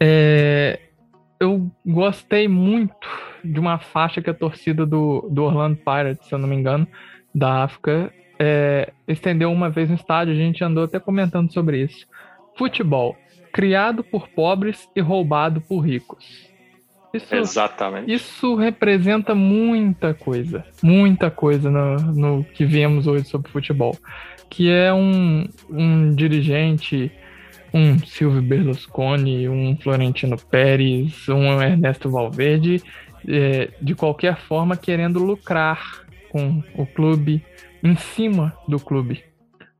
É, 0.00 0.80
eu 1.38 1.70
gostei 1.86 2.48
muito 2.48 3.06
de 3.44 3.60
uma 3.60 3.78
faixa 3.78 4.20
que 4.20 4.30
a 4.30 4.34
torcida 4.34 4.84
do, 4.84 5.28
do 5.30 5.44
Orlando 5.44 5.76
Pirates, 5.76 6.26
se 6.26 6.34
eu 6.34 6.38
não 6.38 6.48
me 6.48 6.56
engano, 6.56 6.88
da 7.34 7.62
África, 7.64 8.12
é, 8.38 8.92
estendeu 9.06 9.50
uma 9.52 9.70
vez 9.70 9.88
no 9.88 9.94
estádio, 9.94 10.32
a 10.32 10.36
gente 10.36 10.62
andou 10.64 10.84
até 10.84 10.98
comentando 10.98 11.52
sobre 11.52 11.82
isso. 11.82 12.06
Futebol, 12.56 13.16
criado 13.52 14.02
por 14.02 14.28
pobres 14.28 14.88
e 14.94 15.00
roubado 15.00 15.60
por 15.60 15.80
ricos. 15.80 16.52
Isso, 17.14 17.32
Exatamente. 17.32 18.12
Isso 18.12 18.56
representa 18.56 19.34
muita 19.36 20.12
coisa, 20.12 20.64
muita 20.82 21.30
coisa 21.30 21.70
no, 21.70 21.96
no 22.12 22.44
que 22.44 22.64
vemos 22.64 23.06
hoje 23.06 23.24
sobre 23.24 23.50
futebol. 23.50 23.96
Que 24.50 24.68
é 24.68 24.92
um, 24.92 25.46
um 25.70 26.12
dirigente, 26.12 27.12
um 27.72 27.98
Silvio 28.00 28.42
Berlusconi, 28.42 29.48
um 29.48 29.76
Florentino 29.76 30.36
Pérez, 30.36 31.28
um 31.28 31.62
Ernesto 31.62 32.10
Valverde, 32.10 32.82
é, 33.28 33.70
de 33.80 33.94
qualquer 33.94 34.36
forma 34.36 34.76
querendo 34.76 35.22
lucrar 35.22 36.04
com 36.30 36.64
o 36.76 36.84
clube, 36.84 37.44
em 37.84 37.94
cima 37.96 38.56
do 38.66 38.80
clube, 38.80 39.22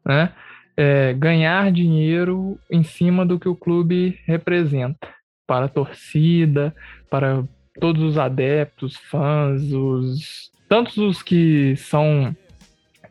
né? 0.05 0.32
É, 0.76 1.12
ganhar 1.14 1.72
dinheiro 1.72 2.59
em 2.70 2.82
cima 2.82 3.24
do 3.24 3.38
que 3.38 3.48
o 3.48 3.57
clube 3.57 4.18
representa 4.26 5.09
para 5.46 5.66
a 5.66 5.68
torcida, 5.68 6.74
para 7.09 7.44
todos 7.80 8.02
os 8.02 8.18
adeptos, 8.18 8.96
fãs, 8.96 9.72
os 9.72 10.50
tantos 10.68 10.96
os 10.98 11.22
que 11.22 11.76
são 11.76 12.36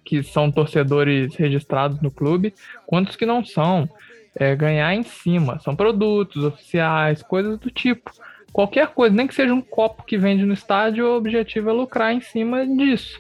que 0.04 0.22
são 0.22 0.52
torcedores 0.52 1.34
registrados 1.36 2.02
no 2.02 2.12
clube, 2.12 2.54
quanto 2.86 3.10
os 3.10 3.16
que 3.16 3.26
não 3.26 3.44
são, 3.44 3.90
é, 4.36 4.54
ganhar 4.54 4.94
em 4.94 5.04
cima. 5.04 5.60
São 5.60 5.76
produtos 5.76 6.44
oficiais, 6.44 7.24
coisas 7.24 7.58
do 7.58 7.72
tipo. 7.72 8.12
Qualquer 8.52 8.88
coisa, 8.90 9.16
nem 9.16 9.26
que 9.26 9.34
seja 9.34 9.54
um 9.54 9.62
copo 9.62 10.04
que 10.04 10.18
vende 10.18 10.46
no 10.46 10.54
estádio, 10.54 11.08
o 11.08 11.18
objetivo 11.18 11.70
é 11.70 11.74
lucrar 11.74 12.14
em 12.14 12.20
cima 12.20 12.68
disso. 12.68 13.18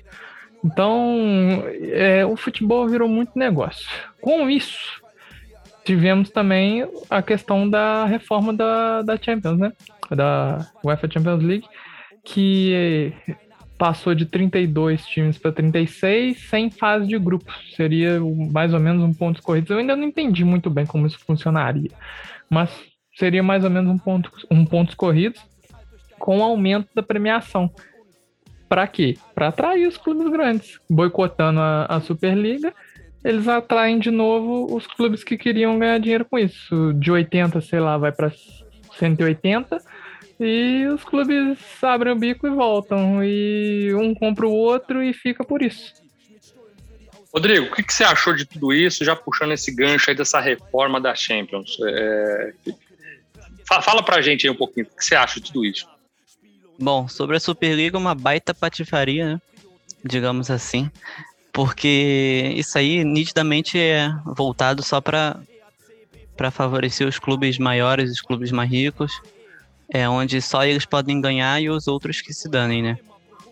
Então, 0.63 1.63
é, 1.91 2.25
o 2.25 2.35
futebol 2.37 2.87
virou 2.87 3.09
muito 3.09 3.37
negócio. 3.37 3.87
Com 4.21 4.49
isso, 4.49 5.01
tivemos 5.83 6.29
também 6.29 6.87
a 7.09 7.21
questão 7.21 7.69
da 7.69 8.05
reforma 8.05 8.53
da, 8.53 9.01
da 9.01 9.17
Champions, 9.17 9.57
né? 9.57 9.73
Da 10.09 10.65
UEFA 10.83 11.09
Champions 11.11 11.43
League, 11.43 11.67
que 12.23 13.13
passou 13.77 14.15
de 14.15 14.25
32 14.25 15.05
times 15.05 15.37
para 15.37 15.51
36 15.51 16.39
sem 16.49 16.71
fase 16.71 17.07
de 17.07 17.19
grupos. 17.19 17.53
Seria 17.75 18.21
mais 18.51 18.73
ou 18.73 18.79
menos 18.79 19.03
um 19.03 19.13
ponto 19.13 19.41
corrido. 19.43 19.73
Eu 19.73 19.79
ainda 19.79 19.95
não 19.95 20.05
entendi 20.05 20.45
muito 20.45 20.69
bem 20.69 20.85
como 20.85 21.05
isso 21.05 21.19
funcionaria, 21.19 21.91
mas 22.49 22.69
seria 23.17 23.43
mais 23.43 23.65
ou 23.65 23.69
menos 23.69 23.91
um 23.91 23.97
ponto, 23.97 24.31
um 24.49 24.65
pontos 24.65 24.95
corridos 24.95 25.41
com 26.17 26.39
o 26.39 26.43
aumento 26.43 26.87
da 26.95 27.03
premiação 27.03 27.69
Para 28.73 28.87
quê? 28.87 29.15
Para 29.35 29.49
atrair 29.49 29.87
os 29.87 29.97
clubes 29.97 30.31
grandes. 30.31 30.79
Boicotando 30.89 31.59
a, 31.59 31.85
a 31.85 32.01
Superliga, 32.01 32.73
eles 33.23 33.47
atraem 33.47 33.99
de 33.99 34.09
novo 34.09 34.75
os 34.75 34.87
clubes 34.87 35.23
que 35.23 35.37
queriam 35.37 35.77
ganhar 35.77 35.99
dinheiro 35.99 36.25
com 36.25 36.39
isso. 36.39 36.91
De 36.95 37.11
80, 37.11 37.61
sei 37.61 37.79
lá, 37.79 37.99
vai 37.99 38.11
para 38.11 38.31
180 38.97 39.79
e 40.39 40.87
os 40.87 41.03
clubes 41.03 41.59
abrem 41.83 42.13
o 42.13 42.15
bico 42.15 42.47
e 42.47 42.49
voltam. 42.49 43.23
E 43.23 43.93
um 43.93 44.15
compra 44.15 44.47
o 44.47 44.51
outro 44.51 45.03
e 45.03 45.13
fica 45.13 45.43
por 45.43 45.61
isso. 45.61 45.93
Rodrigo, 47.31 47.67
o 47.67 47.75
que, 47.75 47.93
você 47.93 48.03
achou 48.03 48.33
de 48.33 48.43
tudo 48.43 48.73
isso, 48.73 49.05
já 49.05 49.15
puxando 49.15 49.51
esse 49.51 49.71
gancho 49.71 50.09
aí 50.09 50.15
dessa 50.15 50.39
reforma 50.39 50.99
da 50.99 51.13
Champions? 51.13 51.77
É... 51.85 52.53
Fala 53.83 54.01
pra 54.01 54.19
gente 54.19 54.47
aí 54.47 54.51
um 54.51 54.57
pouquinho, 54.57 54.87
o 54.87 54.97
que 54.97 55.05
você 55.05 55.13
acha 55.13 55.39
de 55.39 55.53
tudo 55.53 55.63
isso? 55.63 55.92
Bom, 56.79 57.07
sobre 57.07 57.37
a 57.37 57.39
Superliga, 57.39 57.97
uma 57.97 58.15
baita 58.15 58.53
patifaria, 58.53 59.33
né? 59.33 59.41
digamos 60.03 60.51
assim, 60.51 60.91
porque 61.51 62.51
isso 62.55 62.77
aí 62.77 63.03
nitidamente 63.03 63.79
é 63.79 64.13
voltado 64.25 64.83
só 64.83 64.99
para 64.99 65.39
para 66.35 66.49
favorecer 66.49 67.07
os 67.07 67.19
clubes 67.19 67.59
maiores, 67.59 68.09
os 68.09 68.19
clubes 68.19 68.51
mais 68.51 68.67
ricos, 68.67 69.21
é 69.87 70.09
onde 70.09 70.41
só 70.41 70.65
eles 70.65 70.83
podem 70.83 71.21
ganhar 71.21 71.61
e 71.61 71.69
os 71.69 71.87
outros 71.87 72.21
que 72.21 72.33
se 72.33 72.49
danem, 72.49 72.81
né? 72.81 72.97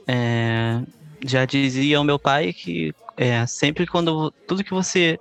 É, 0.07 0.81
já 1.23 1.45
dizia 1.45 2.01
o 2.01 2.03
meu 2.03 2.17
pai 2.17 2.51
que 2.51 2.91
é, 3.15 3.45
sempre 3.45 3.85
quando 3.85 4.31
tudo 4.47 4.63
que 4.63 4.73
você 4.73 5.19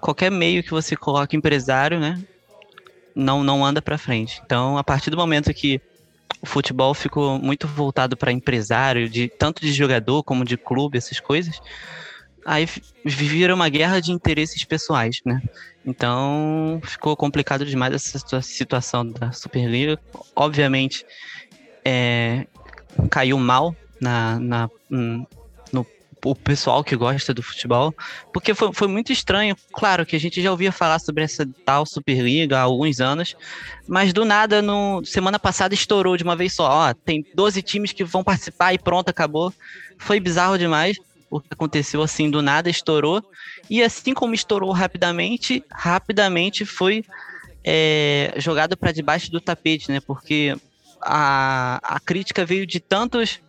qualquer 0.00 0.30
meio 0.30 0.62
que 0.62 0.70
você 0.70 0.96
coloca 0.96 1.36
empresário, 1.36 2.00
né, 2.00 2.18
não 3.14 3.44
não 3.44 3.62
anda 3.62 3.82
para 3.82 3.98
frente. 3.98 4.40
Então, 4.44 4.78
a 4.78 4.82
partir 4.82 5.10
do 5.10 5.18
momento 5.18 5.52
que 5.52 5.82
o 6.40 6.46
futebol 6.46 6.94
ficou 6.94 7.38
muito 7.38 7.66
voltado 7.68 8.16
para 8.16 8.32
empresário, 8.32 9.08
de 9.08 9.28
tanto 9.28 9.60
de 9.60 9.72
jogador 9.72 10.22
como 10.22 10.44
de 10.44 10.56
clube, 10.56 10.96
essas 10.96 11.20
coisas, 11.20 11.60
aí 12.44 12.66
vira 13.04 13.54
uma 13.54 13.68
guerra 13.68 14.00
de 14.00 14.10
interesses 14.12 14.64
pessoais, 14.64 15.20
né? 15.24 15.42
Então 15.84 16.80
ficou 16.84 17.16
complicado 17.16 17.64
demais 17.64 17.94
essa 17.94 18.40
situação 18.40 19.06
da 19.06 19.32
Superliga. 19.32 19.98
Obviamente, 20.34 21.04
é, 21.84 22.46
caiu 23.10 23.38
mal 23.38 23.74
na, 24.00 24.38
na, 24.38 24.70
no 24.88 25.26
o 26.24 26.34
pessoal 26.34 26.84
que 26.84 26.96
gosta 26.96 27.32
do 27.32 27.42
futebol, 27.42 27.94
porque 28.32 28.54
foi, 28.54 28.72
foi 28.72 28.88
muito 28.88 29.12
estranho. 29.12 29.56
Claro 29.72 30.04
que 30.04 30.16
a 30.16 30.20
gente 30.20 30.42
já 30.42 30.50
ouvia 30.50 30.72
falar 30.72 30.98
sobre 30.98 31.24
essa 31.24 31.48
tal 31.64 31.86
Superliga 31.86 32.58
há 32.58 32.62
alguns 32.62 33.00
anos, 33.00 33.36
mas 33.88 34.12
do 34.12 34.24
nada, 34.24 34.60
no 34.60 35.04
semana 35.04 35.38
passada 35.38 35.74
estourou 35.74 36.16
de 36.16 36.24
uma 36.24 36.36
vez 36.36 36.52
só. 36.52 36.68
Ó, 36.68 36.94
tem 36.94 37.24
12 37.34 37.62
times 37.62 37.92
que 37.92 38.04
vão 38.04 38.22
participar 38.22 38.74
e 38.74 38.78
pronto, 38.78 39.08
acabou. 39.08 39.52
Foi 39.98 40.20
bizarro 40.20 40.58
demais 40.58 40.98
o 41.30 41.40
que 41.40 41.48
aconteceu 41.50 42.02
assim 42.02 42.28
do 42.28 42.42
nada, 42.42 42.68
estourou. 42.68 43.22
E 43.68 43.82
assim 43.82 44.12
como 44.12 44.34
estourou 44.34 44.72
rapidamente, 44.72 45.64
rapidamente 45.70 46.64
foi 46.64 47.04
é, 47.62 48.34
jogado 48.36 48.76
para 48.76 48.90
debaixo 48.90 49.30
do 49.30 49.40
tapete, 49.40 49.90
né? 49.90 50.00
Porque 50.00 50.56
a, 51.00 51.80
a 51.82 52.00
crítica 52.00 52.44
veio 52.44 52.66
de 52.66 52.80
tantos 52.80 53.40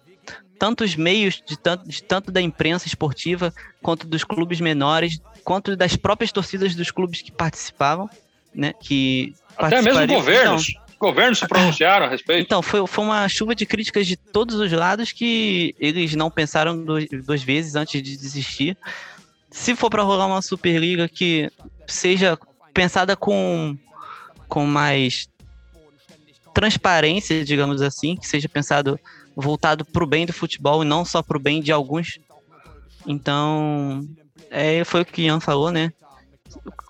tantos 0.61 0.95
meios, 0.95 1.41
de 1.43 1.57
tanto, 1.57 1.89
de 1.89 2.03
tanto 2.03 2.31
da 2.31 2.39
imprensa 2.39 2.85
esportiva, 2.85 3.51
quanto 3.81 4.05
dos 4.05 4.23
clubes 4.23 4.61
menores, 4.61 5.19
quanto 5.43 5.75
das 5.75 5.95
próprias 5.95 6.31
torcidas 6.31 6.75
dos 6.75 6.91
clubes 6.91 7.23
que 7.23 7.31
participavam, 7.31 8.07
né? 8.53 8.71
Que 8.79 9.33
Até 9.57 9.81
mesmo 9.81 10.05
governos. 10.05 10.69
Então, 10.69 10.83
governos 10.99 11.39
se 11.39 11.47
pronunciaram 11.47 12.05
a 12.05 12.09
respeito. 12.13 12.45
Então, 12.45 12.61
foi, 12.61 12.85
foi 12.85 13.03
uma 13.03 13.27
chuva 13.27 13.55
de 13.55 13.65
críticas 13.65 14.05
de 14.05 14.15
todos 14.15 14.57
os 14.57 14.71
lados 14.71 15.11
que 15.11 15.73
eles 15.79 16.13
não 16.13 16.29
pensaram 16.29 16.77
duas, 16.77 17.07
duas 17.25 17.41
vezes 17.41 17.73
antes 17.73 17.99
de 17.99 18.15
desistir. 18.15 18.77
Se 19.49 19.75
for 19.75 19.89
para 19.89 20.03
rolar 20.03 20.27
uma 20.27 20.43
Superliga 20.43 21.09
que 21.09 21.49
seja 21.87 22.37
pensada 22.71 23.15
com, 23.15 23.75
com 24.47 24.63
mais 24.67 25.27
transparência, 26.53 27.43
digamos 27.43 27.81
assim, 27.81 28.15
que 28.15 28.27
seja 28.27 28.47
pensado 28.47 28.99
voltado 29.35 29.85
para 29.85 30.03
o 30.03 30.07
bem 30.07 30.25
do 30.25 30.33
futebol 30.33 30.83
e 30.83 30.87
não 30.87 31.05
só 31.05 31.21
para 31.21 31.37
o 31.37 31.41
bem 31.41 31.61
de 31.61 31.71
alguns. 31.71 32.19
Então, 33.05 34.07
é, 34.49 34.83
foi 34.83 35.01
o 35.01 35.05
que 35.05 35.23
Ian 35.23 35.39
falou, 35.39 35.71
né? 35.71 35.91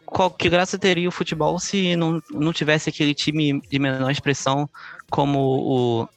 Qual, 0.05 0.29
que 0.29 0.49
graça 0.49 0.77
teria 0.77 1.07
o 1.07 1.11
futebol 1.11 1.57
se 1.59 1.95
não, 1.95 2.21
não 2.31 2.51
tivesse 2.51 2.89
aquele 2.89 3.13
time 3.13 3.61
de 3.61 3.79
menor 3.79 4.11
expressão 4.11 4.69
como 5.09 5.39
o, 5.39 6.07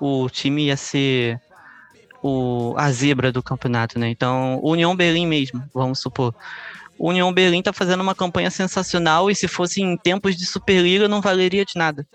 o 0.24 0.28
time 0.30 0.66
ia 0.66 0.76
ser 0.76 1.40
o, 2.22 2.74
a 2.76 2.90
zebra 2.92 3.32
do 3.32 3.42
campeonato, 3.42 3.98
né? 3.98 4.08
Então, 4.10 4.60
União 4.62 4.94
Berlim 4.94 5.26
mesmo, 5.26 5.62
vamos 5.74 6.00
supor. 6.00 6.34
União 6.98 7.32
Berlim 7.32 7.62
tá 7.62 7.72
fazendo 7.72 8.00
uma 8.00 8.14
campanha 8.14 8.50
sensacional 8.50 9.30
e 9.30 9.34
se 9.34 9.46
fosse 9.46 9.80
em 9.80 9.96
tempos 9.96 10.36
de 10.36 10.44
Superliga 10.44 11.08
não 11.08 11.20
valeria 11.20 11.64
de 11.64 11.76
nada. 11.76 12.06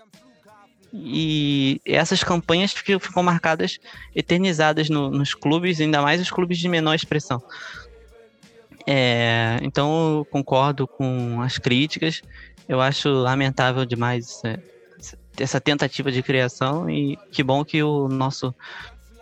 E 0.96 1.80
essas 1.84 2.22
campanhas 2.22 2.72
ficam, 2.72 3.00
ficam 3.00 3.20
marcadas, 3.20 3.80
eternizadas 4.14 4.88
no, 4.88 5.10
nos 5.10 5.34
clubes, 5.34 5.80
ainda 5.80 6.00
mais 6.00 6.20
os 6.20 6.30
clubes 6.30 6.56
de 6.56 6.68
menor 6.68 6.94
expressão. 6.94 7.42
É, 8.86 9.58
então 9.62 10.18
eu 10.18 10.24
concordo 10.26 10.86
com 10.86 11.40
as 11.42 11.58
críticas. 11.58 12.22
Eu 12.68 12.80
acho 12.80 13.08
lamentável 13.08 13.84
demais 13.84 14.40
essa 15.36 15.60
tentativa 15.60 16.12
de 16.12 16.22
criação 16.22 16.88
e 16.88 17.18
que 17.32 17.42
bom 17.42 17.64
que 17.64 17.82
o 17.82 18.06
nosso 18.06 18.54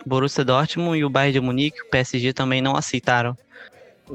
Borussia 0.04 0.44
Dortmund 0.44 0.98
e 0.98 1.04
o 1.04 1.10
Bayern 1.10 1.32
de 1.32 1.40
Munique, 1.40 1.80
o 1.80 1.88
PSG 1.88 2.34
também 2.34 2.60
não 2.60 2.76
aceitaram 2.76 3.34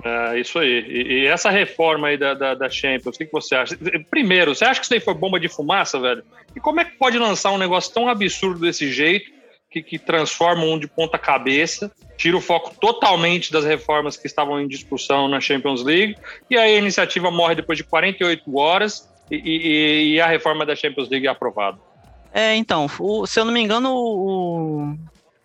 é, 0.03 0.39
isso 0.39 0.59
aí. 0.59 0.85
E, 0.87 1.13
e, 1.13 1.25
essa 1.27 1.49
reforma 1.49 2.07
aí 2.07 2.17
da, 2.17 2.33
da, 2.33 2.53
da, 2.53 2.69
Champions, 2.69 3.15
o 3.15 3.17
que, 3.17 3.25
que 3.25 3.31
você 3.31 3.55
acha? 3.55 3.77
Primeiro, 4.09 4.53
você 4.53 4.65
acha 4.65 4.79
que 4.79 4.85
isso 4.85 4.93
aí 4.93 4.99
foi 4.99 5.13
bomba 5.13 5.39
de 5.39 5.47
fumaça, 5.47 5.99
velho? 5.99 6.23
E 6.55 6.59
como 6.59 6.79
é 6.79 6.85
que 6.85 6.97
pode 6.97 7.17
lançar 7.17 7.51
um 7.51 7.57
negócio 7.57 7.93
tão 7.93 8.07
absurdo 8.07 8.59
desse 8.59 8.91
jeito, 8.91 9.31
que, 9.69 9.81
que 9.81 9.99
transforma 9.99 10.63
um 10.63 10.79
de 10.79 10.87
ponta 10.87 11.17
cabeça, 11.17 11.91
tira 12.15 12.37
o 12.37 12.41
foco 12.41 12.73
totalmente 12.79 13.51
das 13.51 13.65
reformas 13.65 14.15
que 14.15 14.27
estavam 14.27 14.61
em 14.61 14.67
discussão 14.67 15.27
na 15.27 15.41
Champions 15.41 15.83
League, 15.83 16.15
e 16.49 16.57
aí 16.57 16.75
a 16.75 16.79
iniciativa 16.79 17.29
morre 17.29 17.55
depois 17.55 17.77
de 17.77 17.83
48 17.83 18.57
horas 18.57 19.09
e, 19.29 19.35
e, 19.35 20.13
e 20.13 20.21
a 20.21 20.27
reforma 20.27 20.65
da 20.65 20.75
Champions 20.75 21.09
League 21.09 21.27
é 21.27 21.29
aprovada? 21.29 21.77
É, 22.33 22.55
então, 22.55 22.87
o, 22.99 23.25
se 23.25 23.39
eu 23.39 23.45
não 23.45 23.51
me 23.51 23.61
engano, 23.61 23.93
o, 23.93 24.95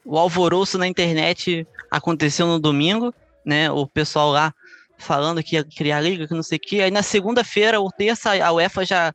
o 0.04 0.18
alvoroço 0.18 0.78
na 0.78 0.86
internet 0.86 1.66
aconteceu 1.90 2.46
no 2.46 2.58
domingo, 2.58 3.12
né? 3.44 3.70
O 3.70 3.86
pessoal 3.86 4.30
lá 4.30 4.52
falando 4.98 5.42
que 5.42 5.56
ia 5.56 5.64
criar 5.64 6.00
liga, 6.00 6.26
que 6.28 6.34
não 6.34 6.42
sei 6.42 6.58
o 6.58 6.60
quê. 6.60 6.82
Aí 6.82 6.90
na 6.90 7.02
segunda-feira 7.02 7.80
ou 7.80 7.90
terça, 7.90 8.32
a 8.42 8.52
UEFA 8.52 8.84
já 8.84 9.12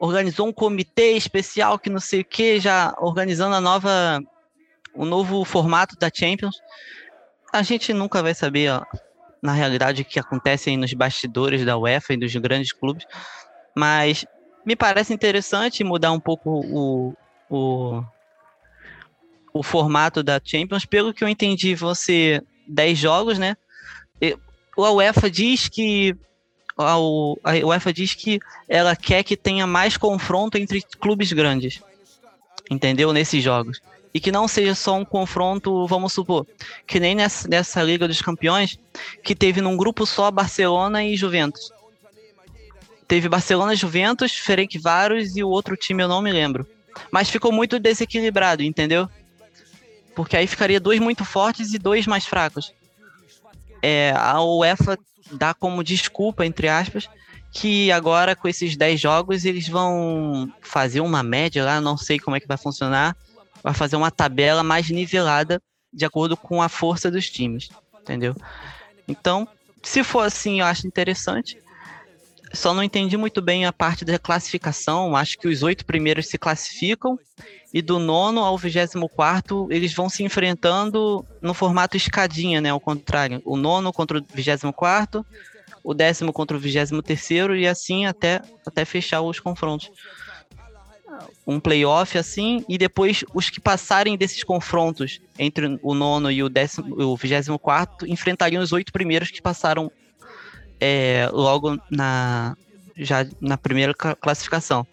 organizou 0.00 0.46
um 0.46 0.52
comitê 0.52 1.12
especial 1.12 1.78
que 1.78 1.90
não 1.90 2.00
sei 2.00 2.20
o 2.20 2.24
quê, 2.24 2.58
já 2.58 2.94
organizando 2.98 3.54
a 3.54 3.60
nova, 3.60 4.20
o 4.94 5.04
novo 5.04 5.44
formato 5.44 5.96
da 5.98 6.10
Champions. 6.12 6.56
A 7.52 7.62
gente 7.62 7.92
nunca 7.92 8.22
vai 8.22 8.34
saber, 8.34 8.70
ó, 8.70 8.82
na 9.42 9.52
realidade, 9.52 10.02
o 10.02 10.04
que 10.04 10.18
acontece 10.18 10.70
aí 10.70 10.76
nos 10.76 10.92
bastidores 10.92 11.64
da 11.64 11.76
UEFA 11.76 12.14
e 12.14 12.18
dos 12.18 12.34
grandes 12.36 12.72
clubes, 12.72 13.04
mas 13.74 14.24
me 14.64 14.76
parece 14.76 15.14
interessante 15.14 15.84
mudar 15.84 16.12
um 16.12 16.20
pouco 16.20 16.50
o, 16.50 17.14
o, 17.48 18.04
o 19.52 19.62
formato 19.62 20.22
da 20.22 20.40
Champions. 20.42 20.84
Pelo 20.84 21.14
que 21.14 21.24
eu 21.24 21.28
entendi, 21.28 21.74
você 21.74 22.42
10 22.68 22.98
jogos, 22.98 23.38
né? 23.38 23.56
A 24.76 24.92
UEFA 24.92 25.28
diz 25.30 25.68
que 25.68 26.14
a 26.76 26.96
UEFA 26.96 27.92
diz 27.92 28.14
que 28.14 28.38
ela 28.68 28.94
quer 28.94 29.24
que 29.24 29.36
tenha 29.36 29.66
mais 29.66 29.96
confronto 29.96 30.56
entre 30.56 30.80
clubes 31.00 31.32
grandes, 31.32 31.82
entendeu? 32.70 33.12
Nesses 33.12 33.42
jogos. 33.42 33.80
E 34.14 34.20
que 34.20 34.30
não 34.30 34.46
seja 34.46 34.74
só 34.74 34.94
um 34.94 35.04
confronto, 35.04 35.86
vamos 35.86 36.12
supor, 36.12 36.46
que 36.86 37.00
nem 37.00 37.14
nessa, 37.14 37.48
nessa 37.48 37.82
Liga 37.82 38.06
dos 38.06 38.22
Campeões, 38.22 38.78
que 39.22 39.34
teve 39.34 39.60
num 39.60 39.76
grupo 39.76 40.06
só 40.06 40.30
Barcelona 40.30 41.04
e 41.04 41.16
Juventus. 41.16 41.72
Teve 43.06 43.28
Barcelona, 43.28 43.74
Juventus, 43.74 44.32
Ferencváros 44.32 45.36
e 45.36 45.42
o 45.42 45.48
outro 45.48 45.76
time 45.76 46.02
eu 46.02 46.08
não 46.08 46.22
me 46.22 46.32
lembro. 46.32 46.66
Mas 47.10 47.28
ficou 47.28 47.50
muito 47.50 47.78
desequilibrado, 47.78 48.62
entendeu? 48.62 49.08
Porque 50.18 50.36
aí 50.36 50.48
ficaria 50.48 50.80
dois 50.80 50.98
muito 50.98 51.24
fortes 51.24 51.72
e 51.72 51.78
dois 51.78 52.04
mais 52.04 52.26
fracos. 52.26 52.74
É, 53.80 54.12
a 54.16 54.42
UEFA 54.42 54.98
dá 55.30 55.54
como 55.54 55.84
desculpa, 55.84 56.44
entre 56.44 56.68
aspas, 56.68 57.08
que 57.52 57.92
agora 57.92 58.34
com 58.34 58.48
esses 58.48 58.76
10 58.76 59.00
jogos 59.00 59.44
eles 59.44 59.68
vão 59.68 60.52
fazer 60.60 61.02
uma 61.02 61.22
média 61.22 61.64
lá, 61.64 61.80
não 61.80 61.96
sei 61.96 62.18
como 62.18 62.34
é 62.34 62.40
que 62.40 62.48
vai 62.48 62.56
funcionar, 62.56 63.16
vai 63.62 63.72
fazer 63.72 63.94
uma 63.94 64.10
tabela 64.10 64.64
mais 64.64 64.90
nivelada 64.90 65.62
de 65.92 66.04
acordo 66.04 66.36
com 66.36 66.60
a 66.60 66.68
força 66.68 67.12
dos 67.12 67.30
times, 67.30 67.68
entendeu? 68.02 68.34
Então, 69.06 69.46
se 69.84 70.02
for 70.02 70.22
assim, 70.22 70.58
eu 70.58 70.66
acho 70.66 70.84
interessante. 70.84 71.62
Só 72.52 72.72
não 72.72 72.82
entendi 72.82 73.16
muito 73.16 73.42
bem 73.42 73.66
a 73.66 73.72
parte 73.72 74.04
da 74.04 74.18
classificação. 74.18 75.14
Acho 75.16 75.38
que 75.38 75.48
os 75.48 75.62
oito 75.62 75.84
primeiros 75.84 76.28
se 76.28 76.38
classificam 76.38 77.18
e 77.72 77.82
do 77.82 77.98
nono 77.98 78.40
ao 78.40 78.56
vigésimo 78.56 79.08
quarto 79.08 79.68
eles 79.70 79.92
vão 79.92 80.08
se 80.08 80.22
enfrentando 80.22 81.24
no 81.40 81.52
formato 81.52 81.96
escadinha, 81.96 82.60
né? 82.60 82.70
Ao 82.70 82.80
contrário, 82.80 83.42
o 83.44 83.56
nono 83.56 83.92
contra 83.92 84.18
o 84.18 84.24
vigésimo 84.32 84.72
quarto, 84.72 85.24
o 85.84 85.92
décimo 85.92 86.32
contra 86.32 86.56
o 86.56 86.60
vigésimo 86.60 87.02
terceiro 87.02 87.54
e 87.54 87.66
assim 87.66 88.06
até, 88.06 88.40
até 88.66 88.84
fechar 88.84 89.20
os 89.20 89.38
confrontos. 89.38 89.90
Um 91.46 91.58
playoff 91.58 92.16
assim, 92.16 92.64
e 92.68 92.78
depois 92.78 93.24
os 93.34 93.50
que 93.50 93.60
passarem 93.60 94.16
desses 94.16 94.44
confrontos 94.44 95.20
entre 95.38 95.78
o 95.82 95.94
nono 95.94 96.30
e 96.30 96.42
o 96.42 96.48
décimo, 96.48 97.02
o 97.02 97.16
vigésimo 97.16 97.58
quarto 97.58 98.06
enfrentariam 98.06 98.62
os 98.62 98.72
oito 98.72 98.92
primeiros 98.92 99.30
que 99.30 99.42
passaram 99.42 99.90
é, 100.80 101.28
logo 101.32 101.78
na 101.90 102.56
já 102.96 103.26
na 103.40 103.56
primeira 103.56 103.94
classificação. 103.94 104.86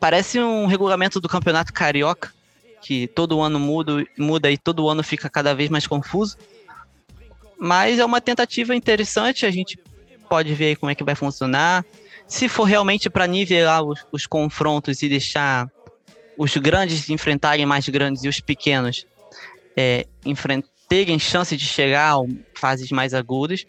Parece 0.00 0.40
um 0.40 0.66
regulamento 0.66 1.20
do 1.20 1.28
campeonato 1.28 1.72
carioca 1.72 2.32
que 2.80 3.06
todo 3.06 3.40
ano 3.40 3.58
muda, 3.58 4.04
muda 4.18 4.50
e 4.50 4.58
todo 4.58 4.88
ano 4.88 5.02
fica 5.02 5.30
cada 5.30 5.54
vez 5.54 5.70
mais 5.70 5.86
confuso. 5.86 6.36
Mas 7.58 7.98
é 7.98 8.04
uma 8.04 8.20
tentativa 8.20 8.74
interessante, 8.74 9.46
a 9.46 9.50
gente 9.50 9.78
pode 10.28 10.52
ver 10.54 10.76
como 10.76 10.90
é 10.90 10.94
que 10.94 11.04
vai 11.04 11.14
funcionar. 11.14 11.84
Se 12.26 12.48
for 12.48 12.64
realmente 12.64 13.08
para 13.08 13.26
nivelar 13.26 13.82
os, 13.82 14.04
os, 14.12 14.26
confrontos 14.26 15.02
e 15.02 15.08
deixar 15.08 15.70
os 16.36 16.54
grandes 16.56 17.08
enfrentarem 17.08 17.64
mais 17.64 17.88
grandes 17.88 18.24
e 18.24 18.28
os 18.28 18.40
pequenos 18.40 19.06
é, 19.76 20.06
terem 20.88 21.18
chance 21.18 21.56
de 21.56 21.64
chegar 21.64 22.16
a 22.16 22.22
fases 22.54 22.90
mais 22.90 23.14
agudas, 23.14 23.64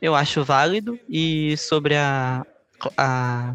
eu 0.00 0.14
acho 0.14 0.44
válido. 0.44 0.98
E 1.08 1.56
sobre 1.56 1.96
a, 1.96 2.44
a 2.96 3.54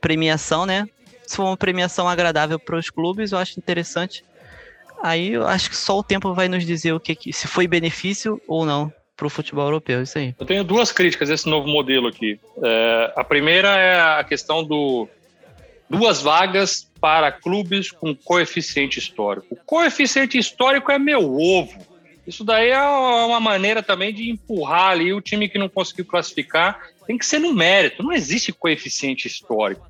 premiação, 0.00 0.66
né? 0.66 0.86
Se 1.26 1.36
for 1.36 1.44
uma 1.44 1.56
premiação 1.56 2.08
agradável 2.08 2.58
para 2.58 2.76
os 2.76 2.90
clubes, 2.90 3.32
eu 3.32 3.38
acho 3.38 3.58
interessante. 3.58 4.24
Aí 5.02 5.32
eu 5.32 5.46
acho 5.46 5.70
que 5.70 5.76
só 5.76 5.98
o 5.98 6.02
tempo 6.02 6.34
vai 6.34 6.48
nos 6.48 6.64
dizer 6.64 6.92
o 6.92 7.00
que, 7.00 7.32
se 7.32 7.46
foi 7.46 7.66
benefício 7.66 8.40
ou 8.46 8.66
não 8.66 8.92
para 9.16 9.26
o 9.26 9.30
futebol 9.30 9.64
europeu, 9.64 10.02
isso 10.02 10.18
aí. 10.18 10.34
Eu 10.38 10.46
tenho 10.46 10.64
duas 10.64 10.90
críticas 10.92 11.30
a 11.30 11.34
esse 11.34 11.48
novo 11.48 11.68
modelo 11.68 12.08
aqui. 12.08 12.40
É, 12.62 13.12
a 13.16 13.22
primeira 13.22 13.68
é 13.76 14.00
a 14.18 14.24
questão 14.24 14.64
do 14.64 15.06
duas 15.88 16.22
vagas 16.22 16.88
para 17.00 17.32
clubes 17.32 17.90
com 17.90 18.14
coeficiente 18.14 18.98
histórico. 18.98 19.46
O 19.50 19.56
coeficiente 19.56 20.38
histórico 20.38 20.90
é 20.90 20.98
meu 20.98 21.34
ovo. 21.34 21.78
Isso 22.30 22.44
daí 22.44 22.70
é 22.70 22.80
uma 22.80 23.40
maneira 23.40 23.82
também 23.82 24.14
de 24.14 24.30
empurrar 24.30 24.92
ali 24.92 25.12
o 25.12 25.20
time 25.20 25.48
que 25.48 25.58
não 25.58 25.68
conseguiu 25.68 26.04
classificar. 26.04 26.80
Tem 27.04 27.18
que 27.18 27.26
ser 27.26 27.40
no 27.40 27.52
mérito, 27.52 28.04
não 28.04 28.12
existe 28.12 28.52
coeficiente 28.52 29.26
histórico. 29.26 29.84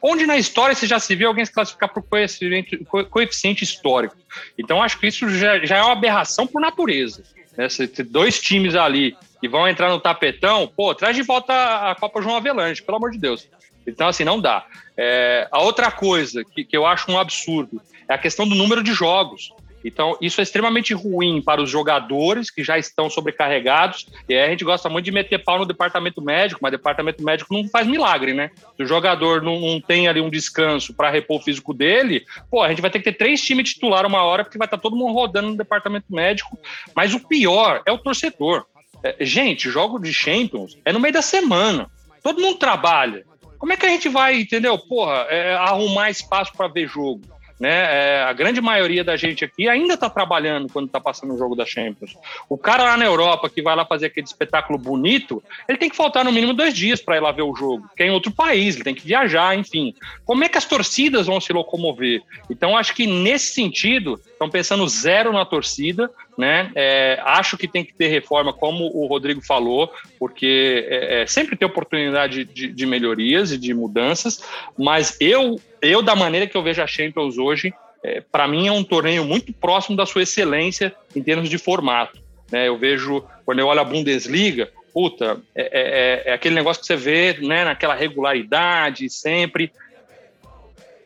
Onde 0.00 0.24
na 0.24 0.36
história 0.36 0.72
você 0.72 0.86
já 0.86 1.00
se 1.00 1.16
viu 1.16 1.26
alguém 1.26 1.44
se 1.44 1.52
classificar 1.52 1.92
por 1.92 2.04
coeficiente, 2.04 2.78
coeficiente 3.10 3.64
histórico? 3.64 4.16
Então 4.56 4.80
acho 4.80 5.00
que 5.00 5.08
isso 5.08 5.28
já, 5.30 5.64
já 5.64 5.78
é 5.78 5.82
uma 5.82 5.94
aberração 5.94 6.46
por 6.46 6.60
natureza. 6.60 7.24
Né? 7.56 7.68
Você 7.68 7.88
dois 8.04 8.40
times 8.40 8.76
ali 8.76 9.16
que 9.40 9.48
vão 9.48 9.66
entrar 9.66 9.90
no 9.90 9.98
tapetão, 9.98 10.68
pô, 10.68 10.94
traz 10.94 11.16
de 11.16 11.22
volta 11.22 11.90
a 11.90 11.96
Copa 11.96 12.22
João 12.22 12.36
Avelange, 12.36 12.82
pelo 12.82 12.98
amor 12.98 13.10
de 13.10 13.18
Deus. 13.18 13.48
Então, 13.84 14.06
assim, 14.06 14.22
não 14.22 14.40
dá. 14.40 14.64
É, 14.96 15.48
a 15.50 15.60
outra 15.60 15.90
coisa 15.90 16.44
que, 16.44 16.64
que 16.64 16.76
eu 16.76 16.86
acho 16.86 17.10
um 17.10 17.18
absurdo 17.18 17.82
é 18.08 18.14
a 18.14 18.18
questão 18.18 18.46
do 18.46 18.54
número 18.54 18.82
de 18.82 18.92
jogos. 18.92 19.52
Então, 19.84 20.16
isso 20.20 20.40
é 20.40 20.42
extremamente 20.42 20.94
ruim 20.94 21.42
para 21.42 21.62
os 21.62 21.68
jogadores 21.68 22.50
que 22.50 22.64
já 22.64 22.78
estão 22.78 23.10
sobrecarregados. 23.10 24.06
E 24.26 24.34
aí 24.34 24.46
a 24.46 24.48
gente 24.48 24.64
gosta 24.64 24.88
muito 24.88 25.04
de 25.04 25.12
meter 25.12 25.44
pau 25.44 25.58
no 25.58 25.66
departamento 25.66 26.22
médico, 26.22 26.60
mas 26.62 26.72
o 26.72 26.76
departamento 26.78 27.22
médico 27.22 27.52
não 27.52 27.68
faz 27.68 27.86
milagre, 27.86 28.32
né? 28.32 28.50
Se 28.76 28.82
o 28.82 28.86
jogador 28.86 29.42
não, 29.42 29.60
não 29.60 29.80
tem 29.80 30.08
ali 30.08 30.20
um 30.20 30.30
descanso 30.30 30.94
para 30.94 31.10
repor 31.10 31.38
o 31.38 31.42
físico 31.42 31.74
dele, 31.74 32.24
pô, 32.50 32.62
a 32.62 32.70
gente 32.70 32.80
vai 32.80 32.90
ter 32.90 32.98
que 32.98 33.04
ter 33.04 33.18
três 33.18 33.42
times 33.42 33.74
titular 33.74 34.06
uma 34.06 34.22
hora, 34.22 34.42
porque 34.42 34.56
vai 34.56 34.66
estar 34.66 34.78
tá 34.78 34.82
todo 34.82 34.96
mundo 34.96 35.12
rodando 35.12 35.50
no 35.50 35.56
departamento 35.56 36.06
médico. 36.08 36.58
Mas 36.96 37.12
o 37.12 37.20
pior 37.20 37.82
é 37.84 37.92
o 37.92 37.98
torcedor. 37.98 38.64
É, 39.02 39.16
gente, 39.20 39.68
jogo 39.68 39.98
de 39.98 40.14
Champions 40.14 40.78
é 40.82 40.92
no 40.92 41.00
meio 41.00 41.12
da 41.12 41.22
semana. 41.22 41.90
Todo 42.22 42.40
mundo 42.40 42.58
trabalha. 42.58 43.22
Como 43.58 43.72
é 43.72 43.76
que 43.76 43.84
a 43.84 43.90
gente 43.90 44.08
vai, 44.08 44.40
entendeu? 44.40 44.78
Porra, 44.78 45.26
é, 45.28 45.54
arrumar 45.54 46.10
espaço 46.10 46.52
para 46.56 46.68
ver 46.68 46.88
jogo? 46.88 47.33
Né? 47.58 47.70
É, 47.70 48.22
a 48.22 48.32
grande 48.32 48.60
maioria 48.60 49.04
da 49.04 49.16
gente 49.16 49.44
aqui 49.44 49.68
ainda 49.68 49.94
está 49.94 50.10
trabalhando 50.10 50.68
quando 50.72 50.86
está 50.86 51.00
passando 51.00 51.34
o 51.34 51.38
jogo 51.38 51.54
da 51.54 51.64
Champions. 51.64 52.16
O 52.48 52.58
cara 52.58 52.82
lá 52.82 52.96
na 52.96 53.04
Europa 53.04 53.48
que 53.48 53.62
vai 53.62 53.76
lá 53.76 53.86
fazer 53.86 54.06
aquele 54.06 54.26
espetáculo 54.26 54.78
bonito, 54.78 55.42
ele 55.68 55.78
tem 55.78 55.88
que 55.88 55.96
faltar 55.96 56.24
no 56.24 56.32
mínimo 56.32 56.52
dois 56.52 56.74
dias 56.74 57.00
para 57.00 57.16
ir 57.16 57.20
lá 57.20 57.30
ver 57.30 57.42
o 57.42 57.54
jogo, 57.54 57.88
que 57.96 58.02
é 58.02 58.06
em 58.06 58.10
outro 58.10 58.32
país, 58.32 58.74
ele 58.74 58.84
tem 58.84 58.94
que 58.94 59.06
viajar, 59.06 59.56
enfim. 59.56 59.94
Como 60.24 60.42
é 60.42 60.48
que 60.48 60.58
as 60.58 60.64
torcidas 60.64 61.26
vão 61.26 61.40
se 61.40 61.52
locomover? 61.52 62.22
Então, 62.50 62.76
acho 62.76 62.94
que 62.94 63.06
nesse 63.06 63.52
sentido, 63.54 64.20
estão 64.26 64.50
pensando 64.50 64.86
zero 64.88 65.32
na 65.32 65.44
torcida, 65.44 66.10
né? 66.36 66.70
É, 66.74 67.20
acho 67.24 67.56
que 67.56 67.68
tem 67.68 67.84
que 67.84 67.94
ter 67.94 68.08
reforma, 68.08 68.52
como 68.52 68.90
o 68.94 69.06
Rodrigo 69.06 69.40
falou, 69.40 69.92
porque 70.18 70.86
é, 70.88 71.22
é, 71.22 71.26
sempre 71.26 71.56
tem 71.56 71.66
oportunidade 71.66 72.44
de, 72.44 72.68
de, 72.68 72.86
melhorias 72.86 73.52
e 73.52 73.58
de 73.58 73.72
mudanças, 73.72 74.42
mas 74.76 75.16
eu, 75.20 75.60
eu 75.80 76.02
da 76.02 76.16
maneira 76.16 76.46
que 76.46 76.56
eu 76.56 76.62
vejo 76.62 76.82
a 76.82 76.86
Champions 76.86 77.38
hoje, 77.38 77.72
é, 78.02 78.20
para 78.20 78.46
mim 78.48 78.66
é 78.66 78.72
um 78.72 78.84
torneio 78.84 79.24
muito 79.24 79.52
próximo 79.52 79.96
da 79.96 80.04
sua 80.04 80.22
excelência 80.22 80.94
em 81.14 81.22
termos 81.22 81.48
de 81.48 81.56
formato. 81.56 82.18
Né? 82.50 82.68
Eu 82.68 82.76
vejo, 82.76 83.24
quando 83.46 83.60
eu 83.60 83.66
olho 83.66 83.80
a 83.80 83.84
Bundesliga, 83.84 84.70
puta, 84.92 85.40
é, 85.54 85.62
é, 85.62 85.68
é, 85.72 86.30
é 86.30 86.32
aquele 86.34 86.54
negócio 86.54 86.80
que 86.80 86.86
você 86.86 86.96
vê 86.96 87.36
né, 87.40 87.64
naquela 87.64 87.94
regularidade 87.94 89.10
sempre, 89.10 89.72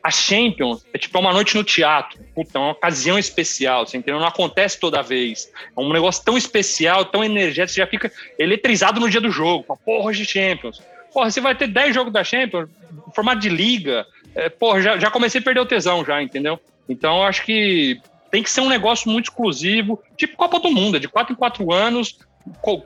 a 0.03 0.11
Champions 0.11 0.85
é 0.93 0.97
tipo 0.97 1.19
uma 1.19 1.33
noite 1.33 1.55
no 1.55 1.63
teatro. 1.63 2.19
Puta, 2.33 2.57
é 2.57 2.61
uma 2.61 2.71
ocasião 2.71 3.19
especial, 3.19 3.85
você 3.85 3.97
entendeu? 3.97 4.19
Não 4.19 4.27
acontece 4.27 4.79
toda 4.79 5.01
vez. 5.01 5.51
É 5.77 5.79
um 5.79 5.91
negócio 5.91 6.23
tão 6.23 6.37
especial, 6.37 7.05
tão 7.05 7.23
energético, 7.23 7.73
você 7.73 7.81
já 7.81 7.87
fica 7.87 8.11
eletrizado 8.37 8.99
no 8.99 9.09
dia 9.09 9.21
do 9.21 9.31
jogo. 9.31 9.77
Porra, 9.85 10.13
de 10.13 10.25
Champions. 10.25 10.81
Porra, 11.13 11.29
você 11.29 11.41
vai 11.41 11.55
ter 11.55 11.67
10 11.67 11.93
jogos 11.93 12.13
da 12.13 12.23
Champions, 12.23 12.69
formato 13.13 13.39
de 13.39 13.49
liga. 13.49 14.05
É, 14.35 14.47
porra, 14.47 14.81
já, 14.81 14.97
já 14.97 15.11
comecei 15.11 15.41
a 15.41 15.43
perder 15.43 15.59
o 15.59 15.65
tesão 15.65 16.05
já, 16.05 16.21
entendeu? 16.21 16.59
Então, 16.87 17.17
eu 17.17 17.23
acho 17.23 17.43
que 17.43 17.99
tem 18.31 18.43
que 18.43 18.49
ser 18.49 18.61
um 18.61 18.69
negócio 18.69 19.09
muito 19.09 19.25
exclusivo, 19.25 20.01
tipo 20.15 20.37
Copa 20.37 20.59
do 20.59 20.71
Mundo, 20.71 20.97
é 20.97 20.99
de 20.99 21.07
4 21.07 21.33
em 21.33 21.35
4 21.35 21.73
anos, 21.73 22.19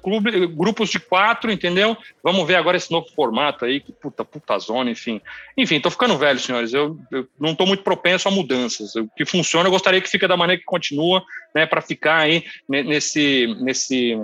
clube, 0.02 0.48
grupos 0.48 0.90
de 0.90 1.00
quatro, 1.00 1.52
entendeu? 1.52 1.98
Vamos 2.24 2.48
ver 2.48 2.56
agora 2.56 2.78
esse 2.78 2.92
novo 2.92 3.08
formato 3.16 3.66
aí, 3.66 3.80
que 3.80 3.92
puta, 3.92 4.24
puta 4.26 4.58
zona, 4.60 4.90
enfim. 4.92 5.22
Enfim, 5.58 5.80
tô 5.80 5.90
ficando 5.90 6.18
velho, 6.18 6.40
senhores. 6.40 6.74
Eu, 6.74 6.98
eu 7.12 7.28
não 7.40 7.56
tô 7.56 7.66
muito 7.66 7.84
propenso 7.84 8.28
a 8.28 8.32
mudanças. 8.32 8.96
O 8.96 9.08
que 9.16 9.26
funciona, 9.26 9.68
eu 9.68 9.72
gostaria 9.72 10.02
que 10.02 10.10
fique 10.10 10.28
da 10.28 10.38
maneira 10.38 10.60
que 10.60 10.66
continua, 10.66 11.24
né, 11.54 11.66
para 11.66 11.82
ficar 11.82 12.18
aí 12.18 12.44
nesse, 12.68 13.48
nesse, 13.60 14.18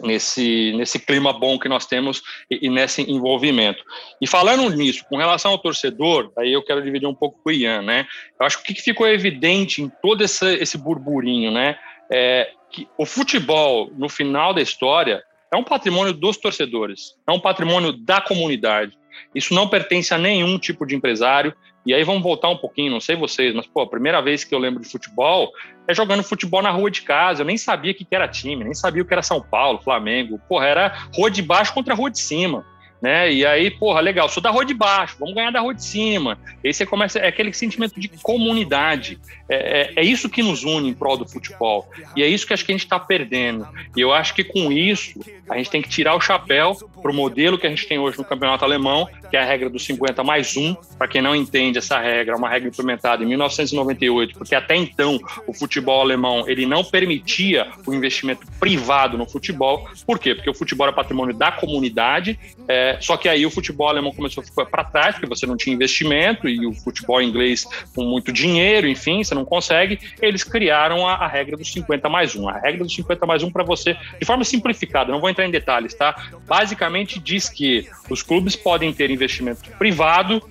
nesse, 0.00 0.72
nesse 0.72 0.98
clima 0.98 1.32
bom 1.32 1.58
que 1.58 1.68
nós 1.68 1.86
temos 1.86 2.22
e, 2.50 2.66
e, 2.66 2.70
nesse 2.70 3.02
envolvimento. 3.02 3.82
E 4.20 4.26
falando 4.26 4.68
nisso, 4.70 5.04
com 5.08 5.16
relação 5.16 5.52
ao 5.52 5.58
torcedor, 5.58 6.32
aí 6.36 6.52
eu 6.52 6.62
quero 6.62 6.82
dividir 6.82 7.06
um 7.06 7.14
pouco 7.14 7.40
com 7.42 7.50
o 7.50 7.52
Ian, 7.52 7.82
né? 7.82 8.06
Eu 8.38 8.46
acho 8.46 8.62
que 8.62 8.72
o 8.72 8.74
que 8.74 8.82
ficou 8.82 9.06
evidente 9.06 9.82
em 9.82 9.90
todo 10.02 10.22
esse, 10.22 10.54
esse 10.56 10.78
burburinho, 10.78 11.50
né? 11.50 11.76
É, 12.16 12.52
que 12.70 12.86
o 12.96 13.04
futebol, 13.04 13.90
no 13.96 14.08
final 14.08 14.54
da 14.54 14.62
história, 14.62 15.20
é 15.52 15.56
um 15.56 15.64
patrimônio 15.64 16.12
dos 16.12 16.36
torcedores, 16.36 17.16
é 17.26 17.32
um 17.32 17.40
patrimônio 17.40 17.92
da 17.92 18.20
comunidade. 18.20 18.96
Isso 19.34 19.52
não 19.52 19.68
pertence 19.68 20.14
a 20.14 20.18
nenhum 20.18 20.56
tipo 20.56 20.86
de 20.86 20.94
empresário. 20.94 21.52
E 21.84 21.92
aí 21.92 22.04
vamos 22.04 22.22
voltar 22.22 22.48
um 22.48 22.56
pouquinho, 22.56 22.92
não 22.92 23.00
sei 23.00 23.16
vocês, 23.16 23.52
mas 23.52 23.66
pô, 23.66 23.82
a 23.82 23.86
primeira 23.88 24.22
vez 24.22 24.44
que 24.44 24.54
eu 24.54 24.58
lembro 24.60 24.80
de 24.80 24.88
futebol 24.88 25.50
é 25.88 25.94
jogando 25.94 26.22
futebol 26.22 26.62
na 26.62 26.70
rua 26.70 26.88
de 26.88 27.02
casa. 27.02 27.42
Eu 27.42 27.46
nem 27.46 27.58
sabia 27.58 27.90
o 27.90 27.94
que 27.94 28.06
era 28.12 28.28
time, 28.28 28.62
nem 28.62 28.74
sabia 28.74 29.02
o 29.02 29.04
que 29.04 29.12
era 29.12 29.22
São 29.22 29.40
Paulo, 29.40 29.82
Flamengo. 29.82 30.40
Porra, 30.48 30.66
era 30.66 31.08
rua 31.14 31.30
de 31.30 31.42
baixo 31.42 31.74
contra 31.74 31.94
rua 31.94 32.10
de 32.10 32.20
cima 32.20 32.64
né? 33.04 33.30
E 33.30 33.44
aí, 33.44 33.70
porra, 33.70 34.00
legal, 34.00 34.30
sou 34.30 34.42
da 34.42 34.48
rua 34.48 34.64
de 34.64 34.72
baixo, 34.72 35.16
vamos 35.20 35.34
ganhar 35.34 35.50
da 35.50 35.60
rua 35.60 35.74
de 35.74 35.84
cima. 35.84 36.38
Aí 36.64 36.72
você 36.72 36.86
começa, 36.86 37.18
é 37.18 37.28
aquele 37.28 37.52
sentimento 37.52 38.00
de 38.00 38.08
comunidade. 38.22 39.20
É, 39.48 39.56
é, 39.56 39.92
é, 39.96 40.04
isso 40.04 40.28
que 40.28 40.42
nos 40.42 40.64
une 40.64 40.88
em 40.88 40.94
prol 40.94 41.16
do 41.16 41.28
futebol. 41.28 41.88
E 42.16 42.22
é 42.22 42.26
isso 42.26 42.46
que 42.46 42.52
acho 42.52 42.64
que 42.64 42.72
a 42.72 42.74
gente 42.74 42.84
está 42.84 42.98
perdendo. 42.98 43.68
E 43.94 44.00
eu 44.00 44.12
acho 44.12 44.34
que 44.34 44.42
com 44.42 44.72
isso, 44.72 45.20
a 45.48 45.56
gente 45.56 45.70
tem 45.70 45.82
que 45.82 45.88
tirar 45.88 46.14
o 46.14 46.20
chapéu 46.20 46.76
para 47.02 47.10
o 47.10 47.14
modelo 47.14 47.58
que 47.58 47.66
a 47.66 47.70
gente 47.70 47.86
tem 47.86 47.98
hoje 47.98 48.16
no 48.16 48.24
campeonato 48.24 48.64
alemão, 48.64 49.06
que 49.30 49.36
é 49.36 49.40
a 49.40 49.44
regra 49.44 49.68
dos 49.68 49.84
50 49.84 50.24
mais 50.24 50.56
1. 50.56 50.74
Para 50.96 51.08
quem 51.08 51.20
não 51.20 51.36
entende 51.36 51.76
essa 51.76 51.98
regra, 51.98 52.34
é 52.34 52.36
uma 52.36 52.48
regra 52.48 52.68
implementada 52.68 53.22
em 53.22 53.26
1998, 53.26 54.38
porque 54.38 54.54
até 54.54 54.74
então 54.74 55.20
o 55.46 55.52
futebol 55.52 56.00
alemão 56.00 56.48
ele 56.48 56.64
não 56.64 56.82
permitia 56.82 57.70
o 57.86 57.92
investimento 57.92 58.46
privado 58.58 59.18
no 59.18 59.26
futebol. 59.26 59.88
Por 60.06 60.18
quê? 60.18 60.34
Porque 60.34 60.48
o 60.48 60.54
futebol 60.54 60.88
é 60.88 60.92
patrimônio 60.92 61.34
da 61.34 61.52
comunidade. 61.52 62.38
É, 62.66 62.96
só 63.00 63.16
que 63.18 63.28
aí 63.28 63.44
o 63.44 63.50
futebol 63.50 63.88
alemão 63.88 64.12
começou 64.12 64.42
a 64.42 64.46
ficar 64.46 64.64
para 64.66 64.84
trás, 64.84 65.14
porque 65.16 65.28
você 65.28 65.46
não 65.46 65.56
tinha 65.56 65.74
investimento, 65.74 66.48
e 66.48 66.66
o 66.66 66.72
futebol 66.72 67.20
inglês 67.20 67.66
com 67.94 68.04
muito 68.04 68.32
dinheiro, 68.32 68.88
enfim, 68.88 69.22
não 69.34 69.44
consegue. 69.44 69.98
Eles 70.20 70.44
criaram 70.44 71.06
a, 71.06 71.14
a 71.14 71.26
regra 71.26 71.56
dos 71.56 71.72
50 71.72 72.08
mais 72.08 72.34
1. 72.34 72.48
A 72.48 72.58
regra 72.58 72.84
dos 72.84 72.94
50 72.94 73.26
mais 73.26 73.42
1 73.42 73.50
para 73.50 73.64
você, 73.64 73.96
de 74.18 74.24
forma 74.24 74.44
simplificada, 74.44 75.12
não 75.12 75.20
vou 75.20 75.28
entrar 75.28 75.46
em 75.46 75.50
detalhes, 75.50 75.94
tá? 75.94 76.14
Basicamente 76.46 77.18
diz 77.18 77.48
que 77.48 77.88
os 78.08 78.22
clubes 78.22 78.56
podem 78.56 78.92
ter 78.92 79.10
investimento 79.10 79.68
privado 79.78 80.42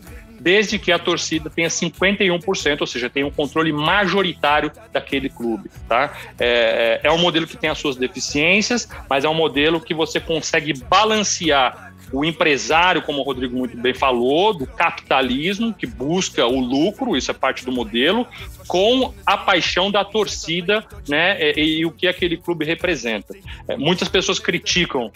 desde 0.44 0.78
que 0.78 0.92
a 0.92 1.00
torcida 1.00 1.50
tenha 1.50 1.70
51%, 1.70 2.82
ou 2.82 2.88
seja, 2.88 3.10
tenha 3.10 3.26
um 3.26 3.32
controle 3.32 3.72
majoritário 3.72 4.70
daquele 4.92 5.30
clube. 5.30 5.72
Tá? 5.88 6.12
É, 6.38 7.00
é, 7.02 7.08
é 7.08 7.12
um 7.12 7.18
modelo 7.18 7.48
que 7.48 7.56
tem 7.56 7.70
as 7.70 7.78
suas 7.78 7.96
deficiências, 7.96 8.90
mas 9.10 9.24
é 9.24 9.30
um 9.30 9.34
modelo 9.34 9.80
que 9.80 9.94
você 9.94 10.20
consegue 10.20 10.74
balancear 10.74 11.93
o 12.14 12.24
empresário, 12.24 13.02
como 13.02 13.20
o 13.20 13.24
Rodrigo 13.24 13.58
muito 13.58 13.76
bem 13.76 13.94
falou, 13.94 14.54
do 14.54 14.68
capitalismo, 14.68 15.74
que 15.74 15.88
busca 15.88 16.46
o 16.46 16.60
lucro, 16.60 17.18
isso 17.18 17.32
é 17.32 17.34
parte 17.34 17.66
do 17.66 17.72
modelo, 17.72 18.28
com 18.68 19.12
a 19.26 19.36
paixão 19.36 19.90
da 19.90 20.06
torcida 20.06 20.86
né, 21.10 21.52
e, 21.54 21.80
e 21.80 21.86
o 21.86 21.92
que 21.92 22.08
aquele 22.08 22.38
clube 22.38 22.64
representa. 22.64 23.36
É, 23.68 23.76
muitas 23.76 24.08
pessoas 24.08 24.38
criticam 24.38 25.12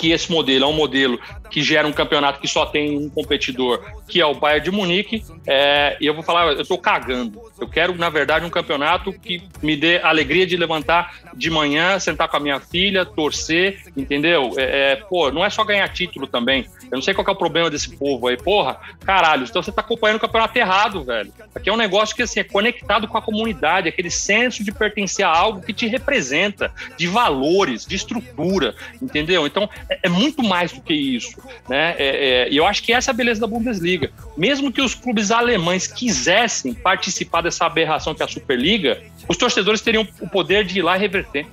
que 0.00 0.12
esse 0.12 0.32
modelo 0.32 0.64
é 0.64 0.66
um 0.66 0.72
modelo 0.72 1.20
que 1.50 1.62
gera 1.62 1.86
um 1.86 1.92
campeonato 1.92 2.40
que 2.40 2.48
só 2.48 2.64
tem 2.64 2.96
um 2.96 3.10
competidor, 3.10 3.84
que 4.08 4.18
é 4.18 4.24
o 4.24 4.32
Bayern 4.32 4.64
de 4.64 4.70
Munique, 4.70 5.22
é, 5.46 5.98
e 6.00 6.06
eu 6.06 6.14
vou 6.14 6.22
falar, 6.22 6.52
eu 6.52 6.62
estou 6.62 6.78
cagando. 6.78 7.38
Eu 7.60 7.68
quero, 7.68 7.94
na 7.94 8.08
verdade, 8.08 8.46
um 8.46 8.50
campeonato 8.50 9.12
que 9.12 9.42
me 9.62 9.76
dê 9.76 9.98
alegria 9.98 10.46
de 10.46 10.56
levantar 10.56 11.14
de 11.34 11.50
manhã, 11.50 11.98
sentar 11.98 12.28
com 12.28 12.36
a 12.38 12.40
minha 12.40 12.58
filha, 12.60 13.04
torcer, 13.04 13.82
entendeu? 13.94 14.54
É, 14.56 14.92
é, 14.92 14.96
pô, 14.96 15.30
não 15.30 15.44
é 15.44 15.50
só 15.50 15.62
ganhar 15.64 15.86
título 15.88 16.26
também. 16.26 16.66
Eu 16.84 16.96
não 16.96 17.02
sei 17.02 17.12
qual 17.12 17.26
é 17.26 17.30
o 17.30 17.36
problema 17.36 17.68
desse 17.68 17.94
povo 17.96 18.28
aí. 18.28 18.38
Porra, 18.38 18.78
caralho, 19.04 19.44
então 19.44 19.62
você 19.62 19.68
está 19.68 19.82
acompanhando 19.82 20.16
o 20.16 20.20
campeonato 20.20 20.58
errado, 20.58 21.04
velho. 21.04 21.30
Aqui 21.54 21.68
é 21.68 21.72
um 21.72 21.76
negócio 21.76 22.16
que 22.16 22.22
assim, 22.22 22.40
é 22.40 22.44
conectado 22.44 23.06
com 23.06 23.18
a 23.18 23.22
comunidade, 23.22 23.88
aquele 23.88 24.10
senso 24.10 24.64
de 24.64 24.72
pertencer 24.72 25.26
a 25.26 25.28
algo 25.28 25.60
que 25.60 25.74
te 25.74 25.86
representa, 25.86 26.72
de 26.96 27.06
valores, 27.06 27.84
de 27.84 27.96
estrutura, 27.96 28.74
entendeu? 29.02 29.46
Então, 29.46 29.68
é, 29.90 29.98
é, 30.04 30.08
muito 30.08 30.40
mais 30.42 30.72
do 30.72 30.80
que 30.80 30.94
isso. 30.94 31.36
Né? 31.68 31.96
É, 31.98 32.44
é, 32.44 32.48
e 32.48 32.56
eu 32.56 32.64
acho 32.64 32.80
que 32.82 32.92
essa 32.92 33.10
é 33.10 33.12
a 33.12 33.14
beleza 33.14 33.40
da 33.40 33.46
Bundesliga. 33.48 34.12
Mesmo 34.36 34.70
que 34.70 34.80
os 34.80 34.94
clubes 34.94 35.32
alemães 35.32 35.88
quisessem 35.88 36.72
participar 36.72 37.42
dessa 37.42 37.66
aberração 37.66 38.14
que 38.14 38.22
é 38.22 38.24
a 38.24 38.28
Superliga, 38.28 39.02
os 39.28 39.36
torcedores 39.36 39.80
teriam 39.80 40.06
o 40.20 40.28
poder 40.28 40.64
de 40.64 40.78
ir 40.78 40.82
lá 40.82 40.96
e 40.96 41.00
reverter. 41.00 41.44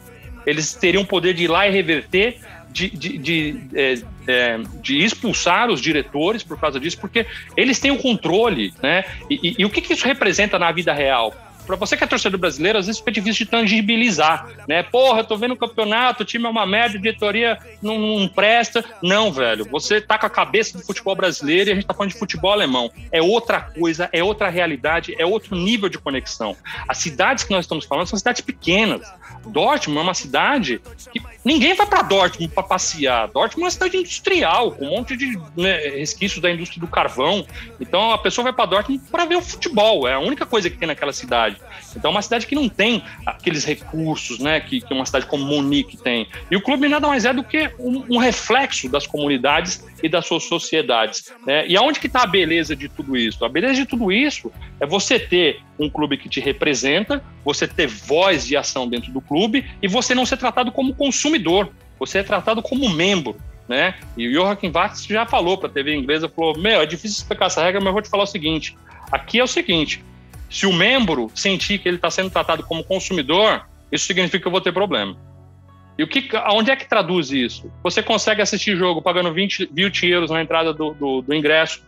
Eles 0.46 0.72
teriam 0.74 1.02
o 1.02 1.06
poder 1.06 1.34
de 1.34 1.46
ir 1.46 1.48
lá 1.48 1.68
e 1.68 1.72
reverter, 1.72 2.40
de, 2.70 2.90
de, 2.90 3.18
de, 3.18 3.60
é, 3.74 3.96
é, 4.28 4.60
de 4.82 5.00
expulsar 5.04 5.70
os 5.70 5.82
diretores 5.82 6.44
por 6.44 6.60
causa 6.60 6.80
disso, 6.80 7.00
porque 7.00 7.26
eles 7.56 7.80
têm 7.80 7.90
o 7.90 7.98
controle. 7.98 8.72
Né? 8.84 9.04
E, 9.30 9.50
e, 9.50 9.56
e 9.60 9.66
o 9.66 9.70
que, 9.70 9.82
que 9.82 9.94
isso 9.94 10.06
representa 10.06 10.60
na 10.60 10.72
vida 10.72 10.94
real? 10.94 11.34
Para 11.68 11.76
você 11.76 11.98
que 11.98 12.04
é 12.04 12.08
torcedor 12.08 12.40
brasileiro, 12.40 12.80
às 12.80 12.88
vezes 12.88 13.00
fica 13.00 13.12
difícil 13.12 13.46
de 13.46 13.52
tangibilizar, 13.52 14.50
né? 14.68 14.82
Porra, 14.82 15.20
eu 15.20 15.26
tô 15.26 15.36
vendo 15.36 15.54
o 15.54 15.58
campeonato, 15.58 16.24
o 16.24 16.26
time 16.26 16.46
é 16.46 16.50
uma 16.50 16.66
merda, 16.66 16.98
a 16.98 17.02
diretoria 17.02 17.60
não, 17.82 18.00
não, 18.00 18.28
presta. 18.28 18.84
Não, 19.04 19.32
velho, 19.32 19.66
você 19.70 20.00
tá 20.00 20.18
com 20.18 20.26
a 20.26 20.30
cabeça 20.30 20.78
do 20.78 20.84
futebol 20.84 21.16
brasileiro 21.16 21.70
e 21.70 21.72
a 21.74 21.76
gente 21.76 21.86
tá 21.86 21.94
falando 21.94 22.14
de 22.14 22.18
futebol 22.18 22.52
alemão. 22.52 22.90
É 23.12 23.22
outra 23.22 23.60
coisa, 23.60 24.10
é 24.14 24.24
outra 24.24 24.50
realidade, 24.50 25.14
é 25.20 25.26
outro 25.26 25.56
nível 25.56 25.90
de 25.90 26.00
conexão. 26.00 26.56
As 26.88 26.98
cidades 27.00 27.44
que 27.44 27.52
nós 27.52 27.66
estamos 27.66 27.86
falando 27.86 28.08
são 28.08 28.18
cidades 28.18 28.42
pequenas. 28.42 29.02
Dortmund 29.46 30.00
é 30.00 30.04
uma 30.04 30.14
cidade 30.14 30.82
que 31.12 31.22
ninguém 31.48 31.74
vai 31.74 31.88
para 31.88 32.02
Dortmund 32.02 32.54
para 32.54 32.62
passear. 32.62 33.28
Dortmund 33.30 33.62
é 33.62 33.66
uma 33.66 33.72
cidade 33.72 33.98
industrial, 33.98 34.74
com 34.74 34.86
um 34.86 34.90
monte 34.90 35.16
de 35.16 35.40
né, 35.56 35.78
resquícios 35.78 36.42
da 36.42 36.52
indústria 36.52 36.82
do 36.82 36.88
carvão. 36.88 37.48
Então 37.80 38.12
a 38.12 38.18
pessoa 38.18 38.44
vai 38.44 38.54
para 38.54 38.66
Dortmund 38.66 39.02
para 39.10 39.24
ver 39.24 39.38
o 39.38 39.42
futebol. 39.42 40.06
É 40.06 40.14
a 40.14 40.20
única 40.20 40.46
coisa 40.46 40.70
que 40.70 40.78
tem 40.78 40.88
naquela 40.88 41.14
cidade. 41.14 41.56
Então 41.96 42.12
é 42.12 42.14
uma 42.14 42.22
cidade 42.22 42.46
que 42.46 42.54
não 42.54 42.68
tem 42.68 43.02
aqueles 43.26 43.64
recursos, 43.64 44.40
né, 44.40 44.60
que, 44.60 44.82
que 44.82 44.94
uma 44.94 45.06
cidade 45.06 45.26
como 45.26 45.46
Munique 45.46 45.96
tem. 45.96 46.28
E 46.52 46.58
o 46.58 46.62
clube 46.62 46.90
nada 46.90 47.08
mais 47.08 47.24
é 47.24 47.34
do 47.34 47.44
que 47.44 47.72
um, 47.80 48.04
um 48.16 48.18
reflexo 48.18 48.90
das 48.90 49.08
comunidades 49.08 49.86
e 50.02 50.10
das 50.10 50.26
suas 50.26 50.44
sociedades. 50.44 51.32
Né? 51.46 51.68
E 51.68 51.76
aonde 51.76 52.00
que 52.00 52.08
está 52.08 52.24
a 52.24 52.28
beleza 52.28 52.76
de 52.76 52.88
tudo 52.88 53.18
isso? 53.18 53.44
A 53.44 53.50
beleza 53.50 53.76
de 53.76 53.86
tudo 53.86 54.12
isso 54.12 54.52
é 54.80 54.86
você 54.86 55.20
ter 55.20 55.62
um 55.80 55.90
clube 55.90 56.18
que 56.18 56.30
te 56.30 56.40
representa, 56.40 57.24
você 57.44 57.68
ter 57.68 57.88
voz 57.88 58.50
e 58.50 58.58
ação 58.58 58.88
dentro 58.88 59.12
do 59.12 59.22
clube 59.22 59.66
e 59.82 59.88
você 59.88 60.14
não 60.14 60.26
ser 60.26 60.38
tratado 60.38 60.72
como 60.72 60.94
consumidor, 60.94 61.70
você 62.00 62.20
é 62.20 62.24
tratado 62.24 62.62
como 62.62 62.90
membro. 62.90 63.36
Né? 63.68 63.96
E 64.16 64.28
o 64.28 64.34
Joachim 64.34 64.72
Vax 64.72 65.06
já 65.06 65.26
falou 65.26 65.58
para 65.58 65.68
a 65.68 65.72
TV 65.72 65.94
inglesa, 65.94 66.30
falou, 66.30 66.58
meu, 66.58 66.82
é 66.82 66.86
difícil 66.86 67.18
explicar 67.18 67.48
essa 67.48 67.62
regra, 67.62 67.82
mas 67.82 67.88
eu 67.88 67.94
vou 67.94 68.02
te 68.02 68.10
falar 68.10 68.24
o 68.24 68.28
seguinte, 68.28 68.78
aqui 69.12 69.40
é 69.40 69.44
o 69.44 69.48
seguinte, 69.48 70.02
se 70.50 70.66
o 70.66 70.72
membro 70.72 71.30
sentir 71.36 71.80
que 71.80 71.88
ele 71.88 71.98
está 71.98 72.10
sendo 72.10 72.30
tratado 72.30 72.64
como 72.64 72.84
consumidor, 72.84 73.68
isso 73.92 74.06
significa 74.06 74.40
que 74.40 74.48
eu 74.48 74.52
vou 74.52 74.62
ter 74.62 74.72
problema. 74.72 75.18
E 75.98 76.04
o 76.04 76.08
que, 76.08 76.30
onde 76.52 76.70
é 76.70 76.76
que 76.76 76.88
traduz 76.88 77.32
isso? 77.32 77.72
Você 77.84 78.04
consegue 78.04 78.42
assistir 78.42 78.78
jogo 78.78 79.02
pagando 79.02 79.34
20, 79.34 79.70
20 79.72 80.08
euros 80.08 80.30
na 80.30 80.42
entrada 80.42 80.74
do, 80.74 80.94
do, 80.94 81.22
do 81.22 81.34
ingresso. 81.34 81.82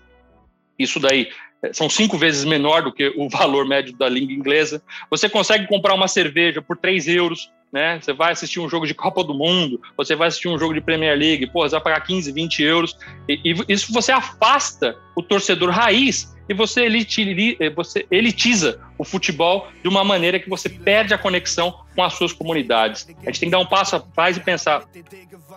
Isso 0.78 0.99
daí 0.99 1.30
é, 1.62 1.74
são 1.74 1.89
cinco 1.89 2.18
vezes 2.18 2.43
menor 2.43 2.82
do 2.82 2.91
que 2.91 3.14
o 3.16 3.28
valor 3.30 3.68
médio 3.68 3.95
da 3.95 4.10
língua 4.10 4.34
inglesa. 4.34 4.82
Você 5.12 5.30
consegue 5.30 5.68
comprar 5.68 5.93
uma 5.93 6.07
cerveja 6.07 6.62
por 6.62 6.78
3 6.78 7.07
euros, 7.07 7.51
né? 7.72 7.99
Você 8.01 8.12
vai 8.14 8.32
assistir 8.32 8.60
um 8.60 8.70
jogo 8.70 8.88
de 8.88 8.95
Copa 8.95 9.24
do 9.24 9.34
Mundo, 9.34 9.80
você 9.95 10.16
vai 10.16 10.30
assistir 10.30 10.47
um 10.47 10.57
jogo 10.57 10.74
de 10.74 10.82
Premier 10.82 11.18
League, 11.18 11.45
pô, 11.47 11.62
você 11.62 11.76
vai 11.76 11.82
pagar 11.82 12.01
15, 12.01 12.32
20 12.32 12.64
euros. 12.64 12.97
E, 13.28 13.39
e 13.45 13.74
isso 13.74 13.93
você 13.93 14.12
afasta 14.12 14.97
o 15.16 15.22
torcedor 15.22 15.70
raiz 15.70 16.36
e 16.47 16.53
você, 16.53 16.86
eliti, 16.86 17.55
você 17.76 18.07
elitiza 18.10 18.82
o 18.97 19.03
futebol 19.03 19.68
de 19.84 19.88
uma 19.88 20.03
maneira 20.03 20.39
que 20.39 20.49
você 20.49 20.68
perde 20.68 21.14
a 21.14 21.18
conexão 21.18 21.76
com 22.00 22.04
as 22.06 22.14
suas 22.14 22.32
comunidades. 22.32 23.06
A 23.24 23.26
gente 23.26 23.41
tem 23.41 23.50
que 23.50 23.52
dar 23.52 23.60
um 23.60 23.66
passo 23.66 23.97
atrás 23.97 24.38
e 24.38 24.39
pensar 24.39 24.86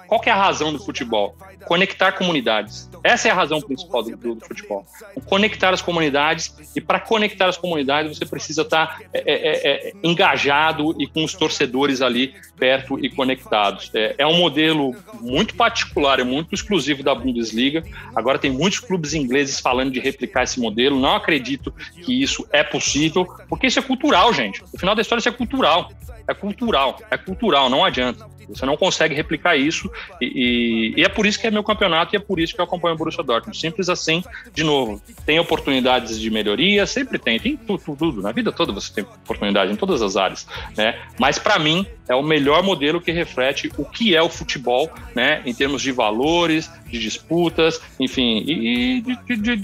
qual 0.09 0.21
é 0.27 0.31
a 0.31 0.37
razão 0.37 0.73
do 0.73 0.79
futebol? 0.79 1.37
Conectar 1.67 2.13
comunidades. 2.13 2.91
Essa 3.03 3.29
é 3.29 3.31
a 3.31 3.35
razão 3.35 3.61
principal 3.61 4.03
do, 4.03 4.35
do, 4.35 4.45
futebol. 4.45 4.85
Conectar 5.25 5.73
as 5.73 5.81
comunidades 5.81 6.55
e 6.75 6.81
para 6.81 7.01
conectar 7.01 7.47
as 7.47 7.57
comunidades 7.57 8.19
você 8.19 8.27
precisa 8.27 8.63
estar 8.63 8.99
tá, 8.99 9.01
é, 9.13 9.21
é, 9.21 9.89
é, 9.89 9.93
engajado 10.03 10.95
e 11.01 11.07
com 11.07 11.25
os 11.25 11.33
torcedores 11.33 12.03
ali 12.03 12.35
perto 12.59 12.99
e 12.99 13.09
conectados. 13.09 13.91
É, 13.95 14.17
é 14.19 14.27
um 14.27 14.37
modelo 14.37 14.95
muito 15.21 15.55
particular, 15.55 16.21
é 16.21 16.25
muito 16.25 16.55
exclusivo 16.55 17.03
da 17.03 17.15
Bundesliga. 17.15 17.83
Agora 18.15 18.39
tem 18.39 18.51
muitos 18.51 18.81
clubes 18.81 19.15
ingleses 19.15 19.61
falando 19.61 19.93
de 19.93 20.01
replicar 20.01 20.43
esse 20.43 20.61
modelo. 20.61 20.99
Não 21.01 21.17
acredito 21.17 21.73
que 22.05 22.21
isso 22.21 22.47
é 22.53 22.63
possível, 22.63 23.25
porque 23.49 23.69
isso 23.69 23.79
é 23.79 23.83
cultural, 23.83 24.33
gente. 24.35 24.61
No 24.61 24.79
final 24.79 24.95
da 24.95 25.03
história, 25.03 25.21
isso 25.21 25.29
é 25.29 25.33
cultural. 25.33 25.91
É 26.27 26.35
cultural, 26.35 26.99
é 27.11 27.17
cultural, 27.17 27.69
não 27.69 27.85
adianta. 27.85 28.27
Você 28.55 28.67
não 28.67 28.77
consegue 28.77 29.15
replicar 29.15 29.57
isso 29.57 29.91
e, 30.21 30.27
e, 30.27 31.01
e, 31.01 31.05
é 31.05 31.09
por 31.09 31.27
isso 31.27 31.39
que 31.39 31.47
é 31.47 31.51
meu 31.51 31.65
campeonato 31.65 32.15
e 32.15 32.17
é 32.17 32.21
por 32.21 32.39
isso 32.39 32.55
que 32.55 32.61
eu 32.61 32.65
acompanho 32.65 32.95
o 32.95 32.99
Borussia 32.99 33.23
Dortmund. 33.23 33.59
Simples 33.59 33.89
assim, 33.89 34.23
de 34.53 34.63
novo, 34.63 35.01
tem 35.25 35.39
oportunidades 35.39 36.21
de 36.21 36.31
melhoria, 36.31 36.87
sempre 36.87 37.19
tem, 37.19 37.39
tem 37.39 37.57
tudo, 37.57 37.97
tudo, 37.97 38.23
na 38.23 38.33
vida 38.33 38.53
toda 38.53 38.73
você 38.73 38.93
tem 38.93 39.05
oportunidade 39.05 39.73
em 39.73 39.77
todas 39.77 40.03
as 40.03 40.17
áreas, 40.17 40.47
né? 40.77 40.99
Mas 41.19 41.39
para 41.39 41.59
mim 41.59 41.87
é 42.09 42.15
o 42.15 42.23
melhor 42.23 42.63
modelo 42.63 43.01
que 43.01 43.13
reflete 43.13 43.71
o 43.77 43.85
que 43.85 44.15
é 44.15 44.23
o 44.23 44.29
futebol, 44.29 44.91
né? 45.15 45.43
Em 45.47 45.55
termos 45.55 45.83
de 45.83 45.93
valores, 45.93 46.71
de 46.93 46.99
disputas, 46.99 47.81
enfim, 47.99 48.45
e, 48.47 49.01
de, 49.01 49.37
de, 49.37 49.57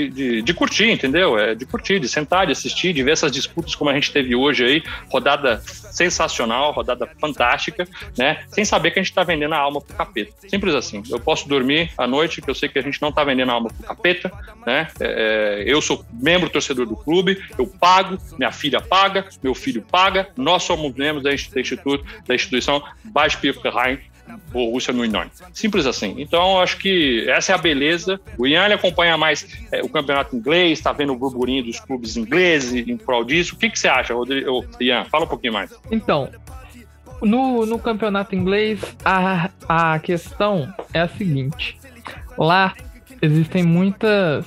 de, 0.00 0.42
de, 0.42 0.54
curtir, 0.54 0.90
entendeu? 0.90 1.36
É 1.36 1.54
de 1.54 1.66
curtir, 1.66 1.98
de 1.98 2.08
sentar, 2.08 2.46
de 2.46 2.52
assistir, 2.52 2.92
de 2.92 3.02
ver 3.02 3.12
essas 3.12 3.32
disputas 3.32 3.74
como 3.74 3.90
a 3.90 3.94
gente 3.94 4.12
teve 4.12 4.34
hoje 4.36 4.64
aí, 4.64 4.82
rodada 5.10 5.60
sensacional, 5.64 6.72
rodada 6.72 7.08
fantástica, 7.20 7.88
né? 8.20 8.44
Sem 8.48 8.66
saber 8.66 8.90
que 8.90 8.98
a 8.98 9.02
gente 9.02 9.10
está 9.10 9.24
vendendo 9.24 9.54
a 9.54 9.58
alma 9.58 9.80
pro 9.80 9.96
capeta. 9.96 10.30
Simples 10.46 10.74
assim. 10.74 11.02
Eu 11.08 11.18
posso 11.18 11.48
dormir 11.48 11.90
à 11.96 12.06
noite, 12.06 12.42
que 12.42 12.50
eu 12.50 12.54
sei 12.54 12.68
que 12.68 12.78
a 12.78 12.82
gente 12.82 13.00
não 13.00 13.08
está 13.08 13.24
vendendo 13.24 13.48
a 13.48 13.54
alma 13.54 13.70
pro 13.70 13.86
capeta, 13.86 14.30
né? 14.66 14.88
É, 15.00 15.62
é, 15.62 15.64
eu 15.66 15.80
sou 15.80 16.04
membro 16.12 16.50
torcedor 16.50 16.86
do 16.86 16.96
clube, 16.96 17.42
eu 17.58 17.66
pago, 17.66 18.18
minha 18.36 18.52
filha 18.52 18.78
paga, 18.78 19.26
meu 19.42 19.54
filho 19.54 19.80
paga, 19.80 20.28
nós 20.36 20.64
somos 20.64 20.94
membros 20.94 21.22
da, 21.22 21.32
instituto, 21.32 22.04
da 22.26 22.34
instituição 22.34 22.82
Beispielverein 23.04 23.98
Borussia 24.52 24.92
no 24.92 25.02
Inone. 25.02 25.30
Simples 25.54 25.86
assim. 25.86 26.16
Então, 26.18 26.60
acho 26.60 26.76
que 26.76 27.26
essa 27.26 27.52
é 27.52 27.54
a 27.54 27.58
beleza. 27.58 28.20
O 28.36 28.46
Ian 28.46 28.66
ele 28.66 28.74
acompanha 28.74 29.16
mais 29.16 29.48
é, 29.72 29.82
o 29.82 29.88
campeonato 29.88 30.36
inglês, 30.36 30.78
está 30.78 30.92
vendo 30.92 31.14
o 31.14 31.16
burburinho 31.16 31.64
dos 31.64 31.80
clubes 31.80 32.18
ingleses 32.18 32.86
em 32.86 32.96
prol 32.98 33.24
disso. 33.24 33.54
O 33.54 33.58
que, 33.58 33.70
que 33.70 33.78
você 33.78 33.88
acha, 33.88 34.12
Rodrigo? 34.12 34.64
Ian, 34.78 35.06
fala 35.06 35.24
um 35.24 35.28
pouquinho 35.28 35.54
mais. 35.54 35.72
Então, 35.90 36.30
no, 37.22 37.66
no 37.66 37.78
campeonato 37.78 38.34
inglês, 38.34 38.80
a, 39.04 39.50
a 39.68 39.98
questão 39.98 40.72
é 40.92 41.00
a 41.00 41.08
seguinte: 41.08 41.78
lá 42.36 42.74
existem 43.20 43.62
muitas 43.62 44.44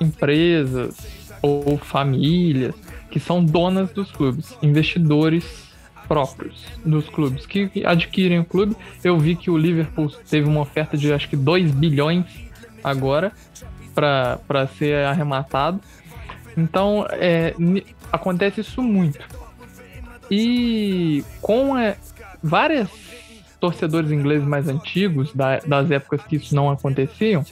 empresas 0.00 0.96
ou 1.42 1.76
famílias 1.78 2.74
que 3.10 3.20
são 3.20 3.44
donas 3.44 3.92
dos 3.92 4.10
clubes, 4.10 4.56
investidores 4.62 5.64
próprios 6.08 6.66
dos 6.84 7.08
clubes 7.08 7.46
que 7.46 7.70
adquirem 7.84 8.40
o 8.40 8.44
clube. 8.44 8.76
Eu 9.02 9.18
vi 9.18 9.36
que 9.36 9.50
o 9.50 9.56
Liverpool 9.56 10.10
teve 10.28 10.48
uma 10.48 10.60
oferta 10.60 10.96
de 10.96 11.12
acho 11.12 11.28
que 11.28 11.36
2 11.36 11.70
bilhões 11.70 12.24
agora 12.82 13.32
para 13.94 14.66
ser 14.78 15.06
arrematado. 15.06 15.80
Então, 16.56 17.06
é, 17.10 17.54
acontece 18.12 18.60
isso 18.60 18.82
muito. 18.82 19.24
E 20.30 21.24
com 21.40 21.76
é, 21.76 21.96
várias 22.44 22.90
torcedores 23.58 24.10
ingleses 24.10 24.46
mais 24.46 24.68
antigos, 24.68 25.32
da, 25.32 25.58
das 25.60 25.90
épocas 25.90 26.22
que 26.26 26.36
isso 26.36 26.54
não 26.54 26.70
aconteciam, 26.70 27.42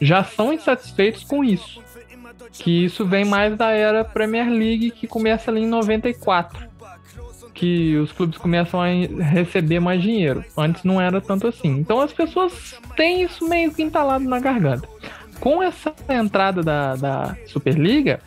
já 0.00 0.24
são 0.24 0.52
insatisfeitos 0.52 1.22
com 1.22 1.44
isso. 1.44 1.80
Que 2.52 2.84
isso 2.84 3.06
vem 3.06 3.24
mais 3.24 3.56
da 3.56 3.70
era 3.70 4.04
Premier 4.04 4.50
League, 4.50 4.90
que 4.90 5.06
começa 5.06 5.50
ali 5.50 5.62
em 5.62 5.68
94. 5.68 6.68
Que 7.54 7.96
os 7.96 8.10
clubes 8.10 8.36
começam 8.38 8.80
a 8.80 8.86
receber 9.22 9.78
mais 9.78 10.02
dinheiro. 10.02 10.44
Antes 10.56 10.82
não 10.82 11.00
era 11.00 11.20
tanto 11.20 11.46
assim. 11.46 11.68
Então 11.68 12.00
as 12.00 12.12
pessoas 12.12 12.74
têm 12.96 13.22
isso 13.22 13.48
meio 13.48 13.72
que 13.72 13.82
entalado 13.82 14.24
na 14.24 14.40
garganta. 14.40 14.88
Com 15.38 15.62
essa 15.62 15.94
entrada 16.08 16.62
da, 16.62 16.96
da 16.96 17.36
Superliga, 17.46 18.20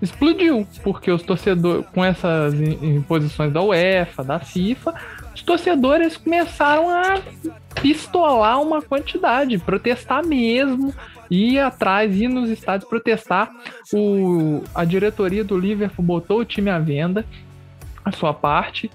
explodiu, 0.00 0.66
porque 0.82 1.10
os 1.10 1.22
torcedores, 1.22 1.86
com 1.92 2.04
essas 2.04 2.54
imposições 2.54 3.52
da 3.52 3.62
UEFA, 3.62 4.22
da 4.22 4.38
FIFA, 4.38 4.94
os 5.38 5.42
torcedores 5.42 6.16
começaram 6.16 6.90
a 6.90 7.20
pistolar 7.80 8.60
uma 8.60 8.82
quantidade, 8.82 9.56
protestar 9.58 10.24
mesmo, 10.26 10.92
ir 11.30 11.60
atrás, 11.60 12.16
ir 12.16 12.26
nos 12.26 12.50
estádios 12.50 12.88
protestar. 12.90 13.48
O, 13.94 14.64
a 14.74 14.84
diretoria 14.84 15.44
do 15.44 15.56
Liverpool 15.56 16.04
botou 16.04 16.40
o 16.40 16.44
time 16.44 16.70
à 16.70 16.78
venda, 16.80 17.24
a 18.04 18.10
sua 18.10 18.34
parte. 18.34 18.90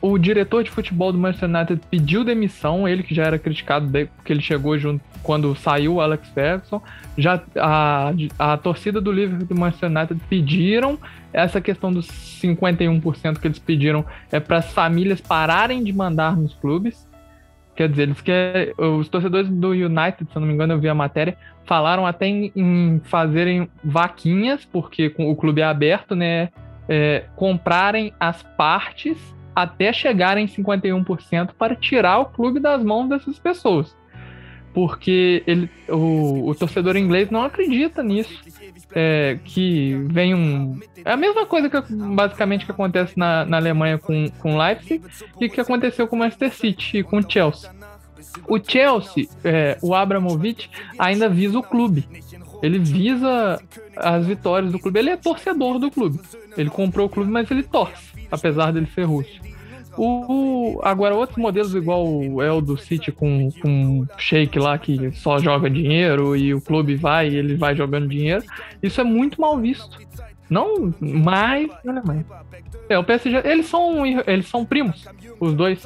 O 0.00 0.18
diretor 0.18 0.62
de 0.62 0.70
futebol 0.70 1.10
do 1.10 1.18
Manchester 1.18 1.48
United 1.48 1.80
pediu 1.90 2.22
demissão, 2.22 2.86
ele 2.86 3.02
que 3.02 3.14
já 3.14 3.24
era 3.24 3.38
criticado 3.38 3.90
porque 4.16 4.32
ele 4.32 4.42
chegou 4.42 4.78
junto 4.78 5.02
quando 5.22 5.54
saiu 5.56 5.94
o 5.94 6.00
Alex 6.00 6.28
Ferguson. 6.28 6.80
Já 7.16 7.42
a, 7.56 8.12
a 8.38 8.56
torcida 8.56 9.00
do 9.00 9.10
Liverpool 9.10 9.46
do 9.46 9.54
Manchester 9.58 9.90
United 9.90 10.20
pediram 10.28 10.98
essa 11.32 11.60
questão 11.60 11.92
dos 11.92 12.06
51% 12.40 13.38
que 13.38 13.46
eles 13.46 13.58
pediram 13.58 14.04
é 14.30 14.38
para 14.38 14.58
as 14.58 14.72
famílias 14.72 15.20
pararem 15.20 15.82
de 15.82 15.92
mandar 15.92 16.36
nos 16.36 16.54
clubes. 16.54 17.06
Quer 17.74 17.90
dizer, 17.90 18.04
eles 18.04 18.20
querem, 18.22 18.72
os 18.78 19.08
torcedores 19.08 19.48
do 19.50 19.70
United, 19.70 20.30
se 20.32 20.38
não 20.38 20.46
me 20.46 20.54
engano, 20.54 20.72
eu 20.72 20.80
vi 20.80 20.88
a 20.88 20.94
matéria, 20.94 21.36
falaram 21.66 22.06
até 22.06 22.26
em, 22.26 22.50
em 22.56 23.00
fazerem 23.04 23.68
vaquinhas, 23.84 24.64
porque 24.64 25.14
o 25.18 25.36
clube 25.36 25.60
é 25.60 25.64
aberto, 25.64 26.14
né? 26.14 26.48
É, 26.88 27.24
comprarem 27.34 28.12
as 28.18 28.42
partes 28.42 29.18
até 29.56 29.92
chegarem 29.92 30.44
em 30.44 30.48
51% 30.48 31.52
para 31.58 31.74
tirar 31.74 32.18
o 32.18 32.26
clube 32.26 32.60
das 32.60 32.84
mãos 32.84 33.08
dessas 33.08 33.38
pessoas 33.38 33.96
porque 34.76 35.42
ele, 35.46 35.70
o, 35.88 36.50
o 36.50 36.54
torcedor 36.54 36.98
inglês 36.98 37.30
não 37.30 37.42
acredita 37.42 38.02
nisso. 38.02 38.42
É, 38.94 39.38
que 39.42 39.94
vem 40.04 40.34
um. 40.34 40.78
É 41.02 41.12
a 41.12 41.16
mesma 41.16 41.46
coisa 41.46 41.70
que 41.70 41.80
basicamente 41.90 42.66
que 42.66 42.70
acontece 42.70 43.18
na, 43.18 43.46
na 43.46 43.56
Alemanha 43.56 43.96
com, 43.96 44.30
com 44.38 44.58
Leipzig 44.58 45.02
e 45.40 45.48
que 45.48 45.62
aconteceu 45.62 46.06
com 46.06 46.16
o 46.16 46.18
Manchester 46.18 46.52
City 46.52 46.98
e 46.98 47.02
com 47.02 47.18
o 47.18 47.30
Chelsea. 47.30 47.70
O 48.46 48.58
Chelsea, 48.62 49.26
é, 49.42 49.78
o 49.80 49.94
Abramovich, 49.94 50.70
ainda 50.98 51.26
visa 51.26 51.58
o 51.58 51.62
clube. 51.62 52.06
Ele 52.62 52.78
visa 52.78 53.58
as 53.96 54.26
vitórias 54.26 54.70
do 54.72 54.78
clube. 54.78 54.98
Ele 54.98 55.10
é 55.10 55.16
torcedor 55.16 55.78
do 55.78 55.90
clube. 55.90 56.20
Ele 56.54 56.68
comprou 56.68 57.06
o 57.06 57.10
clube, 57.10 57.30
mas 57.30 57.50
ele 57.50 57.62
torce, 57.62 58.12
apesar 58.30 58.72
dele 58.72 58.88
ser 58.94 59.04
russo. 59.04 59.40
O, 59.98 60.78
agora, 60.82 61.14
outros 61.14 61.38
modelos, 61.38 61.74
igual 61.74 62.06
é 62.42 62.52
o 62.52 62.60
do 62.60 62.76
City 62.76 63.10
com, 63.10 63.50
com 63.62 64.06
Shake 64.18 64.58
lá, 64.58 64.76
que 64.76 65.10
só 65.12 65.38
joga 65.38 65.70
dinheiro 65.70 66.36
e 66.36 66.52
o 66.52 66.60
clube 66.60 66.96
vai 66.96 67.30
e 67.30 67.36
ele 67.36 67.56
vai 67.56 67.74
jogando 67.74 68.06
dinheiro, 68.06 68.44
isso 68.82 69.00
é 69.00 69.04
muito 69.04 69.40
mal 69.40 69.58
visto. 69.58 69.98
Não 70.48 70.94
mais 71.00 71.68
na 71.82 72.02
É, 72.88 72.98
o 72.98 73.02
PSG, 73.02 73.42
eles 73.44 73.66
são, 73.66 74.06
eles 74.06 74.46
são 74.46 74.64
primos, 74.64 75.04
os 75.40 75.54
dois. 75.54 75.84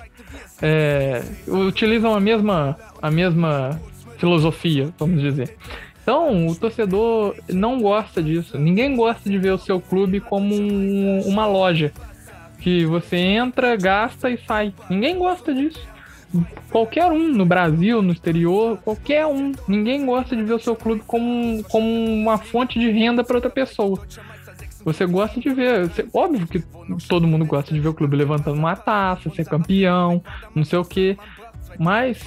É, 0.60 1.22
utilizam 1.46 2.12
a 2.14 2.20
mesma, 2.20 2.76
a 3.00 3.10
mesma 3.10 3.80
filosofia, 4.18 4.90
vamos 4.98 5.22
dizer. 5.22 5.56
Então, 6.02 6.46
o 6.46 6.54
torcedor 6.54 7.36
não 7.48 7.80
gosta 7.80 8.22
disso. 8.22 8.58
Ninguém 8.58 8.96
gosta 8.96 9.30
de 9.30 9.38
ver 9.38 9.52
o 9.52 9.58
seu 9.58 9.80
clube 9.80 10.20
como 10.20 10.54
um, 10.54 11.20
uma 11.20 11.46
loja 11.46 11.92
que 12.60 12.84
você 12.84 13.16
entra, 13.16 13.76
gasta 13.76 14.30
e 14.30 14.38
sai. 14.46 14.72
Ninguém 14.88 15.18
gosta 15.18 15.54
disso. 15.54 15.80
Qualquer 16.70 17.10
um 17.10 17.32
no 17.32 17.44
Brasil, 17.44 18.00
no 18.00 18.12
exterior, 18.12 18.78
qualquer 18.78 19.26
um. 19.26 19.52
Ninguém 19.66 20.06
gosta 20.06 20.36
de 20.36 20.42
ver 20.44 20.54
o 20.54 20.60
seu 20.60 20.76
clube 20.76 21.02
como, 21.06 21.64
como 21.64 21.86
uma 21.86 22.38
fonte 22.38 22.78
de 22.78 22.90
renda 22.90 23.24
para 23.24 23.36
outra 23.36 23.50
pessoa. 23.50 24.00
Você 24.84 25.04
gosta 25.06 25.40
de 25.40 25.50
ver. 25.50 25.88
Você, 25.88 26.06
óbvio 26.14 26.46
que 26.46 26.62
todo 27.08 27.26
mundo 27.26 27.44
gosta 27.44 27.74
de 27.74 27.80
ver 27.80 27.88
o 27.88 27.94
clube 27.94 28.16
levantando 28.16 28.58
uma 28.58 28.76
taça, 28.76 29.30
ser 29.30 29.44
campeão, 29.44 30.22
não 30.54 30.64
sei 30.64 30.78
o 30.78 30.84
quê. 30.84 31.16
Mas 31.78 32.22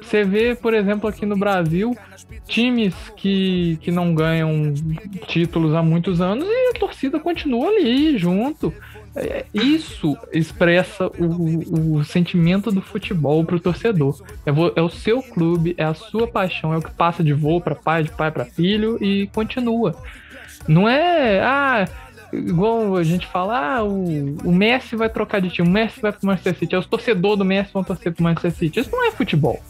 você 0.00 0.24
vê, 0.24 0.54
por 0.54 0.74
exemplo, 0.74 1.08
aqui 1.08 1.26
no 1.26 1.36
Brasil, 1.36 1.96
times 2.46 2.94
que, 3.16 3.78
que 3.82 3.90
não 3.90 4.14
ganham 4.14 4.72
títulos 5.26 5.74
há 5.74 5.82
muitos 5.82 6.20
anos 6.20 6.46
e 6.48 6.70
a 6.70 6.78
torcida 6.78 7.20
continua 7.20 7.68
ali 7.68 8.16
junto. 8.18 8.72
Isso 9.52 10.16
expressa 10.32 11.06
o, 11.06 11.98
o 11.98 12.04
sentimento 12.04 12.70
do 12.70 12.80
futebol 12.80 13.44
para 13.44 13.56
o 13.56 13.60
torcedor. 13.60 14.22
É, 14.46 14.50
é, 14.50 14.82
o 14.82 14.88
seu 14.88 15.22
clube, 15.22 15.74
é 15.76 15.84
a 15.84 15.94
sua 15.94 16.26
paixão, 16.26 16.72
é 16.72 16.78
o 16.78 16.82
que 16.82 16.90
passa 16.90 17.22
de 17.22 17.32
vô 17.32 17.60
para 17.60 17.74
pai, 17.74 18.04
de 18.04 18.10
pai 18.10 18.30
para 18.30 18.44
filho 18.44 19.02
e 19.02 19.26
continua. 19.28 19.94
Não 20.66 20.88
é, 20.88 21.40
ah, 21.42 21.86
igual 22.32 22.96
a 22.96 23.02
gente 23.02 23.26
fala, 23.26 23.76
ah, 23.76 23.84
o, 23.84 24.36
o 24.44 24.52
Messi 24.52 24.96
vai 24.96 25.10
trocar 25.10 25.40
de 25.40 25.50
time, 25.50 25.68
o 25.68 25.70
Messi 25.70 26.00
vai 26.00 26.12
pro 26.12 26.26
Manchester 26.26 26.56
City, 26.56 26.74
é 26.74 26.78
os 26.78 26.86
torcedores 26.86 27.38
do 27.38 27.44
Messi 27.44 27.70
vão 27.72 27.84
torcer 27.84 28.12
pro 28.12 28.24
Manchester 28.24 28.52
City. 28.52 28.80
Isso 28.80 28.90
não 28.90 29.06
é 29.06 29.10
futebol. 29.10 29.60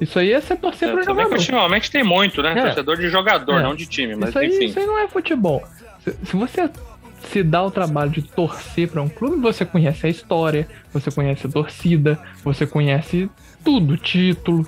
Isso 0.00 0.18
aí 0.18 0.32
é 0.32 0.40
ser 0.40 0.56
torcer 0.56 0.88
é, 0.88 0.92
pro 0.92 1.04
jogador. 1.04 1.32
Ultimamente 1.32 1.90
tem 1.90 2.04
muito, 2.04 2.42
né? 2.42 2.52
É. 2.52 2.62
Torcedor 2.62 2.96
de 2.96 3.08
jogador, 3.08 3.60
é. 3.60 3.62
não 3.62 3.74
de 3.74 3.86
time, 3.86 4.14
mas 4.16 4.30
isso 4.30 4.38
aí, 4.38 4.48
enfim. 4.48 4.64
Isso 4.66 4.78
aí 4.78 4.86
não 4.86 4.98
é 4.98 5.08
futebol. 5.08 5.62
Se, 6.02 6.12
se 6.24 6.36
você 6.36 6.68
se 7.30 7.42
dá 7.42 7.62
o 7.62 7.70
trabalho 7.70 8.10
de 8.10 8.22
torcer 8.22 8.88
para 8.88 9.02
um 9.02 9.08
clube, 9.08 9.40
você 9.40 9.64
conhece 9.64 10.06
a 10.06 10.10
história, 10.10 10.68
você 10.92 11.10
conhece 11.10 11.46
a 11.46 11.50
torcida, 11.50 12.18
você 12.42 12.66
conhece 12.66 13.30
tudo, 13.64 13.96
título, 13.96 14.66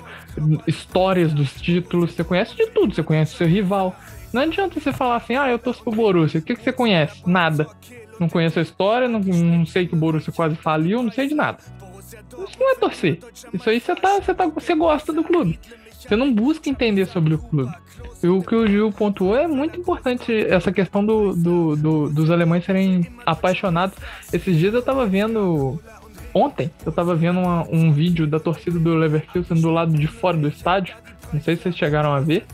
histórias 0.67 1.33
dos 1.33 1.53
títulos, 1.53 2.13
você 2.13 2.23
conhece 2.23 2.55
de 2.55 2.67
tudo, 2.67 2.93
você 2.93 3.03
conhece 3.03 3.35
o 3.35 3.37
seu 3.37 3.47
rival. 3.47 3.95
Não 4.33 4.41
adianta 4.41 4.79
você 4.79 4.91
falar 4.91 5.17
assim, 5.17 5.35
ah, 5.35 5.49
eu 5.49 5.59
torço 5.59 5.83
pro 5.83 5.91
Borussia, 5.91 6.39
o 6.39 6.43
que, 6.43 6.55
que 6.55 6.63
você 6.63 6.73
conhece? 6.73 7.21
Nada. 7.25 7.67
Não 8.19 8.27
conheço 8.27 8.59
a 8.59 8.61
história, 8.61 9.07
não, 9.07 9.19
não 9.19 9.65
sei 9.65 9.87
que 9.87 9.93
o 9.93 9.97
Borussia 9.97 10.33
quase 10.33 10.55
faliu, 10.55 11.03
não 11.03 11.11
sei 11.11 11.27
de 11.27 11.35
nada. 11.35 11.59
Isso 12.47 12.59
não 12.59 12.71
é 12.71 12.75
torcer. 12.75 13.19
Isso 13.53 13.69
aí 13.69 13.79
você, 13.79 13.95
tá, 13.95 14.19
você, 14.19 14.33
tá, 14.33 14.47
você 14.47 14.75
gosta 14.75 15.13
do 15.13 15.23
clube. 15.23 15.59
Você 15.91 16.15
não 16.15 16.33
busca 16.33 16.69
entender 16.69 17.05
sobre 17.05 17.33
o 17.33 17.37
clube. 17.37 17.73
E 18.21 18.27
o 18.27 18.41
que 18.41 18.55
o 18.55 18.67
Gil 18.67 18.91
pontuou 18.91 19.37
é 19.37 19.47
muito 19.47 19.79
importante 19.79 20.33
essa 20.49 20.71
questão 20.71 21.05
do, 21.05 21.35
do, 21.35 21.75
do, 21.75 22.09
dos 22.09 22.31
alemães 22.31 22.65
serem 22.65 23.07
apaixonados. 23.25 23.95
Esses 24.33 24.57
dias 24.57 24.73
eu 24.73 24.81
tava 24.81 25.05
vendo. 25.05 25.79
Ontem 26.33 26.71
eu 26.85 26.91
tava 26.91 27.15
vendo 27.15 27.39
uma, 27.39 27.67
um 27.69 27.91
vídeo 27.91 28.27
da 28.27 28.39
torcida 28.39 28.79
do 28.79 28.95
Leverkusen 28.95 29.61
do 29.61 29.69
lado 29.69 29.93
de 29.93 30.07
fora 30.07 30.37
do 30.37 30.47
estádio. 30.47 30.95
Não 31.31 31.41
sei 31.41 31.55
se 31.55 31.63
vocês 31.63 31.77
chegaram 31.77 32.13
a 32.13 32.19
ver. 32.19 32.45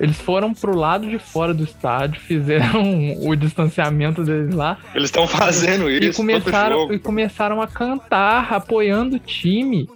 Eles 0.00 0.20
foram 0.20 0.52
pro 0.52 0.76
lado 0.76 1.08
de 1.08 1.18
fora 1.18 1.54
do 1.54 1.62
estádio, 1.62 2.20
fizeram 2.20 2.82
o 3.22 3.34
distanciamento 3.36 4.24
deles 4.24 4.54
lá. 4.54 4.78
Eles 4.94 5.08
estão 5.08 5.26
fazendo 5.26 5.88
isso. 5.88 6.10
E 6.10 6.12
começaram, 6.12 6.92
e 6.92 6.98
começaram 6.98 7.62
a 7.62 7.68
cantar, 7.68 8.52
apoiando 8.52 9.16
o 9.16 9.18
time. 9.18 9.88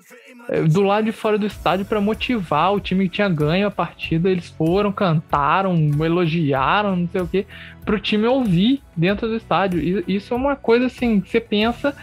Do 0.70 0.82
lado 0.82 1.05
de 1.05 1.12
fora 1.12 1.36
do 1.36 1.46
estádio 1.46 1.84
para 1.84 2.01
motivar 2.01 2.72
o 2.72 2.80
time 2.80 3.09
que 3.09 3.16
tinha 3.16 3.28
ganho 3.28 3.66
a 3.66 3.70
partida. 3.70 4.30
Eles 4.30 4.49
foram, 4.49 4.90
cantaram, 4.90 5.74
elogiaram, 6.03 6.96
não 6.96 7.09
sei 7.09 7.20
o 7.20 7.26
que, 7.26 7.46
para 7.84 7.94
o 7.94 8.01
time 8.01 8.26
ouvir 8.26 8.82
dentro 8.96 9.28
do 9.28 9.36
estádio. 9.36 9.78
E 9.80 10.16
isso 10.16 10.32
é 10.32 10.36
uma 10.36 10.57
coisa 10.57 10.86
assim 10.86 11.20
que 11.20 11.28
você 11.28 11.40
pensa, 11.40 11.94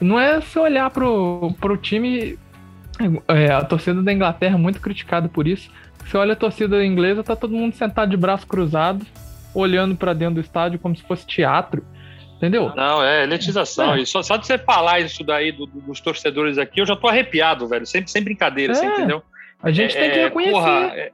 não 0.00 0.18
é 0.18 0.40
você 0.40 0.58
olhar 0.58 0.90
pro, 0.90 1.54
pro 1.60 1.76
time. 1.76 2.38
É, 3.28 3.52
a 3.52 3.64
torcida 3.64 4.02
da 4.02 4.12
Inglaterra 4.12 4.54
é 4.54 4.58
muito 4.58 4.80
criticada 4.80 5.28
por 5.28 5.46
isso. 5.46 5.70
Você 6.04 6.16
olha 6.16 6.32
a 6.32 6.36
torcida 6.36 6.84
inglesa, 6.84 7.22
tá 7.22 7.36
todo 7.36 7.54
mundo 7.54 7.74
sentado 7.74 8.10
de 8.10 8.16
braço 8.16 8.46
cruzado, 8.46 9.06
olhando 9.54 9.94
para 9.94 10.12
dentro 10.12 10.36
do 10.36 10.40
estádio 10.40 10.78
como 10.78 10.96
se 10.96 11.02
fosse 11.02 11.26
teatro. 11.26 11.84
Entendeu? 12.42 12.72
Não, 12.74 13.04
é 13.04 13.22
elitização. 13.22 13.94
É. 13.94 14.00
E 14.00 14.06
só, 14.06 14.20
só 14.20 14.36
de 14.36 14.48
você 14.48 14.58
falar 14.58 14.98
isso 14.98 15.22
daí 15.22 15.52
do, 15.52 15.64
dos 15.64 16.00
torcedores 16.00 16.58
aqui, 16.58 16.80
eu 16.80 16.86
já 16.86 16.96
tô 16.96 17.06
arrepiado, 17.06 17.68
velho. 17.68 17.86
Sempre 17.86 18.10
sem 18.10 18.20
brincadeira, 18.20 18.72
é. 18.72 18.74
você 18.74 18.84
entendeu? 18.84 19.22
A 19.62 19.70
gente 19.70 19.96
é, 19.96 20.00
tem 20.00 20.10
que 20.10 20.18
é, 20.18 20.24
reconhecer. 20.24 20.50
Porra, 20.50 20.92
é, 20.92 21.12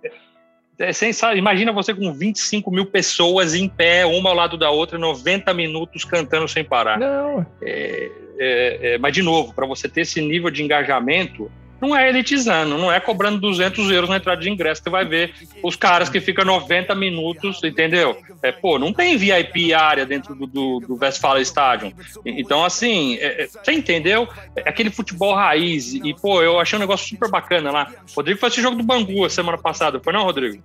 é 0.78 0.92
sensacional. 0.94 1.36
Imagina 1.36 1.70
você 1.70 1.92
com 1.92 2.10
25 2.14 2.70
mil 2.70 2.86
pessoas 2.86 3.54
em 3.54 3.68
pé, 3.68 4.06
uma 4.06 4.30
ao 4.30 4.34
lado 4.34 4.56
da 4.56 4.70
outra, 4.70 4.98
90 4.98 5.52
minutos 5.52 6.02
cantando 6.02 6.48
sem 6.48 6.64
parar. 6.64 6.98
Não. 6.98 7.44
É, 7.60 8.10
é, 8.38 8.78
é, 8.94 8.98
mas, 8.98 9.12
de 9.12 9.22
novo, 9.22 9.52
para 9.52 9.66
você 9.66 9.86
ter 9.86 10.02
esse 10.02 10.22
nível 10.22 10.50
de 10.50 10.62
engajamento, 10.62 11.52
não 11.80 11.96
é 11.96 12.08
elitizando, 12.08 12.76
não 12.76 12.92
é 12.92 13.00
cobrando 13.00 13.40
200 13.40 13.90
euros 13.90 14.10
na 14.10 14.16
entrada 14.16 14.40
de 14.40 14.50
ingresso. 14.50 14.82
Você 14.82 14.90
vai 14.90 15.04
ver 15.04 15.34
os 15.62 15.76
caras 15.76 16.08
que 16.08 16.20
ficam 16.20 16.44
90 16.44 16.94
minutos, 16.94 17.62
entendeu? 17.62 18.18
É, 18.42 18.52
pô, 18.52 18.78
não 18.78 18.92
tem 18.92 19.16
VIP 19.16 19.72
área 19.72 20.04
dentro 20.04 20.34
do, 20.34 20.46
do, 20.46 20.80
do 20.80 20.98
Westfalen 21.00 21.42
Stadium. 21.42 21.92
Então, 22.24 22.64
assim, 22.64 23.16
é, 23.16 23.44
é, 23.44 23.46
você 23.46 23.72
entendeu? 23.72 24.28
É 24.56 24.68
aquele 24.68 24.90
futebol 24.90 25.34
raiz. 25.34 25.94
E, 25.94 26.14
pô, 26.14 26.42
eu 26.42 26.58
achei 26.58 26.76
um 26.76 26.80
negócio 26.80 27.08
super 27.08 27.30
bacana 27.30 27.70
lá. 27.70 27.92
Rodrigo 28.16 28.38
foi 28.38 28.48
esse 28.48 28.62
jogo 28.62 28.76
do 28.76 28.82
Bangu 28.82 29.24
a 29.24 29.30
semana 29.30 29.58
passada, 29.58 30.00
foi 30.00 30.12
não, 30.12 30.24
Rodrigo? 30.24 30.62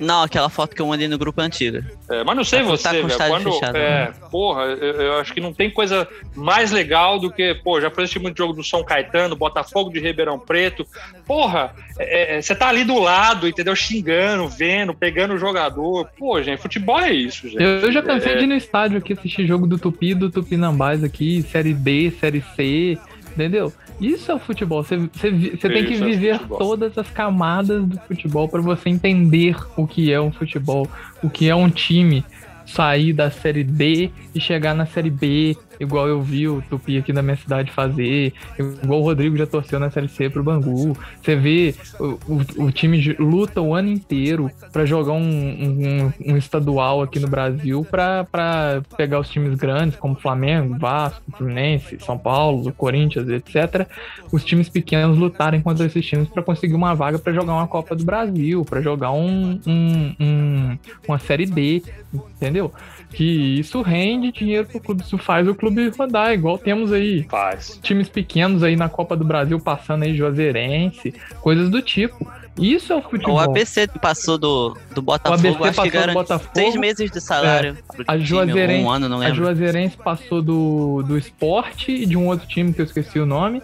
Não, 0.00 0.22
aquela 0.22 0.48
foto 0.48 0.74
que 0.74 0.82
eu 0.82 0.86
mandei 0.86 1.08
no 1.08 1.18
grupo 1.18 1.40
é 1.40 1.44
antiga. 1.44 1.84
É, 2.10 2.24
mas 2.24 2.36
não 2.36 2.44
sei 2.44 2.62
você, 2.62 2.82
tá 2.82 2.92
velho. 2.92 3.08
Quando, 3.08 3.52
fechado, 3.52 3.76
é, 3.76 4.06
né? 4.06 4.14
Porra, 4.30 4.62
eu, 4.62 4.94
eu, 5.00 5.20
acho 5.20 5.32
que 5.32 5.40
não 5.40 5.52
tem 5.52 5.70
coisa 5.70 6.08
mais 6.34 6.70
legal 6.72 7.18
do 7.18 7.30
que, 7.30 7.54
pô, 7.54 7.80
já 7.80 7.88
assisti 7.88 8.18
muito 8.18 8.38
jogo 8.38 8.52
do 8.52 8.64
São 8.64 8.82
Caetano, 8.82 9.36
Botafogo 9.36 9.90
de 9.90 10.00
Ribeirão 10.00 10.38
Preto. 10.38 10.86
Porra, 11.26 11.74
é, 11.98 12.36
é, 12.36 12.42
você 12.42 12.54
tá 12.54 12.68
ali 12.68 12.84
do 12.84 12.98
lado, 12.98 13.46
entendeu? 13.46 13.74
Xingando, 13.76 14.48
vendo, 14.48 14.94
pegando 14.94 15.34
o 15.34 15.38
jogador. 15.38 16.08
Pô, 16.18 16.42
gente, 16.42 16.60
futebol 16.60 17.00
é 17.00 17.12
isso, 17.12 17.48
gente. 17.48 17.62
Eu, 17.62 17.80
eu 17.80 17.92
já 17.92 18.02
cansei 18.02 18.32
é. 18.32 18.36
de 18.36 18.44
ir 18.44 18.48
no 18.48 18.54
estádio 18.54 18.98
aqui 18.98 19.12
assistir 19.12 19.46
jogo 19.46 19.66
do 19.66 19.78
Tupi, 19.78 20.14
do 20.14 20.30
Tupinambás 20.30 21.04
aqui, 21.04 21.42
Série 21.42 21.74
D, 21.74 22.12
Série 22.18 22.42
C, 22.56 22.98
entendeu? 23.32 23.72
Isso 24.00 24.30
é 24.30 24.34
o 24.34 24.38
futebol. 24.38 24.82
Você, 24.82 24.96
você, 24.96 25.30
você 25.30 25.68
tem 25.68 25.84
que 25.84 25.94
é 25.94 26.04
viver 26.04 26.34
é 26.36 26.38
todas 26.38 26.96
as 26.96 27.08
camadas 27.10 27.84
do 27.84 27.98
futebol 28.00 28.48
para 28.48 28.60
você 28.60 28.88
entender 28.88 29.56
o 29.76 29.86
que 29.86 30.12
é 30.12 30.20
um 30.20 30.32
futebol, 30.32 30.88
o 31.22 31.30
que 31.30 31.48
é 31.48 31.54
um 31.54 31.70
time 31.70 32.24
sair 32.66 33.12
da 33.12 33.30
série 33.30 33.64
D 33.64 34.10
e 34.34 34.40
chegar 34.40 34.74
na 34.74 34.86
série 34.86 35.10
B, 35.10 35.56
igual 35.78 36.08
eu 36.08 36.22
vi 36.22 36.48
o 36.48 36.62
Tupi 36.62 36.98
aqui 36.98 37.12
na 37.12 37.22
minha 37.22 37.36
cidade 37.36 37.70
fazer, 37.70 38.32
igual 38.58 39.00
o 39.00 39.04
Rodrigo 39.04 39.36
já 39.36 39.46
torceu 39.46 39.78
na 39.78 39.90
Série 39.90 40.08
C 40.08 40.28
pro 40.30 40.42
Bangu. 40.42 40.96
Você 41.20 41.36
vê 41.36 41.74
o, 41.98 42.18
o, 42.26 42.64
o 42.66 42.72
time 42.72 43.14
luta 43.18 43.60
o 43.60 43.74
ano 43.74 43.88
inteiro 43.88 44.50
para 44.72 44.84
jogar 44.84 45.12
um, 45.12 45.18
um, 45.18 46.12
um, 46.26 46.36
estadual 46.36 47.02
aqui 47.02 47.18
no 47.18 47.28
Brasil 47.28 47.86
para 47.90 48.82
pegar 48.96 49.20
os 49.20 49.28
times 49.28 49.54
grandes, 49.56 49.98
como 49.98 50.14
Flamengo, 50.14 50.78
Vasco, 50.78 51.22
Fluminense, 51.36 51.98
São 52.00 52.18
Paulo, 52.18 52.72
Corinthians, 52.72 53.28
etc. 53.28 53.86
Os 54.30 54.44
times 54.44 54.68
pequenos 54.68 55.18
lutarem 55.18 55.60
contra 55.60 55.86
esses 55.86 56.04
times 56.04 56.28
para 56.28 56.42
conseguir 56.42 56.74
uma 56.74 56.94
vaga 56.94 57.18
para 57.18 57.32
jogar 57.32 57.54
uma 57.54 57.66
Copa 57.66 57.94
do 57.94 58.04
Brasil, 58.04 58.64
para 58.64 58.80
jogar 58.80 59.12
um, 59.12 59.60
um, 59.66 60.78
uma 61.06 61.18
Série 61.18 61.46
D, 61.46 61.82
entendeu? 62.36 62.72
que 63.12 63.58
isso 63.58 63.82
rende 63.82 64.32
dinheiro 64.32 64.66
pro 64.66 64.80
clube, 64.80 65.02
isso 65.02 65.18
faz 65.18 65.46
o 65.46 65.54
clube 65.54 65.71
rodar, 65.96 66.32
igual 66.32 66.58
temos 66.58 66.92
aí 66.92 67.24
faz. 67.24 67.78
times 67.82 68.08
pequenos 68.08 68.62
aí 68.62 68.76
na 68.76 68.88
Copa 68.88 69.16
do 69.16 69.24
Brasil 69.24 69.58
passando 69.60 70.04
aí 70.04 70.16
Juazeirense, 70.16 71.14
coisas 71.40 71.70
do 71.70 71.80
tipo. 71.82 72.30
Isso 72.58 72.92
é 72.92 72.96
o 72.96 73.02
futebol. 73.02 73.36
O 73.36 73.38
ABC 73.38 73.88
passou 74.00 74.36
do, 74.36 74.76
do 74.94 75.00
Botafogo, 75.00 75.42
o 75.42 75.48
ABC 75.48 75.48
acho 75.48 75.76
passou 75.76 75.90
que 75.90 76.06
do 76.06 76.12
Botafogo, 76.12 76.50
seis 76.54 76.76
meses 76.76 77.10
de 77.10 77.20
salário. 77.20 77.78
É, 77.98 78.04
a 78.06 78.18
Juazeirense, 78.18 78.84
um 78.84 78.90
ano, 78.90 79.08
não 79.08 79.18
lembro. 79.18 79.32
A 79.32 79.36
Juazeirense 79.36 79.96
passou 79.96 80.42
do, 80.42 81.02
do 81.02 81.16
esporte 81.16 81.92
e 81.92 82.06
de 82.06 82.16
um 82.16 82.26
outro 82.26 82.46
time 82.46 82.72
que 82.72 82.80
eu 82.80 82.84
esqueci 82.84 83.18
o 83.18 83.26
nome. 83.26 83.62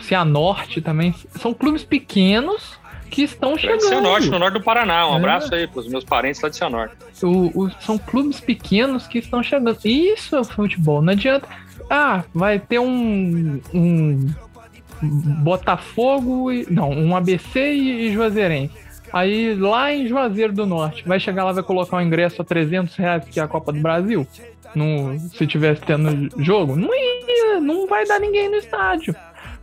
Cianorte 0.00 0.80
também. 0.80 1.14
São 1.40 1.54
clubes 1.54 1.84
pequenos 1.84 2.78
que 3.14 3.22
estão 3.22 3.56
chegando. 3.56 3.80
Cianorte, 3.82 4.28
no 4.28 4.38
norte 4.38 4.54
do 4.54 4.62
Paraná. 4.62 5.08
Um 5.08 5.14
é. 5.14 5.16
abraço 5.16 5.54
aí 5.54 5.68
para 5.68 5.80
os 5.80 5.88
meus 5.88 6.04
parentes 6.04 6.40
lá 6.40 6.48
de 6.48 6.56
Cianorte. 6.56 6.96
O, 7.22 7.64
o, 7.64 7.70
são 7.80 7.96
clubes 7.96 8.40
pequenos 8.40 9.06
que 9.06 9.18
estão 9.18 9.42
chegando. 9.42 9.78
Isso 9.84 10.34
é 10.34 10.40
o 10.40 10.44
futebol. 10.44 11.00
Não 11.00 11.12
adianta. 11.12 11.48
Ah, 11.88 12.24
vai 12.34 12.58
ter 12.58 12.80
um, 12.80 13.60
um 13.72 14.30
Botafogo 15.00 16.50
e. 16.50 16.66
Não, 16.68 16.90
um 16.90 17.16
ABC 17.16 17.60
e, 17.60 18.08
e 18.08 18.12
Juazeirense. 18.12 18.74
Aí 19.12 19.54
lá 19.54 19.94
em 19.94 20.08
Juazeiro 20.08 20.52
do 20.52 20.66
Norte, 20.66 21.06
vai 21.06 21.20
chegar 21.20 21.44
lá 21.44 21.52
vai 21.52 21.62
colocar 21.62 21.98
um 21.98 22.00
ingresso 22.00 22.42
a 22.42 22.44
300 22.44 22.96
reais, 22.96 23.24
que 23.24 23.38
é 23.38 23.42
a 23.44 23.46
Copa 23.46 23.72
do 23.72 23.78
Brasil? 23.78 24.26
No, 24.74 25.16
se 25.20 25.46
tivesse 25.46 25.82
tendo 25.82 26.28
jogo? 26.42 26.74
Não 26.74 26.92
ia, 26.92 27.60
não 27.60 27.86
vai 27.86 28.04
dar 28.04 28.18
ninguém 28.18 28.50
no 28.50 28.56
estádio. 28.56 29.14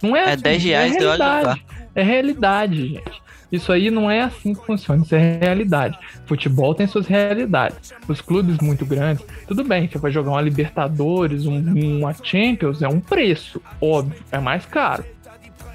Não 0.02 0.16
é, 0.16 0.22
é 0.22 0.34
assim, 0.34 0.44
10 0.44 0.64
reais, 0.64 0.96
é 0.96 1.00
realidade. 1.00 1.66
É 1.94 2.04
realidade, 2.04 2.88
gente. 2.88 3.22
Isso 3.52 3.72
aí 3.72 3.92
não 3.92 4.10
é 4.10 4.22
assim 4.22 4.54
que 4.54 4.66
funciona, 4.66 5.04
isso 5.04 5.14
é 5.14 5.40
realidade. 5.40 5.98
Futebol 6.26 6.74
tem 6.74 6.88
suas 6.88 7.08
realidades. 7.08 7.94
Os 8.08 8.22
clubes 8.22 8.58
muito 8.60 8.86
grandes, 8.86 9.26
tudo 9.48 9.64
bem, 9.64 9.88
você 9.88 9.98
vai 9.98 10.12
jogar 10.12 10.32
uma 10.32 10.42
Libertadores, 10.42 11.46
um, 11.46 11.58
uma 12.00 12.14
Champions, 12.14 12.82
é 12.82 12.88
um 12.88 13.00
preço, 13.00 13.62
óbvio, 13.82 14.24
é 14.32 14.40
mais 14.40 14.66
caro. 14.66 15.04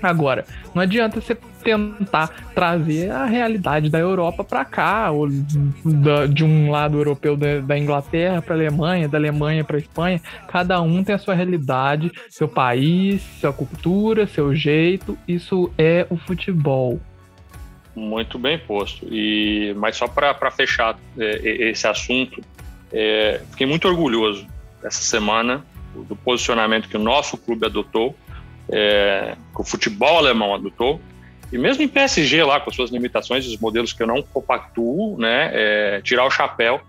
Agora, 0.02 0.44
não 0.74 0.82
adianta 0.82 1.20
você 1.20 1.36
tentar 1.62 2.28
trazer 2.54 3.10
a 3.10 3.24
realidade 3.24 3.90
da 3.90 3.98
Europa 3.98 4.44
para 4.44 4.64
cá, 4.64 5.10
ou 5.10 5.28
da, 5.84 6.26
de 6.26 6.44
um 6.44 6.70
lado 6.70 6.96
europeu 6.96 7.36
da, 7.36 7.58
da 7.60 7.76
Inglaterra 7.76 8.40
para 8.40 8.54
Alemanha, 8.54 9.08
da 9.08 9.18
Alemanha 9.18 9.64
para 9.64 9.78
Espanha. 9.78 10.20
Cada 10.46 10.80
um 10.80 11.02
tem 11.02 11.14
a 11.14 11.18
sua 11.18 11.34
realidade, 11.34 12.12
seu 12.30 12.46
país, 12.46 13.20
sua 13.40 13.52
cultura, 13.52 14.26
seu 14.26 14.54
jeito. 14.54 15.18
Isso 15.26 15.70
é 15.76 16.06
o 16.08 16.16
futebol. 16.16 17.00
Muito 17.96 18.38
bem 18.38 18.58
posto. 18.58 19.08
E, 19.10 19.74
mas 19.78 19.96
só 19.96 20.06
para 20.06 20.50
fechar 20.50 20.98
é, 21.18 21.70
esse 21.70 21.86
assunto, 21.88 22.44
é, 22.92 23.40
fiquei 23.50 23.66
muito 23.66 23.88
orgulhoso 23.88 24.46
essa 24.84 25.00
semana 25.00 25.64
do 25.94 26.14
posicionamento 26.14 26.90
que 26.90 26.96
o 26.96 27.00
nosso 27.00 27.38
clube 27.38 27.64
adotou, 27.64 28.14
é, 28.68 29.34
que 29.54 29.60
o 29.60 29.64
futebol 29.64 30.18
alemão 30.18 30.54
adotou, 30.54 31.00
e 31.50 31.56
mesmo 31.56 31.82
em 31.82 31.88
PSG 31.88 32.44
lá, 32.44 32.60
com 32.60 32.70
suas 32.70 32.90
limitações, 32.90 33.46
os 33.46 33.56
modelos 33.56 33.94
que 33.94 34.02
eu 34.02 34.06
não 34.06 34.20
compactuo, 34.22 35.16
né, 35.18 35.50
é, 35.54 36.00
tirar 36.02 36.26
o 36.26 36.30
chapéu 36.30 36.82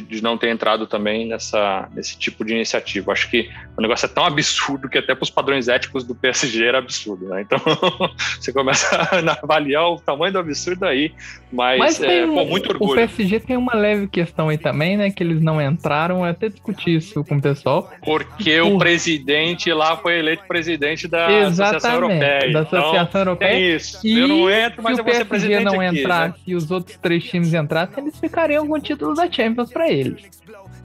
de, 0.00 0.22
não 0.22 0.38
ter 0.38 0.48
entrado 0.48 0.86
também 0.86 1.26
nessa, 1.26 1.88
nesse 1.92 2.16
tipo 2.18 2.44
de 2.44 2.54
iniciativa. 2.54 3.12
Acho 3.12 3.30
que 3.30 3.50
o 3.76 3.82
negócio 3.82 4.06
é 4.06 4.08
tão 4.08 4.24
absurdo 4.24 4.88
que 4.88 4.98
até 4.98 5.14
para 5.14 5.24
os 5.24 5.30
padrões 5.30 5.68
éticos 5.68 6.04
do 6.04 6.14
PSG 6.14 6.64
era 6.64 6.78
absurdo, 6.78 7.28
né? 7.28 7.42
Então 7.42 7.58
você 8.38 8.52
começa 8.52 8.94
a 8.96 9.38
avaliar 9.42 9.90
o 9.90 10.00
tamanho 10.00 10.32
do 10.32 10.38
absurdo 10.38 10.84
aí, 10.84 11.12
mas, 11.52 11.78
mas 11.78 12.02
é, 12.02 12.24
um, 12.26 12.34
pô, 12.34 12.44
muito 12.44 12.70
orgulho. 12.70 12.92
O 12.92 12.94
PSG 12.94 13.40
tem 13.40 13.56
uma 13.56 13.74
leve 13.74 14.08
questão 14.08 14.48
aí 14.48 14.58
também, 14.58 14.96
né? 14.96 15.10
Que 15.10 15.22
eles 15.22 15.40
não 15.40 15.60
entraram, 15.60 16.18
eu 16.18 16.24
até 16.24 16.48
discuti 16.48 16.94
isso 16.96 17.24
com 17.24 17.36
o 17.36 17.40
pessoal. 17.40 17.90
Porque 18.04 18.60
Por... 18.60 18.74
o 18.74 18.78
presidente 18.78 19.72
lá 19.72 19.96
foi 19.96 20.18
eleito 20.18 20.44
presidente 20.46 21.06
da 21.08 21.30
Exatamente, 21.30 21.76
Associação 21.76 21.92
Europeia. 21.94 22.52
Da 22.52 22.60
Associação 22.60 23.04
então, 23.04 23.20
Europeia. 23.20 23.48
É 23.48 23.76
isso. 23.76 24.06
E 24.06 24.18
eu 24.18 24.28
não 24.28 24.50
entro, 24.50 24.82
mas 24.82 24.98
eu 24.98 25.04
vou 25.04 25.14
ser 25.14 25.24
presidente 25.24 25.62
Se 25.62 25.68
o 25.68 25.70
PSG 25.70 25.76
não 25.76 25.82
entrar 25.82 26.28
né? 26.28 26.34
e 26.46 26.54
os 26.54 26.70
outros 26.70 26.96
três 26.96 27.24
times 27.24 27.54
entrassem, 27.54 28.04
eles 28.04 28.18
ficariam 28.18 28.66
com 28.66 28.74
o 28.74 28.80
título 28.80 29.14
da 29.14 29.30
Champions 29.30 29.70
para 29.70 29.83
eles. 29.90 30.22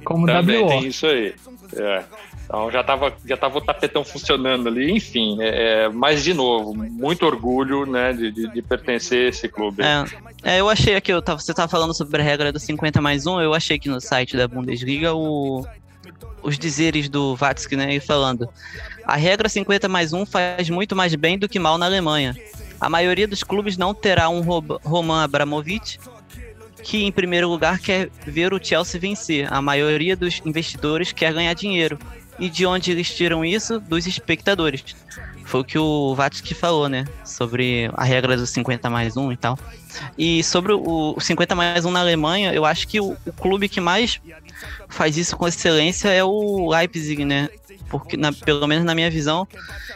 Como 0.04 0.26
Também 0.26 0.62
WO. 0.62 0.68
tem 0.68 0.88
isso 0.88 1.06
aí. 1.06 1.36
É. 1.76 2.04
Então 2.46 2.72
já 2.72 2.82
estava 2.82 3.14
já 3.26 3.38
tava 3.38 3.60
o 3.60 3.62
tapetão 3.62 4.04
funcionando 4.04 4.70
ali, 4.70 4.92
enfim. 4.92 5.38
É, 5.40 5.84
é, 5.84 5.90
mas, 5.90 6.24
de 6.24 6.34
novo, 6.34 6.74
muito 6.74 7.26
orgulho 7.26 7.86
né, 7.86 8.12
de, 8.12 8.32
de, 8.32 8.48
de 8.48 8.62
pertencer 8.62 9.28
a 9.28 9.30
esse 9.30 9.48
clube. 9.48 9.84
É, 9.84 10.56
é, 10.56 10.60
eu 10.60 10.68
achei 10.68 10.96
aqui, 10.96 11.14
eu 11.14 11.22
tava, 11.22 11.40
você 11.40 11.52
estava 11.52 11.70
falando 11.70 11.94
sobre 11.94 12.22
a 12.22 12.24
regra 12.24 12.52
do 12.52 12.60
50 12.60 13.00
mais 13.02 13.28
1, 13.28 13.42
eu 13.42 13.54
achei 13.54 13.76
aqui 13.76 13.88
no 13.88 14.02
site 14.02 14.36
da 14.36 14.48
Bundesliga 14.48 15.14
o, 15.14 15.64
os 16.42 16.58
dizeres 16.58 17.08
do 17.08 17.36
Vatsky, 17.36 17.76
né, 17.76 18.00
falando 18.00 18.50
a 19.10 19.16
regra 19.16 19.50
50 19.50 19.88
mais 19.88 20.14
1 20.14 20.26
faz 20.26 20.70
muito 20.70 20.96
mais 20.96 21.14
bem 21.16 21.38
do 21.38 21.50
que 21.50 21.60
mal 21.60 21.78
na 21.78 21.86
Alemanha. 21.86 22.36
A 22.80 22.90
maioria 22.90 23.28
dos 23.28 23.44
clubes 23.44 23.78
não 23.78 23.94
terá 23.94 24.30
um 24.30 24.42
Roman 24.42 25.24
Abramovich 25.24 26.00
que, 26.84 27.04
em 27.04 27.12
primeiro 27.12 27.48
lugar, 27.48 27.80
quer 27.80 28.10
ver 28.26 28.54
o 28.54 28.64
Chelsea 28.64 29.00
vencer. 29.00 29.52
A 29.52 29.62
maioria 29.62 30.16
dos 30.16 30.42
investidores 30.46 31.12
quer 31.12 31.34
ganhar 31.34 31.54
dinheiro. 31.54 31.98
E 32.40 32.50
de 32.50 32.66
onde 32.66 32.92
eles 32.92 33.14
tiram 33.14 33.44
isso? 33.44 33.80
Dos 33.80 34.08
espectadores. 34.08 34.96
Foi 35.44 35.62
o 35.62 35.64
que 35.64 35.80
o 35.80 36.14
Vatsky 36.14 36.54
falou, 36.54 36.88
né? 36.88 37.06
Sobre 37.26 37.90
a 37.94 38.04
regra 38.04 38.38
do 38.38 38.46
50 38.46 38.90
mais 38.90 39.18
1 39.18 39.32
e 39.32 39.38
tal. 39.38 39.58
E 40.18 40.44
sobre 40.44 40.74
o 40.74 41.20
50 41.20 41.56
mais 41.56 41.86
1 41.86 41.92
na 41.92 42.02
Alemanha, 42.02 42.54
eu 42.54 42.66
acho 42.66 42.88
que 42.88 43.00
o, 43.00 43.18
o 43.26 43.34
clube 43.34 43.68
que 43.68 43.82
mais 43.82 44.22
faz 44.88 45.18
isso 45.18 45.36
com 45.36 45.48
excelência 45.48 46.10
é 46.10 46.24
o 46.24 46.70
Leipzig, 46.70 47.26
né? 47.26 47.50
Porque, 47.90 48.16
na, 48.16 48.32
pelo 48.32 48.68
menos 48.68 48.86
na 48.86 48.94
minha 48.94 49.10
visão. 49.10 49.48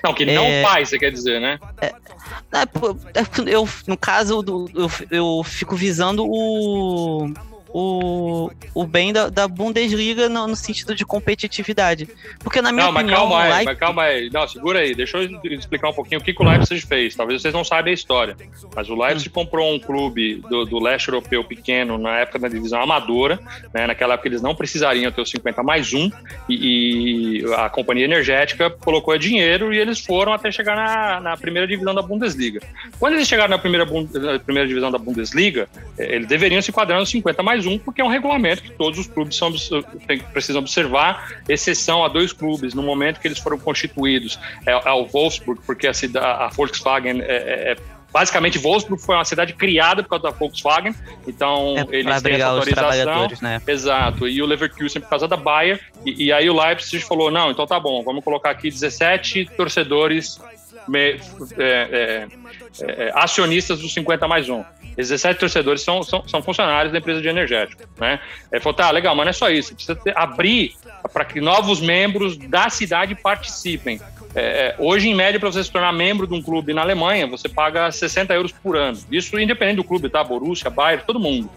Não, 0.04 0.14
que 0.14 0.24
é, 0.24 0.34
não 0.34 0.70
faz, 0.70 0.90
você 0.90 1.00
quer 1.00 1.12
dizer, 1.12 1.40
né? 1.40 1.60
É, 1.82 1.88
é, 1.88 3.54
eu, 3.54 3.68
no 3.88 3.98
caso, 3.98 4.44
eu, 4.74 4.90
eu 5.10 5.44
fico 5.44 5.76
visando 5.76 6.26
o, 6.26 7.32
o, 7.74 8.52
o 8.76 8.86
bem 8.86 9.12
da, 9.12 9.30
da 9.30 9.48
Bundesliga 9.48 10.30
no, 10.30 10.48
no, 10.48 10.56
sentido 10.56 10.94
de 10.94 11.04
competitividade. 11.04 12.08
Porque 12.40 12.62
na 12.62 12.72
minha 12.72 12.86
não, 12.86 12.92
opinião... 12.92 13.28
Mas 13.28 13.30
calma 13.30 13.42
aí, 13.42 13.50
Leipzig... 13.50 13.66
mas 13.66 13.80
calma 13.80 14.04
aí. 14.04 14.30
Não, 14.32 14.48
segura 14.48 14.80
aí. 14.80 14.94
Deixa 14.94 15.18
eu 15.18 15.42
explicar 15.52 15.90
um 15.90 15.94
pouquinho 15.94 16.22
o 16.22 16.24
que, 16.24 16.34
que 16.34 16.42
o 16.42 16.46
Leipzig 16.48 16.86
fez. 16.86 17.16
Talvez 17.16 17.42
vocês 17.42 17.54
não 17.54 17.64
saibam 17.64 17.90
a 17.90 17.94
história. 17.94 18.38
Mas 18.76 18.90
o 18.90 18.96
Leipzig 18.96 19.30
hum. 19.30 19.34
comprou 19.34 19.74
um 19.74 19.80
clube 19.80 20.36
do, 20.48 20.66
do 20.66 20.80
leste 20.80 21.08
europeu 21.08 21.44
pequeno 21.44 21.98
na 21.98 22.20
época 22.20 22.38
da 22.38 22.48
divisão 22.48 22.80
amadora. 22.80 23.40
Né? 23.74 23.88
Naquela 23.88 24.14
época 24.14 24.30
eles 24.30 24.42
não 24.42 24.54
precisariam 24.54 25.12
ter 25.12 25.22
os 25.22 25.32
50 25.32 25.64
mais 25.64 25.94
um. 25.94 26.12
E, 26.48 27.42
e 27.42 27.54
a 27.56 27.70
companhia 27.70 28.06
energética 28.06 28.70
colocou 28.70 29.18
dinheiro 29.18 29.74
e 29.74 29.80
eles 29.80 30.00
foram 30.00 30.32
até 30.32 30.52
chegar 30.52 30.76
na, 30.76 31.20
na 31.20 31.38
primeira 31.38 31.68
divisão 31.68 31.96
da 31.96 32.04
Bundesliga. 32.04 32.62
Quando 33.00 33.14
eles 33.14 33.28
chegaram 33.28 33.50
na 33.50 33.58
primeira, 33.58 33.86
na 33.86 34.40
primeira 34.40 34.68
divisão 34.68 34.92
da 34.92 35.00
Bundesliga, 35.00 35.68
eh, 35.98 36.16
eles 36.16 36.28
deveriam 36.28 36.62
se 36.62 36.70
enquadrar 36.70 37.00
nos 37.00 37.10
50 37.10 37.42
mais 37.42 37.63
mais 37.64 37.66
um, 37.66 37.78
porque 37.80 38.02
é 38.02 38.04
um 38.04 38.10
regulamento 38.10 38.62
que 38.62 38.72
todos 38.72 39.00
os 39.00 39.08
clubes 39.08 39.38
são, 39.38 39.52
tem, 40.08 40.20
precisam 40.20 40.62
observar, 40.62 41.42
exceção 41.48 42.04
a 42.04 42.08
dois 42.08 42.34
clubes, 42.34 42.74
no 42.74 42.84
momento 42.84 43.20
que 43.20 43.28
eles 43.28 43.40
foram 43.40 43.58
constituídos. 43.58 44.38
É, 44.66 44.72
é 44.72 44.92
o 44.92 45.06
Wolfsburg, 45.06 45.62
porque 45.66 45.88
a, 45.88 45.94
cida, 45.94 46.20
a 46.22 46.50
Volkswagen 46.50 47.22
é, 47.22 47.26
é, 47.26 47.72
é 47.72 47.78
basicamente 48.12 48.60
Wolfsburg 48.60 49.02
foi 49.02 49.16
uma 49.16 49.26
cidade 49.26 49.54
criada 49.54 50.04
por 50.04 50.10
causa 50.10 50.24
da 50.24 50.30
Volkswagen, 50.30 50.94
então 51.28 51.76
é, 51.78 51.96
eles 51.98 52.22
têm 52.22 52.34
essa 52.36 52.46
autorização. 52.46 53.28
Né? 53.42 53.62
Exato, 53.66 54.28
e 54.28 54.42
o 54.42 54.46
Leverkusen 54.46 55.02
por 55.02 55.10
causa 55.10 55.28
da 55.28 55.38
Bayer, 55.38 55.80
e, 56.06 56.26
e, 56.26 56.32
aí 56.32 56.50
o 56.50 56.54
Leipzig 56.54 57.04
falou, 57.04 57.32
não, 57.32 57.50
então 57.50 57.66
tá 57.66 57.80
bom, 57.80 58.04
vamos 58.04 58.24
colocar 58.24 58.52
aqui 58.52 58.70
17 58.70 59.52
torcedores 59.58 60.40
me, 60.88 61.00
é, 61.00 61.18
é, 61.58 62.28
é, 62.82 63.08
é 63.08 63.12
acionistas 63.16 63.80
dos 63.80 63.94
50 63.94 64.28
mais 64.28 64.50
1. 64.50 64.64
17 64.96 65.40
torcedores 65.40 65.82
são, 65.82 66.04
são, 66.04 66.28
são, 66.28 66.42
funcionários 66.42 66.92
da 66.92 67.00
empresa 67.00 67.22
de 67.22 67.28
energético. 67.28 67.84
Né? 68.00 68.20
Ele 68.52 68.62
falou, 68.62 68.76
tá, 68.76 68.90
legal, 68.92 69.16
mas 69.16 69.26
não 69.26 69.30
é 69.30 69.34
só 69.34 69.50
isso. 69.50 69.74
Precisa 69.74 69.96
ter, 69.96 70.18
abrir 70.18 70.74
para 71.12 71.26
que 71.26 71.42
novos 71.42 71.82
membros 71.82 72.38
da 72.38 72.70
cidade 72.70 73.16
participem. 73.16 74.00
É, 74.36 74.42
é 74.42 74.76
hoje, 74.80 75.10
em 75.10 75.16
média, 75.16 75.40
para 75.40 75.52
você 75.52 75.64
se 75.64 75.72
tornar 75.72 75.92
membro 75.92 76.28
de 76.28 76.34
um 76.34 76.42
clube 76.42 76.74
na 76.74 76.82
Alemanha, 76.82 77.28
você 77.28 77.48
paga 77.50 77.92
60 77.92 78.34
euros 78.34 78.52
por 78.52 78.76
ano. 78.76 78.98
Isso 79.12 79.38
independente 79.40 79.78
do 79.78 79.84
clube, 79.84 80.10
tá? 80.10 80.24
Borussia, 80.24 80.70
Bayern, 80.70 81.04
todo 81.06 81.20
mundo. 81.20 81.50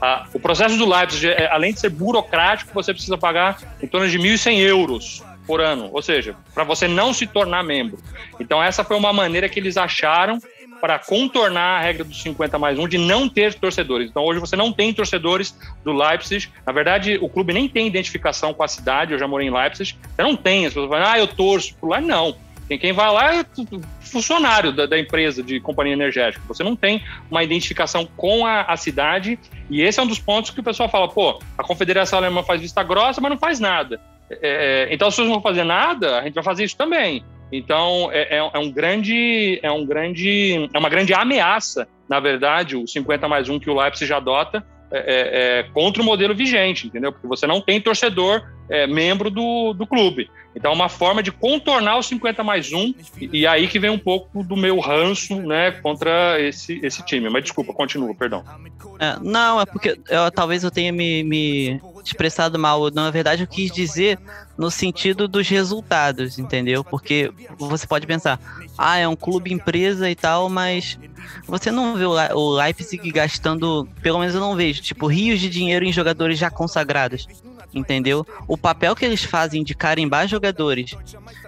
Ah, 0.00 0.26
o 0.32 0.38
processo 0.38 0.76
do 0.76 0.88
Leipzig, 0.88 1.28
é, 1.28 1.50
além 1.50 1.72
de 1.72 1.80
ser 1.80 1.90
burocrático, 1.90 2.72
você 2.72 2.92
precisa 2.92 3.18
pagar 3.18 3.58
em 3.82 3.86
torno 3.86 4.08
de 4.08 4.18
1.100 4.18 4.58
euros 4.60 5.22
por 5.48 5.62
ano, 5.62 5.88
ou 5.92 6.02
seja, 6.02 6.36
para 6.54 6.62
você 6.62 6.86
não 6.86 7.14
se 7.14 7.26
tornar 7.26 7.64
membro. 7.64 7.98
Então, 8.38 8.62
essa 8.62 8.84
foi 8.84 8.98
uma 8.98 9.14
maneira 9.14 9.48
que 9.48 9.58
eles 9.58 9.78
acharam 9.78 10.38
para 10.80 10.98
contornar 10.98 11.78
a 11.78 11.80
regra 11.80 12.04
dos 12.04 12.20
50 12.22 12.58
mais 12.58 12.78
1 12.78 12.88
de 12.88 12.98
não 12.98 13.28
ter 13.28 13.54
torcedores. 13.54 14.10
Então 14.10 14.24
hoje 14.24 14.40
você 14.40 14.56
não 14.56 14.72
tem 14.72 14.92
torcedores 14.92 15.56
do 15.84 15.92
Leipzig. 15.92 16.48
Na 16.66 16.72
verdade, 16.72 17.18
o 17.20 17.28
clube 17.28 17.52
nem 17.52 17.68
tem 17.68 17.86
identificação 17.86 18.54
com 18.54 18.62
a 18.62 18.68
cidade. 18.68 19.12
Eu 19.12 19.18
já 19.18 19.26
morei 19.26 19.48
em 19.48 19.50
Leipzig. 19.50 19.96
Você 20.14 20.22
não 20.22 20.36
tem. 20.36 20.66
As 20.66 20.72
pessoas 20.72 20.90
falam, 20.90 21.06
ah, 21.06 21.18
eu 21.18 21.26
torço 21.26 21.74
por 21.76 21.88
lá. 21.88 22.00
Não. 22.00 22.36
Quem 22.76 22.92
vai 22.92 23.10
lá 23.10 23.34
é 23.36 23.44
funcionário 24.00 24.72
da, 24.72 24.84
da, 24.84 24.98
empresa 24.98 25.42
de 25.42 25.58
companhia 25.58 25.94
energética. 25.94 26.42
Você 26.48 26.62
não 26.62 26.76
tem 26.76 27.02
uma 27.30 27.42
identificação 27.42 28.06
com 28.16 28.44
a, 28.44 28.62
a, 28.62 28.76
cidade. 28.76 29.38
E 29.70 29.80
esse 29.80 29.98
é 29.98 30.02
um 30.02 30.06
dos 30.06 30.18
pontos 30.18 30.50
que 30.50 30.60
o 30.60 30.62
pessoal 30.62 30.88
fala: 30.88 31.08
pô, 31.08 31.40
a 31.56 31.62
Confederação 31.62 32.18
Alemã 32.18 32.42
faz 32.42 32.60
vista 32.60 32.82
grossa, 32.82 33.20
mas 33.22 33.30
não 33.30 33.38
faz 33.38 33.58
nada. 33.58 33.98
É, 34.30 34.86
é 34.90 34.94
então, 34.94 35.10
se 35.10 35.16
vocês 35.16 35.28
não 35.28 35.36
vão 35.36 35.42
fazer 35.42 35.64
nada, 35.64 36.18
a 36.18 36.24
gente 36.24 36.34
vai 36.34 36.44
fazer 36.44 36.64
isso 36.64 36.76
também. 36.76 37.24
Então 37.50 38.10
é, 38.12 38.36
é, 38.36 38.50
é, 38.52 38.58
um 38.58 38.70
grande, 38.70 39.58
é 39.62 39.70
um 39.70 39.84
grande, 39.84 40.68
é 40.72 40.78
uma 40.78 40.88
grande 40.88 41.14
ameaça, 41.14 41.88
na 42.08 42.20
verdade, 42.20 42.76
o 42.76 42.86
50 42.86 43.28
mais 43.28 43.48
1 43.48 43.58
que 43.58 43.70
o 43.70 43.80
Leipzig 43.80 44.06
já 44.06 44.18
adota 44.18 44.64
é, 44.90 44.98
é, 44.98 45.58
é, 45.58 45.62
contra 45.74 46.02
o 46.02 46.04
modelo 46.04 46.34
vigente, 46.34 46.86
entendeu? 46.86 47.12
Porque 47.12 47.26
você 47.26 47.46
não 47.46 47.60
tem 47.60 47.80
torcedor 47.80 48.42
é, 48.68 48.86
membro 48.86 49.30
do, 49.30 49.72
do 49.72 49.86
clube. 49.86 50.30
Então, 50.54 50.72
é 50.72 50.74
uma 50.74 50.88
forma 50.88 51.22
de 51.22 51.30
contornar 51.30 51.98
o 51.98 52.02
50 52.02 52.42
mais 52.42 52.72
1, 52.72 52.94
e, 53.20 53.40
e 53.40 53.46
aí 53.46 53.68
que 53.68 53.78
vem 53.78 53.90
um 53.90 53.98
pouco 53.98 54.42
do 54.42 54.56
meu 54.56 54.80
ranço 54.80 55.36
né, 55.36 55.70
contra 55.70 56.40
esse, 56.40 56.80
esse 56.82 57.04
time. 57.04 57.28
Mas 57.30 57.44
desculpa, 57.44 57.72
continua, 57.72 58.12
perdão. 58.14 58.44
É, 58.98 59.16
não, 59.22 59.60
é 59.60 59.66
porque 59.66 60.00
eu, 60.08 60.30
talvez 60.32 60.64
eu 60.64 60.70
tenha 60.70 60.90
me, 60.90 61.22
me 61.22 61.80
expressado 62.04 62.58
mal. 62.58 62.90
Na 62.90 63.10
verdade, 63.10 63.44
eu 63.44 63.46
quis 63.46 63.70
dizer 63.70 64.18
no 64.56 64.68
sentido 64.68 65.28
dos 65.28 65.48
resultados, 65.48 66.38
entendeu? 66.40 66.82
Porque 66.82 67.30
você 67.56 67.86
pode 67.86 68.06
pensar, 68.06 68.40
ah, 68.76 68.98
é 68.98 69.06
um 69.06 69.14
clube 69.14 69.52
empresa 69.52 70.10
e 70.10 70.16
tal, 70.16 70.48
mas 70.48 70.98
você 71.46 71.70
não 71.70 71.94
vê 71.94 72.04
o 72.04 72.50
Leipzig 72.50 73.12
gastando, 73.12 73.88
pelo 74.02 74.18
menos 74.18 74.34
eu 74.34 74.40
não 74.40 74.56
vejo, 74.56 74.82
tipo, 74.82 75.06
rios 75.06 75.38
de 75.38 75.48
dinheiro 75.48 75.84
em 75.84 75.92
jogadores 75.92 76.36
já 76.36 76.50
consagrados 76.50 77.28
entendeu? 77.78 78.26
O 78.46 78.56
papel 78.56 78.94
que 78.94 79.04
eles 79.04 79.22
fazem 79.22 79.62
de 79.62 79.74
carimbar 79.74 80.28
jogadores, 80.28 80.94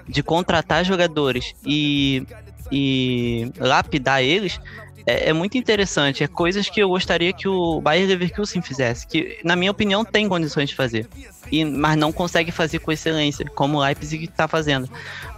de 0.08 0.22
contratar 0.22 0.84
jogadores 0.84 1.54
e, 1.64 2.24
e 2.70 3.50
lapidar 3.58 4.22
eles 4.22 4.60
é, 5.06 5.30
é, 5.30 5.32
muito 5.32 5.56
interessante. 5.56 6.22
É 6.22 6.28
coisas 6.28 6.68
que 6.68 6.80
eu 6.80 6.88
gostaria 6.88 7.32
que 7.32 7.48
o 7.48 7.80
Bayer 7.80 8.06
Leverkusen 8.08 8.62
fizesse, 8.62 9.06
que 9.06 9.38
na 9.44 9.56
minha 9.56 9.70
opinião 9.70 10.04
tem 10.04 10.28
condições 10.28 10.70
de 10.70 10.76
fazer, 10.76 11.08
e, 11.50 11.64
mas 11.64 11.96
não 11.96 12.12
consegue 12.12 12.50
fazer 12.50 12.78
com 12.78 12.92
excelência, 12.92 13.44
como 13.54 13.78
o 13.78 13.80
Leipzig 13.80 14.24
está 14.24 14.46
fazendo. 14.46 14.88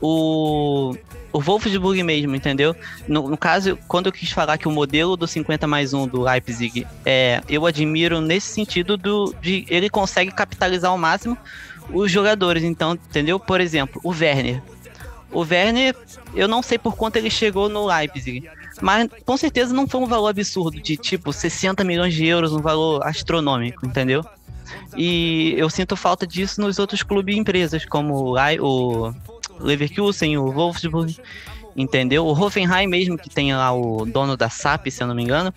O 0.01 0.95
o 1.33 1.41
Wolfsburg 1.41 2.03
mesmo, 2.03 2.37
entendeu? 2.37 2.77
No, 3.09 3.29
no, 3.29 3.37
caso, 3.37 3.79
quando 3.89 4.07
eu 4.07 4.13
quis 4.13 4.31
falar 4.31 4.59
que 4.59 4.69
o 4.69 4.71
modelo 4.71 5.17
do 5.17 5.27
50 5.27 5.67
mais 5.67 5.95
1 5.95 6.07
do 6.09 6.23
Leipzig, 6.23 6.87
é, 7.05 7.41
eu 7.49 7.65
admiro 7.65 8.21
nesse 8.21 8.53
sentido 8.53 8.97
do, 8.97 9.35
de 9.41 9.65
ele 9.69 9.89
consegue 9.89 10.31
capitalizar 10.31 10.91
ao 10.91 10.99
máximo 10.99 11.37
os 11.91 12.11
jogadores. 12.11 12.63
Então, 12.63 12.93
entendeu? 12.93 13.41
Por 13.41 13.61
exemplo, 13.61 14.01
o 14.05 14.11
Werner. 14.11 14.63
O 15.31 15.41
Werner, 15.41 15.97
eu 16.35 16.47
não 16.47 16.63
sei 16.63 16.79
por 16.79 16.95
quanto 16.95 17.17
ele 17.17 17.31
chegou 17.31 17.69
no 17.69 17.87
Leipzig, 17.87 18.49
mas 18.83 19.09
com 19.25 19.37
certeza 19.37 19.73
não 19.73 19.89
foi 19.89 20.01
um 20.03 20.07
valor 20.07 20.29
absurdo 20.29 20.79
de 20.79 20.97
tipo 20.97 21.33
60 21.33 21.83
milhões 21.85 22.13
de 22.13 22.27
euros, 22.27 22.53
um 22.53 22.61
valor 22.61 23.03
astronômico, 23.07 23.87
entendeu? 23.87 24.23
E 24.97 25.55
eu 25.57 25.71
sinto 25.71 25.97
falta 25.97 26.27
disso 26.27 26.61
nos 26.61 26.79
outros 26.79 27.03
clubes 27.03 27.35
e 27.35 27.39
empresas, 27.39 27.85
como 27.87 28.35
o 28.35 29.15
Leverkusen, 29.63 30.37
o 30.37 30.51
Wolfsburg, 30.51 31.17
entendeu? 31.77 32.27
O 32.27 32.33
Hoffenheim 32.33 32.87
mesmo, 32.87 33.17
que 33.17 33.31
tem 33.31 33.55
lá 33.55 33.73
o 33.73 34.05
dono 34.05 34.37
da 34.37 34.49
SAP, 34.49 34.89
se 34.89 35.03
eu 35.03 35.07
não 35.07 35.15
me 35.15 35.23
engano. 35.23 35.53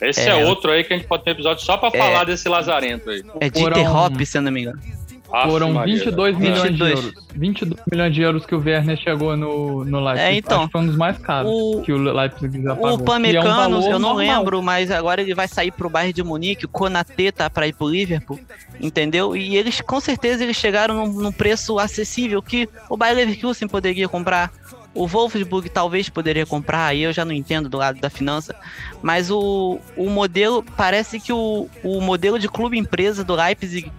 Esse 0.00 0.28
é, 0.28 0.40
é 0.40 0.44
outro 0.44 0.70
aí 0.70 0.84
que 0.84 0.92
a 0.92 0.96
gente 0.96 1.06
pode 1.06 1.24
ter 1.24 1.30
episódio 1.30 1.64
só 1.64 1.78
para 1.78 1.96
é, 1.96 1.98
falar 1.98 2.24
desse 2.24 2.48
lazarento 2.48 3.10
aí. 3.10 3.24
É 3.40 3.48
Dieter 3.48 3.94
Hop, 3.94 4.20
se 4.22 4.36
eu 4.36 4.42
não 4.42 4.52
me 4.52 4.62
engano. 4.62 4.80
Foram 5.26 5.82
22 5.84 6.38
milhões 6.38 6.62
22. 6.62 6.76
de 6.76 7.06
euros. 7.06 7.26
22 7.34 7.80
milhões 7.90 8.14
de 8.14 8.22
euros 8.22 8.46
que 8.46 8.54
o 8.54 8.58
Werner 8.58 8.96
chegou 8.96 9.36
no, 9.36 9.84
no 9.84 10.00
Leipzig. 10.00 10.28
É, 10.28 10.36
então. 10.36 10.58
Acho 10.58 10.66
que 10.66 10.72
foi 10.72 10.80
um 10.80 10.86
dos 10.86 10.96
mais 10.96 11.18
caros 11.18 11.50
o, 11.50 11.82
que 11.82 11.92
o 11.92 11.98
Leipzig 11.98 12.62
já 12.62 12.74
pagou. 12.74 12.94
O 12.94 13.04
Pamecano, 13.04 13.76
é 13.76 13.78
um 13.78 13.90
eu 13.90 13.98
não 13.98 14.14
normal. 14.14 14.16
lembro, 14.16 14.62
mas 14.62 14.90
agora 14.90 15.20
ele 15.20 15.34
vai 15.34 15.48
sair 15.48 15.72
pro 15.72 15.90
bairro 15.90 16.12
de 16.12 16.22
Munique. 16.22 16.66
O 16.66 16.68
Konatê 16.68 17.32
tá 17.32 17.50
pra 17.50 17.66
ir 17.66 17.72
pro 17.72 17.88
Liverpool, 17.88 18.38
entendeu? 18.80 19.36
E 19.36 19.56
eles, 19.56 19.80
com 19.80 20.00
certeza, 20.00 20.44
eles 20.44 20.56
chegaram 20.56 20.94
num, 20.94 21.12
num 21.12 21.32
preço 21.32 21.78
acessível 21.78 22.40
que 22.40 22.68
o 22.88 22.96
Bayer 22.96 23.16
Leverkusen 23.16 23.68
poderia 23.68 24.08
comprar. 24.08 24.52
O 24.94 25.06
Wolfsburg 25.06 25.68
talvez 25.68 26.08
poderia 26.08 26.46
comprar, 26.46 26.86
aí 26.86 27.02
eu 27.02 27.12
já 27.12 27.22
não 27.22 27.32
entendo 27.32 27.68
do 27.68 27.76
lado 27.76 28.00
da 28.00 28.08
finança, 28.08 28.54
mas 29.02 29.30
o, 29.30 29.78
o 29.94 30.08
modelo, 30.08 30.64
parece 30.74 31.20
que 31.20 31.34
o, 31.34 31.68
o 31.84 32.00
modelo 32.00 32.38
de 32.38 32.48
clube 32.48 32.78
empresa 32.78 33.22
do 33.22 33.34
Leipzig 33.34 33.92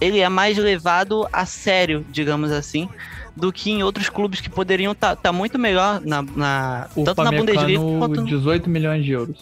ele 0.00 0.20
é 0.20 0.28
mais 0.28 0.56
levado 0.56 1.26
a 1.32 1.46
sério, 1.46 2.04
digamos 2.10 2.52
assim, 2.52 2.88
do 3.34 3.52
que 3.52 3.70
em 3.70 3.82
outros 3.82 4.08
clubes 4.08 4.40
que 4.40 4.48
poderiam 4.48 4.92
estar 4.92 5.16
tá, 5.16 5.22
tá 5.22 5.32
muito 5.32 5.58
melhor 5.58 6.00
na, 6.00 6.22
na 6.22 6.88
tanto 7.04 7.22
na 7.22 7.30
Bundesliga 7.30 7.80
quanto 7.98 8.24
18 8.24 8.68
milhões 8.68 9.04
de 9.04 9.12
euros. 9.12 9.36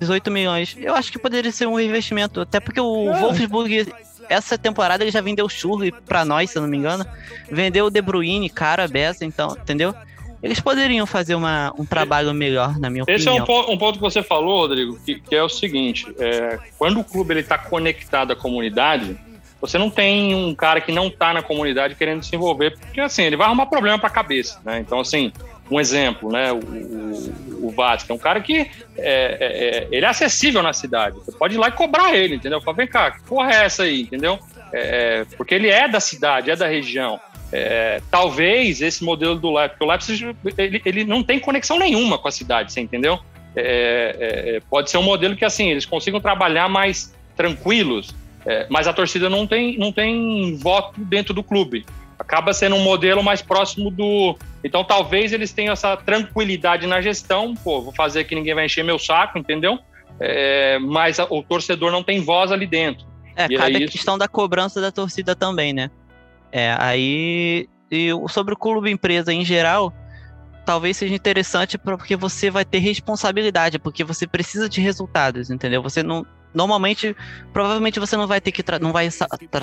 18 0.00 0.30
milhões. 0.30 0.76
Eu 0.78 0.94
acho 0.94 1.10
que 1.10 1.18
poderia 1.18 1.50
ser 1.50 1.66
um 1.66 1.78
investimento, 1.78 2.40
até 2.40 2.60
porque 2.60 2.80
o 2.80 3.10
é. 3.10 3.20
Wolfsburg 3.20 3.92
essa 4.28 4.58
temporada 4.58 5.02
ele 5.02 5.10
já 5.10 5.20
vendeu 5.20 5.46
o 5.46 5.48
Schurrle 5.48 5.90
para 5.90 6.24
nós, 6.24 6.50
se 6.50 6.58
eu 6.58 6.62
não 6.62 6.68
me 6.68 6.76
engano. 6.76 7.04
Vendeu 7.50 7.86
o 7.86 7.90
De 7.90 8.02
Bruyne, 8.02 8.50
cara, 8.50 8.86
beça, 8.86 9.24
então, 9.24 9.56
entendeu? 9.58 9.94
Eles 10.42 10.60
poderiam 10.60 11.06
fazer 11.06 11.34
uma, 11.34 11.72
um 11.76 11.84
trabalho 11.84 12.32
melhor, 12.32 12.78
na 12.78 12.88
minha 12.88 13.02
Esse 13.08 13.28
opinião. 13.28 13.34
Esse 13.34 13.40
é 13.40 13.42
um, 13.42 13.46
ponto, 13.46 13.72
um 13.72 13.78
ponto 13.78 13.94
que 13.94 14.02
você 14.02 14.22
falou, 14.22 14.60
Rodrigo, 14.60 14.98
que, 15.04 15.18
que 15.18 15.34
é 15.34 15.42
o 15.42 15.48
seguinte: 15.48 16.06
é, 16.18 16.58
quando 16.78 17.00
o 17.00 17.04
clube 17.04 17.32
ele 17.32 17.40
está 17.40 17.58
conectado 17.58 18.32
à 18.32 18.36
comunidade, 18.36 19.18
você 19.60 19.76
não 19.76 19.90
tem 19.90 20.34
um 20.34 20.54
cara 20.54 20.80
que 20.80 20.92
não 20.92 21.08
está 21.08 21.32
na 21.32 21.42
comunidade 21.42 21.94
querendo 21.94 22.22
se 22.22 22.34
envolver, 22.34 22.76
porque 22.78 23.00
assim, 23.00 23.22
ele 23.22 23.36
vai 23.36 23.46
arrumar 23.46 23.66
problema 23.66 23.98
para 23.98 24.08
a 24.08 24.12
cabeça, 24.12 24.60
né? 24.64 24.78
Então, 24.78 25.00
assim, 25.00 25.32
um 25.70 25.80
exemplo, 25.80 26.30
né? 26.30 26.52
O, 26.52 26.58
o, 26.58 27.68
o 27.68 27.70
Vasco 27.70 28.10
é 28.10 28.14
um 28.14 28.18
cara 28.18 28.40
que 28.40 28.60
é, 28.60 28.66
é, 28.96 29.36
é, 29.40 29.88
ele 29.90 30.04
é 30.04 30.08
acessível 30.08 30.62
na 30.62 30.72
cidade. 30.72 31.16
Você 31.18 31.32
pode 31.32 31.54
ir 31.54 31.58
lá 31.58 31.68
e 31.68 31.72
cobrar 31.72 32.14
ele, 32.14 32.36
entendeu? 32.36 32.60
Fala, 32.60 32.76
vem 32.76 32.86
cá, 32.86 33.10
que 33.10 33.22
porra 33.22 33.50
é 33.52 33.64
essa 33.64 33.82
aí, 33.82 34.02
entendeu? 34.02 34.38
É, 34.72 35.24
porque 35.36 35.54
ele 35.54 35.68
é 35.68 35.88
da 35.88 36.00
cidade, 36.00 36.50
é 36.50 36.56
da 36.56 36.66
região. 36.66 37.20
É, 37.50 38.02
talvez 38.10 38.82
esse 38.82 39.02
modelo 39.02 39.34
do 39.34 39.50
Leipzig, 39.50 39.70
porque 39.70 39.84
o 39.84 39.88
Leipzig 39.88 40.36
ele, 40.58 40.82
ele 40.84 41.04
não 41.04 41.22
tem 41.22 41.38
conexão 41.38 41.78
nenhuma 41.78 42.18
com 42.18 42.28
a 42.28 42.32
cidade, 42.32 42.72
você 42.72 42.80
entendeu? 42.80 43.18
É, 43.56 44.56
é, 44.56 44.60
pode 44.68 44.90
ser 44.90 44.98
um 44.98 45.02
modelo 45.02 45.34
que 45.34 45.44
assim 45.44 45.70
eles 45.70 45.86
consigam 45.86 46.20
trabalhar 46.20 46.68
mais 46.68 47.14
tranquilos, 47.34 48.14
é, 48.48 48.66
mas 48.70 48.88
a 48.88 48.94
torcida 48.94 49.28
não 49.28 49.46
tem, 49.46 49.76
não 49.76 49.92
tem 49.92 50.56
voto 50.56 50.98
dentro 51.04 51.34
do 51.34 51.42
clube. 51.42 51.84
Acaba 52.18 52.54
sendo 52.54 52.76
um 52.76 52.82
modelo 52.82 53.22
mais 53.22 53.42
próximo 53.42 53.90
do. 53.90 54.38
Então, 54.64 54.82
talvez 54.82 55.34
eles 55.34 55.52
tenham 55.52 55.74
essa 55.74 55.94
tranquilidade 55.98 56.86
na 56.86 57.02
gestão. 57.02 57.54
Pô, 57.54 57.82
vou 57.82 57.92
fazer 57.92 58.24
que 58.24 58.34
ninguém 58.34 58.54
vai 58.54 58.64
encher 58.64 58.82
meu 58.82 58.98
saco, 58.98 59.38
entendeu? 59.38 59.78
É, 60.18 60.78
mas 60.78 61.20
a, 61.20 61.24
o 61.24 61.42
torcedor 61.42 61.92
não 61.92 62.02
tem 62.02 62.22
voz 62.22 62.50
ali 62.50 62.66
dentro. 62.66 63.06
É, 63.36 63.44
e 63.50 63.56
cabe 63.56 63.84
a 63.84 63.86
questão 63.86 64.16
da 64.16 64.26
cobrança 64.26 64.80
da 64.80 64.90
torcida 64.90 65.36
também, 65.36 65.74
né? 65.74 65.90
É, 66.50 66.74
aí. 66.78 67.68
E 67.90 68.08
sobre 68.28 68.54
o 68.54 68.56
clube 68.56 68.90
empresa 68.90 69.30
em 69.30 69.44
geral, 69.44 69.92
talvez 70.64 70.96
seja 70.96 71.14
interessante 71.14 71.76
porque 71.76 72.16
você 72.16 72.50
vai 72.50 72.64
ter 72.64 72.78
responsabilidade, 72.78 73.78
porque 73.78 74.02
você 74.04 74.26
precisa 74.26 74.70
de 74.70 74.80
resultados, 74.80 75.50
entendeu? 75.50 75.82
Você 75.82 76.02
não. 76.02 76.26
Normalmente, 76.54 77.14
provavelmente 77.52 78.00
você 78.00 78.16
não 78.16 78.26
vai 78.26 78.40
ter 78.40 78.52
que. 78.52 78.64
não 78.80 78.92
vai 78.92 79.08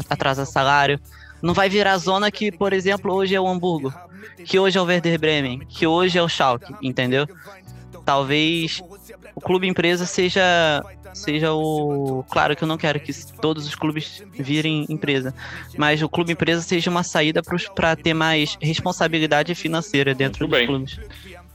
atrasar 0.10 0.46
salário, 0.46 1.00
não 1.42 1.54
vai 1.54 1.70
virar 1.70 1.98
zona 1.98 2.32
que, 2.32 2.52
por 2.52 2.74
exemplo, 2.74 3.14
hoje 3.14 3.36
é 3.36 3.42
o 3.42 3.48
Hamburgo, 3.48 3.94
que 4.46 4.60
hoje 4.60 4.78
é 4.78 4.82
o 4.82 4.86
Werder 4.86 5.20
Bremen, 5.20 5.60
que 5.68 5.86
hoje 5.88 6.18
é 6.18 6.22
o 6.22 6.30
Schalke, 6.30 6.74
entendeu? 6.82 7.28
Talvez 8.06 8.82
o 9.34 9.42
clube 9.42 9.68
empresa 9.68 10.06
seja 10.06 10.84
seja 11.14 11.54
o 11.54 12.26
claro 12.30 12.56
que 12.56 12.64
eu 12.64 12.68
não 12.68 12.78
quero 12.78 13.00
que 13.00 13.12
todos 13.38 13.66
os 13.66 13.74
clubes 13.74 14.24
virem 14.34 14.86
empresa, 14.90 15.34
mas 15.78 16.02
o 16.02 16.10
clube 16.10 16.34
empresa 16.34 16.62
seja 16.62 16.90
uma 16.92 17.04
saída 17.04 17.42
para 17.74 17.96
ter 17.96 18.14
mais 18.14 18.58
responsabilidade 18.62 19.56
financeira 19.56 20.14
dentro 20.14 20.48
Muito 20.48 20.52
dos 20.52 20.60
bem. 20.60 20.68
clubes. 20.68 21.00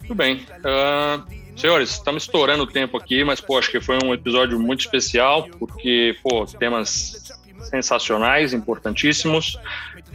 Muito 0.00 0.14
bem. 0.14 0.46
Uh, 0.58 1.39
senhores, 1.60 1.90
estamos 1.90 2.22
estourando 2.22 2.64
o 2.64 2.66
tempo 2.66 2.96
aqui, 2.96 3.22
mas 3.22 3.40
pô, 3.40 3.58
acho 3.58 3.70
que 3.70 3.80
foi 3.80 3.98
um 4.02 4.14
episódio 4.14 4.58
muito 4.58 4.80
especial, 4.80 5.46
porque 5.58 6.16
pô, 6.22 6.46
temas 6.46 7.32
sensacionais, 7.62 8.54
importantíssimos, 8.54 9.58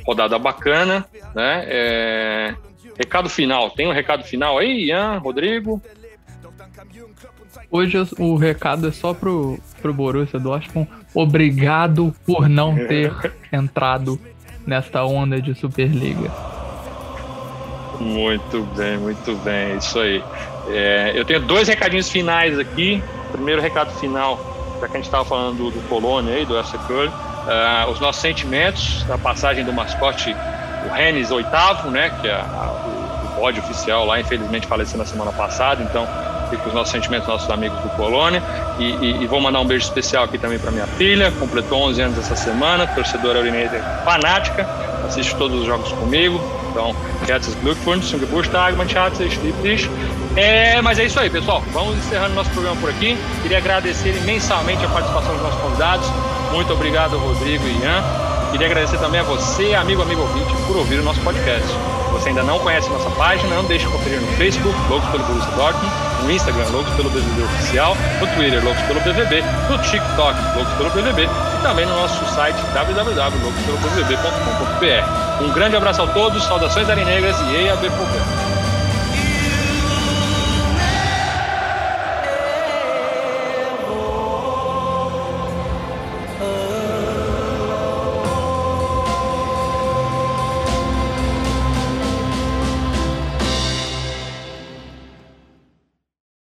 rodada 0.06 0.38
bacana, 0.40 1.06
né? 1.34 1.64
É... 1.68 2.56
Recado 2.98 3.30
final, 3.30 3.70
tem 3.72 3.88
um 3.88 3.92
recado 3.92 4.24
final 4.24 4.58
aí, 4.58 4.86
Ian, 4.86 5.18
Rodrigo? 5.18 5.82
Hoje 7.70 7.98
o 8.18 8.36
recado 8.36 8.88
é 8.88 8.92
só 8.92 9.14
pro, 9.14 9.60
pro 9.82 9.94
Borussia 9.94 10.40
Dortmund. 10.40 10.90
Obrigado 11.14 12.16
por 12.26 12.48
não 12.48 12.76
ter 12.76 13.14
entrado 13.52 14.20
nesta 14.66 15.04
onda 15.04 15.42
de 15.42 15.54
Superliga. 15.54 16.32
Muito 18.00 18.64
bem, 18.76 18.98
muito 18.98 19.36
bem, 19.38 19.78
isso 19.78 20.00
aí. 20.00 20.24
É, 20.70 21.14
eu 21.16 21.26
tenho 21.26 21.40
dois 21.42 21.68
recadinhos 21.68 22.10
finais 22.10 22.58
aqui. 22.58 23.04
Primeiro 23.32 23.62
recado 23.62 23.92
final, 24.00 24.40
já 24.80 24.88
que 24.88 24.94
a 24.94 24.98
gente 24.98 25.06
estava 25.06 25.26
falando 25.26 25.58
do, 25.58 25.72
do 25.72 25.88
Colônia 25.88 26.36
aí, 26.36 26.46
do 26.46 26.58
FC 26.58 26.78
Köln. 26.88 27.10
Uh, 27.10 27.92
os 27.92 28.00
nossos 28.00 28.22
sentimentos 28.22 29.04
da 29.04 29.18
passagem 29.18 29.64
do 29.64 29.72
mascote, 29.72 30.36
o 30.88 30.92
Rennes 30.92 31.30
oitavo, 31.30 31.92
né, 31.92 32.12
que 32.20 32.28
é 32.28 32.34
a, 32.34 32.72
o, 32.72 33.38
o 33.38 33.40
bode 33.40 33.60
oficial 33.60 34.04
lá, 34.06 34.20
infelizmente 34.20 34.66
faleceu 34.66 34.98
na 34.98 35.06
semana 35.06 35.32
passada, 35.32 35.84
então 35.84 36.08
fica 36.50 36.68
os 36.68 36.74
nossos 36.74 36.92
sentimentos, 36.92 37.28
nossos 37.28 37.50
amigos 37.50 37.80
do 37.82 37.90
Colônia. 37.90 38.42
E, 38.80 38.84
e, 38.84 39.24
e 39.24 39.28
vou 39.28 39.40
mandar 39.40 39.60
um 39.60 39.66
beijo 39.66 39.86
especial 39.86 40.24
aqui 40.24 40.38
também 40.38 40.58
para 40.58 40.72
minha 40.72 40.88
filha, 40.88 41.32
completou 41.40 41.84
11 41.84 42.02
anos 42.02 42.18
essa 42.18 42.36
semana, 42.36 42.88
torcedora 42.88 43.40
Urineira 43.40 43.80
fanática, 44.04 44.68
assiste 45.06 45.36
todos 45.36 45.60
os 45.60 45.66
jogos 45.66 45.92
comigo. 45.94 46.42
Então, 46.72 46.96
herzlichen 47.28 47.62
Glückwunsch 47.62 48.10
zum 48.10 48.20
Geburtstag, 48.20 48.76
mein 48.76 48.90
Schatz, 48.90 49.20
ich 49.20 49.40
liebe 49.42 49.62
dich. 49.62 49.90
É, 50.36 50.82
mas 50.82 51.00
é 51.00 51.06
isso 51.06 51.18
aí, 51.20 51.30
pessoal. 51.30 51.64
Vamos 51.72 51.96
encerrando 51.98 52.36
nosso 52.36 52.50
programa 52.52 52.76
por 52.82 52.90
aqui. 52.90 53.18
Queria 53.42 53.58
agradecer 53.58 54.14
imensamente 54.18 54.84
a 54.86 54.90
participação 54.90 55.34
dos 55.34 55.44
nossos 55.44 55.62
convidados. 55.62 56.06
Muito 56.52 56.74
obrigado, 56.74 57.18
Rodrigo 57.18 57.66
e 57.66 57.82
Ian. 57.82 58.04
Queria 58.52 58.68
agradecer 58.68 59.00
também 59.00 59.20
a 59.20 59.24
você, 59.24 59.74
amigo, 59.74 60.02
amigo 60.02 60.22
ouvinte, 60.22 60.54
por 60.68 60.78
ouvir 60.78 61.00
o 61.00 61.04
nosso 61.04 61.20
podcast. 61.22 61.68
Se 61.68 62.12
você 62.12 62.30
ainda 62.30 62.44
não 62.44 62.60
conhece 62.60 62.88
nossa 62.90 63.10
página, 63.12 63.56
não 63.56 63.66
deixe 63.66 63.86
de 63.86 63.92
conferir 63.92 64.22
no 64.22 64.28
Facebook, 64.38 64.78
Loucos 64.90 65.10
pelo 65.10 65.24
Borussia 65.26 65.52
Dortmund, 65.52 65.92
no 66.24 66.32
Instagram, 66.32 66.66
Loucos 66.72 66.94
pelo 66.94 67.10
BVB 67.10 67.44
Oficial, 67.44 67.98
no 68.22 68.28
Twitter, 68.28 68.64
Loucos 68.64 68.82
pelo 68.84 69.02
BVB, 69.02 69.44
no 69.70 69.78
TikTok, 69.80 70.40
Loucos 70.56 70.74
pelo 70.76 70.90
BVB 70.92 71.24
e 71.24 71.62
também 71.62 71.86
no 71.86 71.94
nosso 71.96 72.26
site 72.34 72.56
www.loucospeloBVB.com.br. 72.74 75.44
Um 75.44 75.52
grande 75.52 75.76
abraço 75.76 76.04
a 76.04 76.08
todos, 76.08 76.42
saudações 76.46 76.90
arinegras 76.90 77.36
e 77.42 77.66
EAB 77.66 77.90
Programa. 77.90 78.55